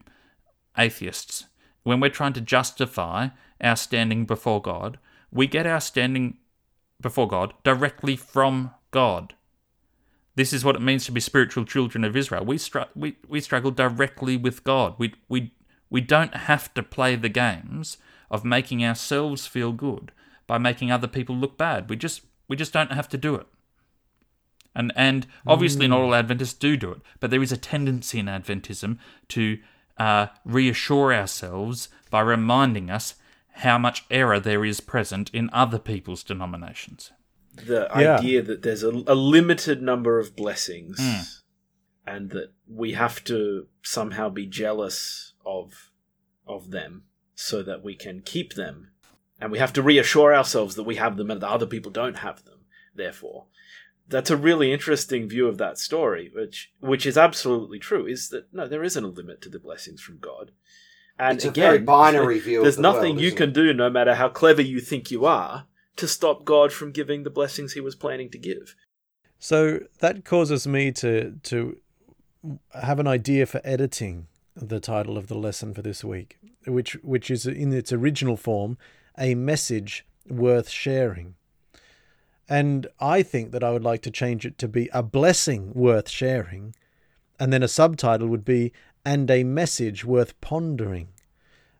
atheists. 0.77 1.45
When 1.84 1.99
we're 1.99 2.09
trying 2.09 2.34
to 2.34 2.41
justify 2.41 3.29
our 3.61 3.75
standing 3.75 4.25
before 4.25 4.61
God, 4.61 4.99
we 5.31 5.47
get 5.47 5.67
our 5.67 5.81
standing 5.81 6.38
before 7.01 7.27
God 7.27 7.53
directly 7.63 8.15
from 8.15 8.71
God. 8.91 9.36
This 10.36 10.53
is 10.53 10.65
what 10.65 10.75
it 10.75 10.81
means 10.81 11.05
to 11.05 11.11
be 11.11 11.19
spiritual 11.19 11.65
children 11.65 12.03
of 12.03 12.15
Israel. 12.15 12.45
We, 12.45 12.57
str- 12.57 12.89
we, 12.95 13.17
we 13.27 13.41
struggle 13.41 13.71
directly 13.71 14.38
with 14.38 14.63
God. 14.63 14.95
We, 14.97 15.13
we, 15.27 15.51
we 15.89 16.01
don't 16.01 16.36
have 16.36 16.73
to 16.73 16.81
play 16.81 17.15
the 17.15 17.29
games 17.29 17.97
of 18.31 18.45
making 18.45 18.84
ourselves 18.84 19.45
feel 19.45 19.73
good 19.73 20.11
by 20.47 20.57
making 20.57 20.91
other 20.91 21.07
people 21.07 21.35
look 21.35 21.57
bad. 21.57 21.89
We 21.89 21.95
just 21.95 22.21
we 22.47 22.55
just 22.55 22.73
don't 22.73 22.91
have 22.91 23.09
to 23.09 23.17
do 23.17 23.35
it. 23.35 23.47
And 24.75 24.91
and 24.95 25.27
obviously 25.45 25.87
not 25.87 25.99
all 26.01 26.15
Adventists 26.15 26.53
do 26.57 26.75
do 26.77 26.91
it, 26.91 27.01
but 27.19 27.29
there 27.31 27.43
is 27.43 27.51
a 27.51 27.57
tendency 27.57 28.19
in 28.19 28.25
Adventism 28.25 28.97
to 29.29 29.59
uh, 29.97 30.27
reassure 30.43 31.13
ourselves 31.13 31.89
by 32.09 32.21
reminding 32.21 32.89
us 32.89 33.15
how 33.57 33.77
much 33.77 34.03
error 34.09 34.39
there 34.39 34.65
is 34.65 34.79
present 34.81 35.29
in 35.31 35.49
other 35.53 35.77
people's 35.77 36.23
denominations. 36.23 37.11
The 37.55 37.87
Yeah. 37.95 38.17
idea 38.17 38.41
that 38.41 38.63
there's 38.63 38.81
a, 38.81 38.89
a 39.05 39.13
limited 39.13 39.83
number 39.83 40.17
of 40.19 40.35
blessings 40.35 40.99
and 42.07 42.31
that 42.31 42.51
we 42.67 42.93
have 42.93 43.23
to 43.25 43.67
somehow 43.83 44.29
be 44.29 44.47
jealous 44.47 45.33
of 45.45 45.91
of 46.47 46.71
them 46.71 47.03
so 47.35 47.61
that 47.61 47.83
we 47.83 47.95
can 47.95 48.21
keep 48.21 48.53
them 48.55 48.89
and 49.43 49.51
we 49.51 49.59
have 49.59 49.73
to 49.73 49.81
reassure 49.81 50.33
ourselves 50.33 50.75
that 50.75 50.83
we 50.83 50.95
have 50.95 51.17
them 51.17 51.29
and 51.29 51.41
that 51.41 51.49
other 51.49 51.65
people 51.65 51.91
don't 51.91 52.19
have 52.19 52.45
them 52.45 52.59
therefore. 52.95 53.47
That's 54.07 54.29
a 54.29 54.37
really 54.37 54.71
interesting 54.71 55.27
view 55.27 55.47
of 55.47 55.57
that 55.57 55.77
story 55.77 56.31
which 56.33 56.71
which 56.79 57.05
is 57.05 57.17
absolutely 57.17 57.77
true 57.77 58.07
is 58.07 58.29
that 58.29 58.53
no 58.53 58.67
there 58.69 58.83
isn't 58.83 59.03
a 59.03 59.07
limit 59.07 59.41
to 59.41 59.49
the 59.49 59.59
blessings 59.59 60.01
from 60.01 60.17
god. 60.19 60.51
And 61.19 61.35
It's 61.35 61.45
a 61.45 61.49
again 61.49 61.71
very 61.71 61.79
binary 61.79 62.39
view 62.47 62.59
of 62.59 62.63
there's 62.63 62.77
the 62.77 62.81
nothing 62.83 63.15
world, 63.15 63.21
you 63.21 63.31
can 63.33 63.49
it? 63.49 63.53
do 63.53 63.73
no 63.73 63.89
matter 63.89 64.15
how 64.15 64.29
clever 64.29 64.61
you 64.61 64.79
think 64.79 65.11
you 65.11 65.25
are 65.25 65.67
to 65.97 66.07
stop 66.07 66.45
god 66.45 66.71
from 66.71 66.93
giving 66.93 67.23
the 67.23 67.29
blessings 67.29 67.73
he 67.73 67.81
was 67.81 67.95
planning 67.95 68.29
to 68.31 68.37
give. 68.37 68.75
So 69.39 69.81
that 69.99 70.23
causes 70.23 70.65
me 70.65 70.93
to 70.93 71.33
to 71.43 71.77
have 72.81 72.99
an 72.99 73.07
idea 73.07 73.45
for 73.45 73.59
editing 73.65 74.27
the 74.55 74.79
title 74.79 75.17
of 75.17 75.27
the 75.27 75.37
lesson 75.37 75.73
for 75.73 75.81
this 75.81 76.01
week, 76.01 76.37
which 76.65 76.93
which 77.03 77.29
is 77.29 77.45
in 77.45 77.73
its 77.73 77.91
original 77.91 78.37
form 78.37 78.77
a 79.18 79.36
message 79.36 80.05
worth 80.30 80.70
sharing. 80.70 81.36
And 82.49 82.88
I 82.99 83.24
think 83.24 83.51
that 83.51 83.64
I 83.64 83.72
would 83.72 83.84
like 83.84 84.01
to 84.03 84.11
change 84.11 84.45
it 84.45 84.57
to 84.59 84.68
be 84.68 84.89
a 84.93 85.01
blessing 85.01 85.72
worth 85.74 86.09
sharing, 86.09 86.76
and 87.39 87.51
then 87.53 87.64
a 87.64 87.68
subtitle 87.68 88.28
would 88.28 88.45
be 88.45 88.74
and 89.05 89.30
a 89.32 89.43
message 89.43 90.05
worth 90.05 90.39
pondering. 90.41 91.09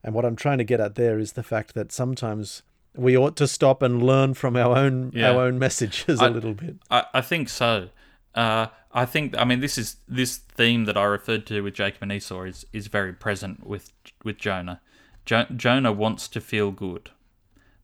And 0.04 0.14
what 0.14 0.26
I'm 0.26 0.36
trying 0.36 0.58
to 0.58 0.64
get 0.64 0.80
at 0.82 0.96
there 0.96 1.20
is 1.20 1.34
the 1.34 1.44
fact 1.44 1.74
that 1.76 1.92
sometimes 1.92 2.64
we 2.96 3.18
ought 3.18 3.36
to 3.38 3.48
stop 3.48 3.82
and 3.82 4.04
learn 4.04 4.34
from 4.34 4.56
our 4.56 4.78
own 4.78 5.12
Yeah. 5.14 5.32
our 5.32 5.44
own 5.44 5.58
messages 5.60 6.20
I- 6.22 6.28
a 6.28 6.30
little 6.30 6.54
bit. 6.54 6.76
I, 6.90 7.06
I 7.14 7.22
think 7.22 7.50
so. 7.50 7.90
Uh, 8.36 8.68
I 8.92 9.06
think 9.06 9.38
I 9.38 9.44
mean 9.46 9.60
this 9.60 9.78
is 9.78 9.98
this 10.08 10.38
theme 10.38 10.86
that 10.86 10.98
I 10.98 11.04
referred 11.04 11.46
to 11.48 11.62
with 11.62 11.76
Jacob 11.76 12.04
and 12.04 12.12
Esau 12.12 12.44
is, 12.44 12.66
is 12.74 12.88
very 12.88 13.14
present 13.14 13.66
with 13.66 13.92
with 14.24 14.38
Jonah. 14.38 14.82
Jo- 15.26 15.46
Jonah 15.56 15.92
wants 15.92 16.28
to 16.30 16.42
feel 16.42 16.72
good 16.72 17.12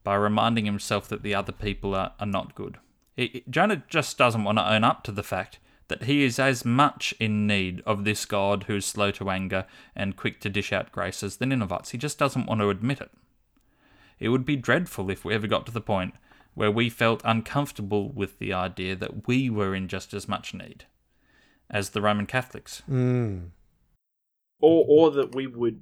by 0.03 0.15
reminding 0.15 0.65
himself 0.65 1.07
that 1.09 1.23
the 1.23 1.35
other 1.35 1.51
people 1.51 1.93
are, 1.95 2.13
are 2.19 2.25
not 2.25 2.55
good. 2.55 2.77
He- 3.15 3.27
he- 3.27 3.43
Jonah 3.49 3.83
just 3.89 4.17
doesn't 4.17 4.43
want 4.43 4.57
to 4.57 4.71
own 4.71 4.83
up 4.83 5.03
to 5.03 5.11
the 5.11 5.23
fact 5.23 5.59
that 5.89 6.03
he 6.03 6.23
is 6.23 6.37
as 6.39 6.63
much 6.63 7.13
in 7.19 7.47
need 7.47 7.81
of 7.85 8.03
this 8.03 8.25
God 8.25 8.63
who 8.63 8.75
is 8.75 8.85
slow 8.85 9.09
to 9.11 9.29
anger 9.29 9.65
and 9.95 10.15
quick 10.15 10.39
to 10.41 10.49
dish 10.49 10.71
out 10.71 10.91
grace 10.91 11.23
as 11.23 11.37
the 11.37 11.45
Ninevites. 11.45 11.89
He 11.91 11.97
just 11.97 12.19
doesn't 12.19 12.45
want 12.45 12.61
to 12.61 12.69
admit 12.69 13.01
it. 13.01 13.11
It 14.19 14.29
would 14.29 14.45
be 14.45 14.55
dreadful 14.55 15.09
if 15.09 15.25
we 15.25 15.33
ever 15.33 15.47
got 15.47 15.65
to 15.65 15.71
the 15.71 15.81
point 15.81 16.13
where 16.53 16.69
we 16.71 16.89
felt 16.89 17.21
uncomfortable 17.25 18.09
with 18.11 18.37
the 18.37 18.53
idea 18.53 18.95
that 18.97 19.27
we 19.27 19.49
were 19.49 19.73
in 19.73 19.87
just 19.87 20.13
as 20.13 20.27
much 20.27 20.53
need 20.53 20.85
as 21.69 21.89
the 21.91 22.01
Roman 22.01 22.25
Catholics. 22.25 22.81
Mm. 22.89 23.49
or 24.59 24.85
or 24.87 25.11
that 25.11 25.33
we 25.33 25.47
would 25.47 25.81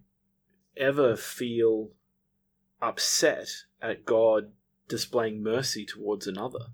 ever 0.77 1.15
feel 1.15 1.89
upset 2.81 3.49
at 3.81 4.05
God 4.05 4.51
displaying 4.87 5.43
mercy 5.43 5.85
towards 5.85 6.27
another. 6.27 6.67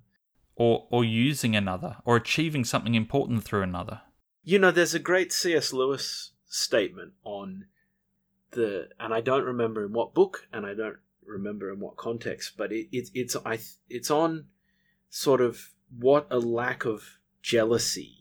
Or, 0.55 0.87
or 0.91 1.03
using 1.03 1.55
another, 1.55 1.97
or 2.05 2.15
achieving 2.15 2.63
something 2.63 2.93
important 2.93 3.43
through 3.43 3.63
another. 3.63 4.01
You 4.43 4.59
know, 4.59 4.71
there's 4.71 4.93
a 4.93 4.99
great 4.99 5.33
C.S. 5.33 5.73
Lewis 5.73 6.33
statement 6.45 7.13
on 7.23 7.65
the, 8.51 8.89
and 8.99 9.13
I 9.13 9.21
don't 9.21 9.45
remember 9.45 9.85
in 9.85 9.93
what 9.93 10.13
book, 10.13 10.47
and 10.53 10.65
I 10.65 10.75
don't 10.75 10.97
remember 11.25 11.71
in 11.71 11.79
what 11.79 11.97
context, 11.97 12.53
but 12.57 12.71
it, 12.71 12.87
it 12.91 13.09
it's 13.13 13.35
I 13.45 13.59
it's 13.89 14.11
on 14.11 14.45
sort 15.09 15.41
of 15.41 15.71
what 15.97 16.27
a 16.29 16.39
lack 16.39 16.85
of 16.85 17.17
jealousy, 17.41 18.17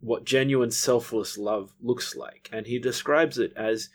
what 0.00 0.24
genuine 0.24 0.70
selfless 0.70 1.38
love 1.38 1.74
looks 1.80 2.14
like, 2.14 2.48
and 2.52 2.66
he 2.66 2.78
describes 2.78 3.38
it 3.38 3.52
as, 3.56 3.88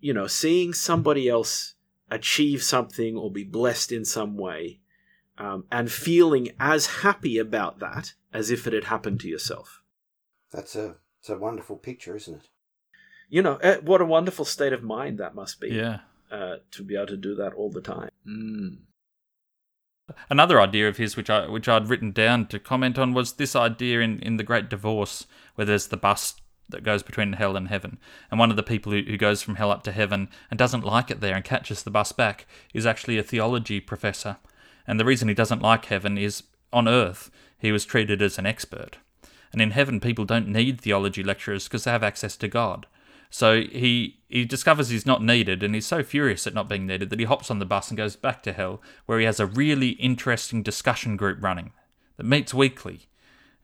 you 0.00 0.12
know, 0.12 0.26
seeing 0.26 0.72
somebody 0.72 1.28
else 1.28 1.74
achieve 2.10 2.62
something 2.62 3.16
or 3.16 3.30
be 3.30 3.44
blessed 3.44 3.92
in 3.92 4.04
some 4.04 4.36
way, 4.36 4.80
um, 5.36 5.64
and 5.70 5.90
feeling 5.90 6.48
as 6.58 6.86
happy 6.86 7.38
about 7.38 7.78
that 7.80 8.14
as 8.32 8.50
if 8.50 8.66
it 8.66 8.72
had 8.72 8.84
happened 8.84 9.20
to 9.20 9.28
yourself. 9.28 9.82
That's 10.50 10.76
a 10.76 10.96
it's 11.20 11.30
a 11.30 11.38
wonderful 11.38 11.76
picture, 11.76 12.16
isn't 12.16 12.34
it? 12.34 12.48
You 13.28 13.42
know, 13.42 13.56
eh, 13.56 13.76
what 13.82 14.00
a 14.00 14.06
wonderful 14.06 14.44
state 14.44 14.72
of 14.72 14.82
mind 14.82 15.18
that 15.18 15.34
must 15.34 15.60
be. 15.60 15.68
Yeah. 15.68 16.00
Uh, 16.30 16.56
to 16.70 16.82
be 16.82 16.94
able 16.94 17.06
to 17.06 17.16
do 17.16 17.34
that 17.34 17.54
all 17.54 17.70
the 17.70 17.80
time. 17.80 18.10
Mm. 18.26 18.78
Another 20.30 20.60
idea 20.60 20.88
of 20.88 20.98
his, 20.98 21.16
which 21.16 21.30
I 21.30 21.48
which 21.48 21.68
I'd 21.68 21.88
written 21.88 22.12
down 22.12 22.46
to 22.48 22.58
comment 22.58 22.98
on, 22.98 23.14
was 23.14 23.34
this 23.34 23.56
idea 23.56 24.00
in, 24.00 24.20
in 24.20 24.36
the 24.36 24.42
Great 24.42 24.68
Divorce, 24.68 25.26
where 25.54 25.64
there's 25.64 25.88
the 25.88 25.96
bus 25.96 26.36
that 26.68 26.84
goes 26.84 27.02
between 27.02 27.32
hell 27.34 27.56
and 27.56 27.68
heaven, 27.68 27.98
and 28.30 28.38
one 28.38 28.50
of 28.50 28.56
the 28.56 28.62
people 28.62 28.92
who, 28.92 29.02
who 29.02 29.16
goes 29.16 29.42
from 29.42 29.56
hell 29.56 29.70
up 29.70 29.82
to 29.84 29.92
heaven 29.92 30.28
and 30.50 30.58
doesn't 30.58 30.84
like 30.84 31.10
it 31.10 31.20
there 31.20 31.34
and 31.34 31.44
catches 31.44 31.82
the 31.82 31.90
bus 31.90 32.12
back 32.12 32.46
is 32.74 32.86
actually 32.86 33.18
a 33.18 33.22
theology 33.22 33.80
professor, 33.80 34.36
and 34.86 34.98
the 34.98 35.04
reason 35.04 35.28
he 35.28 35.34
doesn't 35.34 35.62
like 35.62 35.86
heaven 35.86 36.18
is 36.18 36.42
on 36.72 36.86
earth 36.88 37.30
he 37.58 37.72
was 37.72 37.84
treated 37.84 38.22
as 38.22 38.38
an 38.38 38.46
expert, 38.46 38.98
and 39.52 39.60
in 39.60 39.72
heaven 39.72 40.00
people 40.00 40.24
don't 40.24 40.48
need 40.48 40.80
theology 40.80 41.22
lecturers 41.22 41.64
because 41.64 41.84
they 41.84 41.90
have 41.90 42.04
access 42.04 42.36
to 42.36 42.48
God. 42.48 42.86
So 43.30 43.62
he 43.62 44.20
he 44.28 44.44
discovers 44.44 44.88
he's 44.88 45.06
not 45.06 45.22
needed, 45.22 45.62
and 45.62 45.74
he's 45.74 45.86
so 45.86 46.02
furious 46.02 46.46
at 46.46 46.54
not 46.54 46.68
being 46.68 46.86
needed 46.86 47.10
that 47.10 47.18
he 47.18 47.26
hops 47.26 47.50
on 47.50 47.58
the 47.58 47.66
bus 47.66 47.90
and 47.90 47.96
goes 47.96 48.16
back 48.16 48.42
to 48.44 48.52
hell, 48.52 48.80
where 49.06 49.18
he 49.18 49.26
has 49.26 49.40
a 49.40 49.46
really 49.46 49.90
interesting 49.90 50.62
discussion 50.62 51.16
group 51.16 51.42
running 51.42 51.72
that 52.16 52.24
meets 52.24 52.54
weekly, 52.54 53.08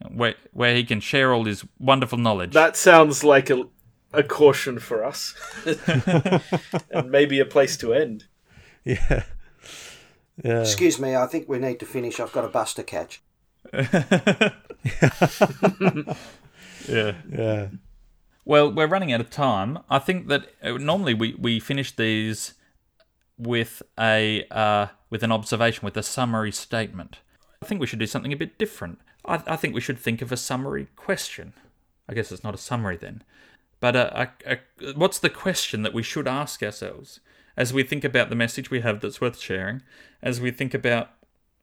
where 0.08 0.34
where 0.52 0.74
he 0.74 0.84
can 0.84 1.00
share 1.00 1.32
all 1.32 1.44
his 1.44 1.64
wonderful 1.78 2.18
knowledge. 2.18 2.52
That 2.52 2.76
sounds 2.76 3.24
like 3.24 3.50
a, 3.50 3.64
a 4.12 4.22
caution 4.22 4.78
for 4.78 5.04
us, 5.04 5.34
and 6.90 7.10
maybe 7.10 7.40
a 7.40 7.44
place 7.44 7.76
to 7.78 7.94
end. 7.94 8.24
Yeah. 8.84 9.24
Yeah. 10.42 10.60
Excuse 10.60 10.98
me, 10.98 11.14
I 11.14 11.26
think 11.26 11.48
we 11.48 11.58
need 11.58 11.78
to 11.80 11.86
finish. 11.86 12.18
I've 12.18 12.32
got 12.32 12.44
a 12.44 12.48
bus 12.48 12.74
to 12.74 12.82
catch. 12.82 13.22
yeah. 13.72 14.50
Yeah. 16.88 17.68
Well, 18.44 18.72
we're 18.72 18.88
running 18.88 19.12
out 19.12 19.20
of 19.20 19.30
time. 19.30 19.78
I 19.88 19.98
think 19.98 20.28
that 20.28 20.48
uh, 20.62 20.72
normally 20.72 21.14
we, 21.14 21.34
we 21.38 21.60
finish 21.60 21.96
these 21.96 22.54
with 23.38 23.82
a 23.98 24.46
uh, 24.50 24.88
with 25.08 25.22
an 25.22 25.32
observation, 25.32 25.84
with 25.84 25.96
a 25.96 26.02
summary 26.02 26.52
statement. 26.52 27.20
I 27.62 27.66
think 27.66 27.80
we 27.80 27.86
should 27.86 28.00
do 28.00 28.06
something 28.06 28.32
a 28.32 28.36
bit 28.36 28.58
different. 28.58 28.98
I, 29.24 29.42
I 29.46 29.56
think 29.56 29.74
we 29.74 29.80
should 29.80 29.98
think 29.98 30.22
of 30.22 30.32
a 30.32 30.36
summary 30.36 30.88
question. 30.96 31.52
I 32.08 32.14
guess 32.14 32.30
it's 32.30 32.44
not 32.44 32.54
a 32.54 32.58
summary 32.58 32.96
then, 32.96 33.22
but 33.80 33.96
a, 33.96 34.30
a, 34.46 34.58
a, 34.80 34.92
what's 34.94 35.18
the 35.18 35.30
question 35.30 35.82
that 35.82 35.94
we 35.94 36.02
should 36.02 36.28
ask 36.28 36.62
ourselves 36.62 37.20
as 37.56 37.72
we 37.72 37.82
think 37.82 38.04
about 38.04 38.28
the 38.28 38.36
message 38.36 38.70
we 38.70 38.80
have 38.80 39.00
that's 39.00 39.20
worth 39.20 39.38
sharing, 39.38 39.82
as 40.22 40.40
we 40.40 40.50
think 40.50 40.74
about 40.74 41.10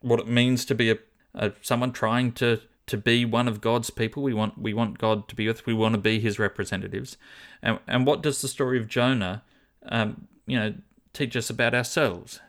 what 0.02 0.20
it 0.20 0.28
means 0.28 0.66
to 0.66 0.76
be 0.76 0.96
a, 1.36 1.52
someone 1.62 1.92
trying 1.92 2.32
to 2.34 2.62
to 2.88 2.98
be 2.98 3.24
one 3.24 3.48
of 3.48 3.62
God's 3.62 3.90
people. 3.90 4.24
We 4.24 4.34
want 4.34 4.58
we 4.58 4.74
want 4.74 4.98
God 4.98 5.28
to 5.30 5.36
be 5.36 5.48
with. 5.48 5.66
We 5.66 5.74
want 5.74 5.94
to 5.94 6.02
be 6.02 6.20
His 6.20 6.40
representatives. 6.40 7.18
And 7.62 7.80
and 7.88 8.06
what 8.06 8.22
does 8.22 8.42
the 8.42 8.48
story 8.48 8.78
of 8.80 8.88
Jonah, 8.88 9.44
um, 9.84 10.28
you 10.46 10.60
know, 10.60 10.74
teach 11.14 11.36
us 11.36 11.50
about 11.50 11.74
ourselves? 11.74 12.40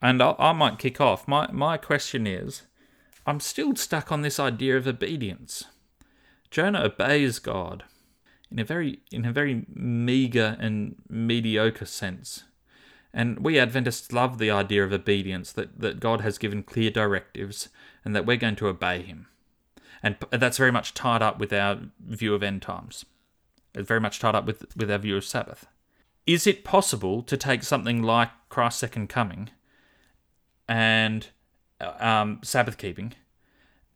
And 0.00 0.22
I, 0.22 0.34
I 0.38 0.52
might 0.52 0.78
kick 0.78 1.00
off. 1.00 1.28
My 1.28 1.50
my 1.52 1.76
question 1.76 2.26
is, 2.26 2.62
I'm 3.26 3.40
still 3.40 3.76
stuck 3.76 4.10
on 4.10 4.22
this 4.22 4.40
idea 4.40 4.76
of 4.76 4.86
obedience. 4.86 5.64
Jonah 6.50 6.82
obeys 6.82 7.38
God 7.38 7.84
in 8.50 8.58
a 8.58 8.64
very 8.64 9.00
in 9.10 9.24
a 9.24 9.32
very 9.32 9.64
meager 9.74 10.56
and 10.60 10.96
mediocre 11.08 11.86
sense. 11.86 12.44
And 13.14 13.40
we 13.40 13.58
Adventists 13.58 14.12
love 14.12 14.38
the 14.38 14.50
idea 14.50 14.84
of 14.84 14.92
obedience, 14.92 15.52
that, 15.52 15.80
that 15.80 16.00
God 16.00 16.22
has 16.22 16.38
given 16.38 16.62
clear 16.62 16.90
directives 16.90 17.68
and 18.04 18.16
that 18.16 18.24
we're 18.24 18.38
going 18.38 18.56
to 18.56 18.68
obey 18.68 19.02
Him. 19.02 19.26
And 20.02 20.16
that's 20.30 20.58
very 20.58 20.72
much 20.72 20.94
tied 20.94 21.22
up 21.22 21.38
with 21.38 21.52
our 21.52 21.78
view 22.00 22.34
of 22.34 22.42
end 22.42 22.62
times. 22.62 23.04
It's 23.74 23.88
very 23.88 24.00
much 24.00 24.18
tied 24.18 24.34
up 24.34 24.46
with, 24.46 24.76
with 24.76 24.90
our 24.90 24.98
view 24.98 25.16
of 25.16 25.24
Sabbath. 25.24 25.66
Is 26.26 26.46
it 26.46 26.64
possible 26.64 27.22
to 27.22 27.36
take 27.36 27.62
something 27.62 28.02
like 28.02 28.30
Christ's 28.48 28.80
second 28.80 29.08
coming 29.08 29.50
and 30.68 31.28
um, 31.82 32.40
Sabbath 32.42 32.78
keeping 32.78 33.14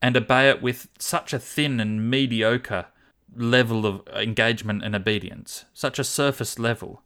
and 0.03 0.17
obey 0.17 0.49
it 0.51 0.63
with 0.63 0.89
such 0.99 1.33
a 1.33 1.39
thin 1.39 1.81
and 1.81 2.11
mediocre 2.11 2.87
level 3.35 3.87
of 3.87 4.03
engagement 4.15 4.83
and 4.85 4.95
obedience, 4.95 5.65
such 5.75 5.99
a 5.99 6.05
surface 6.05 6.59
level, 6.59 7.03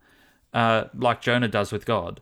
uh, 0.52 0.84
like 0.94 1.20
Jonah 1.20 1.48
does 1.48 1.72
with 1.72 1.86
God, 1.86 2.20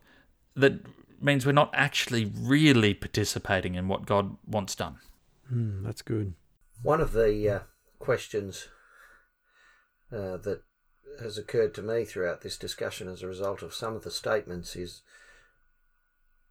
that 0.55 0.81
means 1.21 1.45
we're 1.45 1.53
not 1.53 1.71
actually 1.75 2.31
really 2.37 2.95
participating 2.95 3.75
in 3.75 3.89
what 3.89 4.07
God 4.07 4.37
wants 4.47 4.75
done. 4.75 4.99
Mm, 5.53 5.85
that's 5.85 6.03
good. 6.03 6.35
One 6.83 7.01
of 7.01 7.13
the 7.13 7.49
uh, 7.49 7.59
questions 7.99 8.69
uh, 10.13 10.37
that 10.39 10.63
has 11.21 11.37
occurred 11.39 11.75
to 11.75 11.83
me 11.83 12.05
throughout 12.05 12.43
this 12.43 12.57
discussion 12.57 13.09
as 13.09 13.23
a 13.23 13.27
result 13.27 13.63
of 13.63 13.75
some 13.75 13.97
of 13.97 14.05
the 14.05 14.11
statements 14.11 14.77
is 14.77 15.03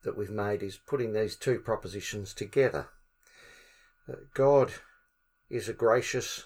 that 0.03 0.17
we've 0.17 0.29
made 0.29 0.63
is 0.63 0.77
putting 0.77 1.13
these 1.13 1.35
two 1.35 1.59
propositions 1.59 2.33
together. 2.33 2.87
That 4.07 4.33
God 4.33 4.73
is 5.49 5.67
a 5.67 5.73
gracious, 5.73 6.45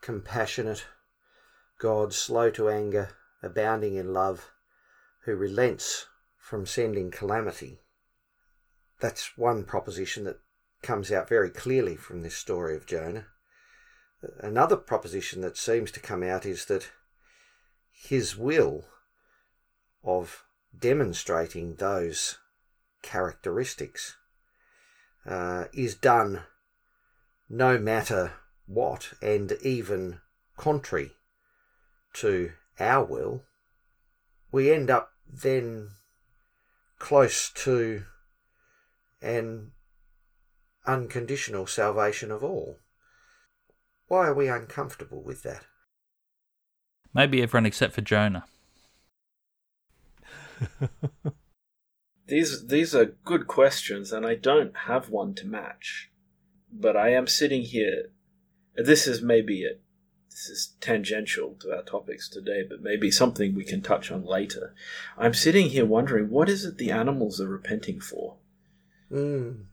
compassionate 0.00 0.84
God, 1.78 2.12
slow 2.12 2.50
to 2.50 2.68
anger, 2.68 3.10
abounding 3.42 3.96
in 3.96 4.12
love, 4.12 4.50
who 5.24 5.34
relents 5.34 6.06
from 6.36 6.66
sending 6.66 7.10
calamity. 7.10 7.80
That's 9.00 9.38
one 9.38 9.64
proposition 9.64 10.24
that 10.24 10.40
comes 10.82 11.10
out 11.10 11.28
very 11.28 11.48
clearly 11.48 11.96
from 11.96 12.22
this 12.22 12.36
story 12.36 12.76
of 12.76 12.86
Jonah. 12.86 13.28
Uh, 14.22 14.28
another 14.40 14.76
proposition 14.76 15.40
that 15.40 15.56
seems 15.56 15.90
to 15.92 16.00
come 16.00 16.22
out 16.22 16.44
is 16.44 16.66
that 16.66 16.90
his 17.90 18.36
will 18.36 18.84
of 20.04 20.44
demonstrating 20.78 21.76
those 21.76 22.38
characteristics 23.02 24.16
uh, 25.26 25.64
is 25.72 25.94
done 25.94 26.42
no 27.48 27.78
matter 27.78 28.32
what 28.66 29.12
and 29.20 29.52
even 29.62 30.20
contrary 30.56 31.12
to 32.12 32.52
our 32.78 33.04
will, 33.04 33.42
we 34.52 34.72
end 34.72 34.90
up 34.90 35.10
then 35.28 35.90
close 36.98 37.50
to 37.50 38.04
an 39.22 39.72
unconditional 40.86 41.66
salvation 41.66 42.30
of 42.30 42.42
all. 42.42 42.78
Why 44.08 44.26
are 44.28 44.34
we 44.34 44.48
uncomfortable 44.48 45.22
with 45.22 45.42
that? 45.42 45.64
Maybe 47.12 47.42
everyone 47.42 47.66
except 47.66 47.94
for 47.94 48.00
Jonah. 48.00 48.44
these 52.30 52.66
these 52.68 52.94
are 52.94 53.16
good 53.24 53.46
questions, 53.46 54.12
and 54.12 54.24
I 54.24 54.34
don't 54.34 54.74
have 54.86 55.10
one 55.10 55.34
to 55.34 55.46
match. 55.46 56.10
But 56.72 56.96
I 56.96 57.10
am 57.10 57.26
sitting 57.26 57.62
here. 57.62 58.10
This 58.76 59.06
is 59.06 59.20
maybe 59.20 59.62
it. 59.62 59.82
This 60.30 60.48
is 60.48 60.74
tangential 60.80 61.56
to 61.60 61.76
our 61.76 61.82
topics 61.82 62.28
today, 62.28 62.64
but 62.66 62.82
maybe 62.82 63.10
something 63.10 63.54
we 63.54 63.64
can 63.64 63.82
touch 63.82 64.10
on 64.10 64.24
later. 64.24 64.74
I'm 65.18 65.34
sitting 65.34 65.70
here 65.70 65.84
wondering 65.84 66.30
what 66.30 66.48
is 66.48 66.64
it 66.64 66.78
the 66.78 66.92
animals 66.92 67.40
are 67.40 67.48
repenting 67.48 68.00
for? 68.00 68.36
Mm. 69.12 69.64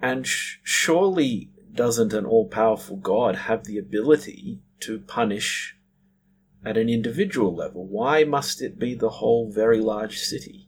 And 0.00 0.26
sh- 0.26 0.58
surely 0.62 1.50
doesn't 1.72 2.12
an 2.12 2.26
all 2.26 2.46
powerful 2.46 2.96
God 2.96 3.34
have 3.34 3.64
the 3.64 3.78
ability 3.78 4.60
to 4.80 4.98
punish 5.00 5.76
at 6.64 6.76
an 6.76 6.88
individual 6.88 7.54
level? 7.54 7.86
Why 7.86 8.24
must 8.24 8.62
it 8.62 8.78
be 8.78 8.94
the 8.94 9.10
whole 9.10 9.50
very 9.50 9.80
large 9.80 10.18
city? 10.18 10.61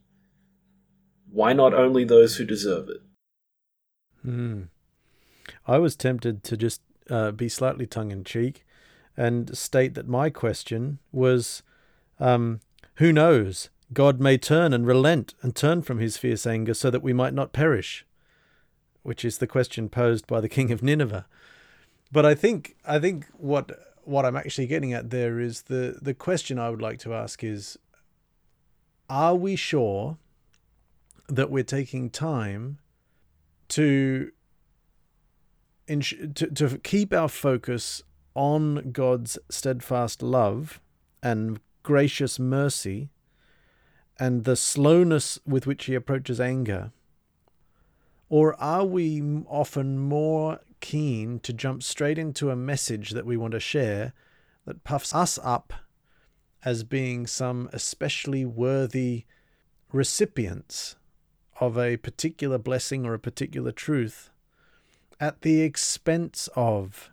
Why 1.35 1.53
not 1.53 1.75
only 1.75 2.05
those 2.05 2.37
who 2.37 2.45
deserve 2.45 2.89
it? 2.89 3.03
Hmm. 4.23 4.63
I 5.67 5.79
was 5.79 5.97
tempted 5.97 6.45
to 6.45 6.57
just 6.57 6.81
uh, 7.11 7.33
be 7.33 7.49
slightly 7.49 7.87
tongue 7.87 8.13
in 8.13 8.23
cheek 8.23 8.65
and 9.17 9.57
state 9.57 9.95
that 9.95 10.07
my 10.07 10.31
question 10.31 11.01
was 11.11 11.65
um, 12.21 12.61
who 12.97 13.13
knows? 13.13 13.69
God 13.93 14.21
may 14.21 14.39
turn 14.39 14.73
and 14.73 14.87
relent 14.87 15.35
and 15.43 15.57
turn 15.57 15.83
from 15.83 15.99
his 15.99 16.17
fierce 16.17 16.47
anger 16.47 16.73
so 16.73 16.89
that 16.89 17.03
we 17.03 17.13
might 17.13 17.35
not 17.35 17.53
perish, 17.53 18.07
which 19.03 19.25
is 19.25 19.39
the 19.39 19.49
question 19.49 19.89
posed 19.89 20.29
by 20.29 20.41
the 20.41 20.49
king 20.49 20.71
of 20.71 20.85
Nineveh. 20.85 21.27
But 22.13 22.25
I 22.25 22.37
think 22.37 22.77
I 22.87 23.01
think 23.01 23.27
what 23.37 23.77
what 24.05 24.25
I'm 24.25 24.37
actually 24.37 24.69
getting 24.69 24.93
at 24.93 25.11
there 25.11 25.41
is 25.41 25.63
the 25.63 25.99
the 26.01 26.15
question 26.15 26.61
I 26.61 26.71
would 26.71 26.83
like 26.83 27.01
to 27.01 27.13
ask 27.13 27.43
is 27.43 27.77
are 29.11 29.35
we 29.35 29.57
sure 29.57 30.19
that 31.29 31.51
we're 31.51 31.65
taking 31.65 32.11
time 32.11 32.79
to 33.69 34.31
to, 35.87 36.27
to 36.27 36.79
keep 36.79 37.13
our 37.13 37.29
focus 37.29 38.03
on 38.35 38.91
God's 38.91 39.39
steadfast 39.51 40.23
love 40.23 40.81
and 41.23 41.61
gracious 41.83 42.39
mercy 42.39 43.11
and 44.19 44.45
the 44.45 44.57
slowness 44.57 45.39
with 45.47 45.67
which 45.67 45.85
he 45.85 45.95
approaches 45.95 46.41
anger? 46.41 46.93
Or 48.29 48.59
are 48.61 48.85
we 48.85 49.23
often 49.47 49.99
more 49.99 50.61
keen 50.81 51.39
to 51.41 51.53
jump 51.53 51.83
straight 51.83 52.19
into 52.19 52.51
a 52.51 52.57
message 52.57 53.11
that 53.11 53.27
we 53.27 53.37
want 53.37 53.53
to 53.53 53.61
share 53.61 54.13
that 54.65 54.85
puffs 54.85 55.15
us 55.15 55.39
up 55.43 55.73
as 56.65 56.83
being 56.83 57.27
some 57.27 57.69
especially 57.73 58.45
worthy 58.45 59.25
recipients 59.93 60.97
of 61.67 61.79
a 61.79 61.97
particular 61.97 62.59
blessing 62.59 63.05
or 63.05 63.15
a 63.15 63.19
particular 63.19 63.73
truth 63.73 64.31
at 65.21 65.43
the 65.43 65.63
expense 65.63 66.49
of 66.57 67.11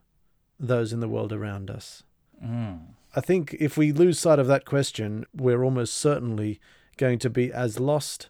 those 0.59 0.93
in 0.93 0.99
the 0.99 1.07
world 1.07 1.33
around 1.33 1.69
us? 1.69 2.03
Mm. 2.43 2.81
I 3.15 3.21
think 3.21 3.55
if 3.59 3.77
we 3.77 3.91
lose 3.91 4.19
sight 4.19 4.39
of 4.39 4.47
that 4.47 4.65
question, 4.65 5.25
we're 5.35 5.63
almost 5.63 5.95
certainly 5.95 6.59
going 6.97 7.19
to 7.19 7.29
be 7.29 7.51
as 7.51 7.79
lost 7.79 8.29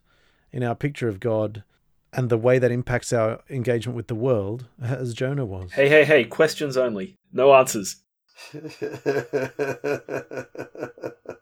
in 0.51 0.63
our 0.63 0.75
picture 0.75 1.07
of 1.07 1.19
God 1.19 1.63
and 2.13 2.29
the 2.29 2.37
way 2.37 2.59
that 2.59 2.71
impacts 2.71 3.13
our 3.13 3.41
engagement 3.49 3.95
with 3.95 4.07
the 4.07 4.15
world 4.15 4.65
as 4.81 5.13
Jonah 5.13 5.45
was. 5.45 5.71
Hey, 5.71 5.87
hey, 5.87 6.03
hey, 6.03 6.25
questions 6.25 6.77
only. 6.77 7.17
No 7.31 7.53
answers. 7.53 7.97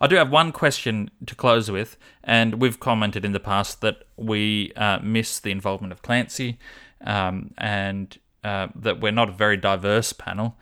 I 0.00 0.06
do 0.06 0.16
have 0.16 0.30
one 0.30 0.52
question 0.52 1.10
to 1.26 1.34
close 1.34 1.70
with, 1.70 1.96
and 2.22 2.60
we've 2.60 2.78
commented 2.78 3.24
in 3.24 3.32
the 3.32 3.40
past 3.40 3.80
that 3.80 4.04
we 4.16 4.72
uh, 4.76 5.00
miss 5.02 5.40
the 5.40 5.50
involvement 5.50 5.92
of 5.92 6.02
Clancy 6.02 6.58
um, 7.04 7.52
and 7.58 8.16
uh, 8.44 8.68
that 8.74 9.00
we're 9.00 9.12
not 9.12 9.28
a 9.28 9.32
very 9.32 9.56
diverse 9.56 10.12
panel, 10.12 10.56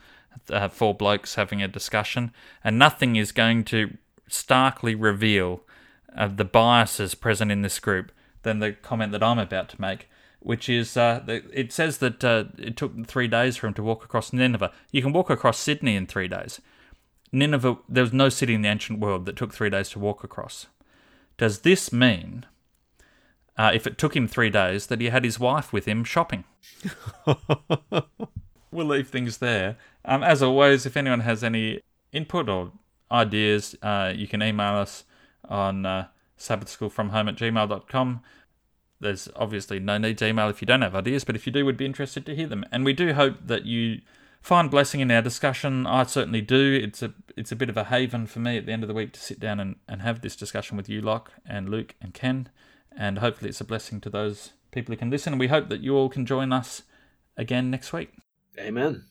uh, 0.50 0.68
four 0.68 0.94
blokes 0.94 1.34
having 1.34 1.62
a 1.62 1.68
discussion, 1.68 2.32
and 2.64 2.78
nothing 2.78 3.16
is 3.16 3.32
going 3.32 3.64
to 3.64 3.96
starkly 4.28 4.94
reveal 4.94 5.60
uh, 6.16 6.28
the 6.28 6.44
biases 6.44 7.14
present 7.14 7.52
in 7.52 7.62
this 7.62 7.78
group 7.78 8.12
than 8.42 8.60
the 8.60 8.72
comment 8.72 9.12
that 9.12 9.22
I'm 9.22 9.38
about 9.38 9.68
to 9.70 9.80
make, 9.80 10.08
which 10.40 10.68
is 10.68 10.96
uh, 10.96 11.22
it 11.26 11.72
says 11.72 11.98
that 11.98 12.24
uh, 12.24 12.44
it 12.58 12.76
took 12.76 13.06
three 13.06 13.28
days 13.28 13.56
for 13.56 13.66
him 13.66 13.74
to 13.74 13.82
walk 13.82 14.04
across 14.04 14.32
Nineveh. 14.32 14.72
You 14.92 15.02
can 15.02 15.12
walk 15.12 15.28
across 15.28 15.58
Sydney 15.58 15.94
in 15.94 16.06
three 16.06 16.28
days. 16.28 16.60
Nineveh, 17.32 17.78
there 17.88 18.04
was 18.04 18.12
no 18.12 18.28
city 18.28 18.54
in 18.54 18.62
the 18.62 18.68
ancient 18.68 19.00
world 19.00 19.26
that 19.26 19.36
took 19.36 19.52
three 19.52 19.70
days 19.70 19.88
to 19.90 19.98
walk 19.98 20.22
across. 20.24 20.66
Does 21.36 21.60
this 21.60 21.92
mean, 21.92 22.46
uh, 23.56 23.72
if 23.74 23.86
it 23.86 23.98
took 23.98 24.16
him 24.16 24.26
three 24.28 24.50
days, 24.50 24.86
that 24.86 25.00
he 25.00 25.08
had 25.08 25.24
his 25.24 25.38
wife 25.38 25.72
with 25.72 25.86
him 25.86 26.04
shopping? 26.04 26.44
we'll 28.70 28.86
leave 28.86 29.08
things 29.08 29.38
there. 29.38 29.76
Um, 30.04 30.22
as 30.22 30.42
always, 30.42 30.86
if 30.86 30.96
anyone 30.96 31.20
has 31.20 31.42
any 31.42 31.80
input 32.12 32.48
or 32.48 32.72
ideas, 33.10 33.76
uh, 33.82 34.12
you 34.14 34.28
can 34.28 34.42
email 34.42 34.76
us 34.76 35.04
on 35.48 35.84
uh, 35.84 36.08
sabbathschoolfromhome 36.38 37.28
at 37.28 37.36
gmail.com. 37.36 38.20
There's 38.98 39.28
obviously 39.36 39.78
no 39.78 39.98
need 39.98 40.18
to 40.18 40.26
email 40.26 40.48
if 40.48 40.62
you 40.62 40.66
don't 40.66 40.82
have 40.82 40.94
ideas, 40.94 41.24
but 41.24 41.36
if 41.36 41.46
you 41.46 41.52
do, 41.52 41.66
we'd 41.66 41.76
be 41.76 41.84
interested 41.84 42.24
to 42.26 42.34
hear 42.34 42.46
them. 42.46 42.64
And 42.72 42.84
we 42.84 42.92
do 42.92 43.12
hope 43.12 43.46
that 43.46 43.66
you 43.66 44.00
find 44.40 44.70
blessing 44.70 45.00
in 45.00 45.10
our 45.10 45.22
discussion. 45.22 45.86
I 45.86 46.04
certainly 46.04 46.40
do. 46.40 46.80
It's 46.82 47.02
a 47.02 47.12
it's 47.36 47.52
a 47.52 47.56
bit 47.56 47.68
of 47.68 47.76
a 47.76 47.84
haven 47.84 48.26
for 48.26 48.38
me 48.38 48.56
at 48.56 48.66
the 48.66 48.72
end 48.72 48.82
of 48.82 48.88
the 48.88 48.94
week 48.94 49.12
to 49.12 49.20
sit 49.20 49.40
down 49.40 49.60
and, 49.60 49.76
and 49.88 50.02
have 50.02 50.20
this 50.20 50.36
discussion 50.36 50.76
with 50.76 50.88
you, 50.88 51.00
Locke 51.00 51.32
and 51.46 51.68
Luke 51.68 51.94
and 52.00 52.14
Ken. 52.14 52.48
And 52.96 53.18
hopefully 53.18 53.50
it's 53.50 53.60
a 53.60 53.64
blessing 53.64 54.00
to 54.02 54.10
those 54.10 54.52
people 54.70 54.92
who 54.92 54.98
can 54.98 55.10
listen. 55.10 55.34
And 55.34 55.40
we 55.40 55.48
hope 55.48 55.68
that 55.68 55.80
you 55.80 55.94
all 55.94 56.08
can 56.08 56.24
join 56.24 56.52
us 56.52 56.82
again 57.36 57.70
next 57.70 57.92
week. 57.92 58.12
Amen. 58.58 59.04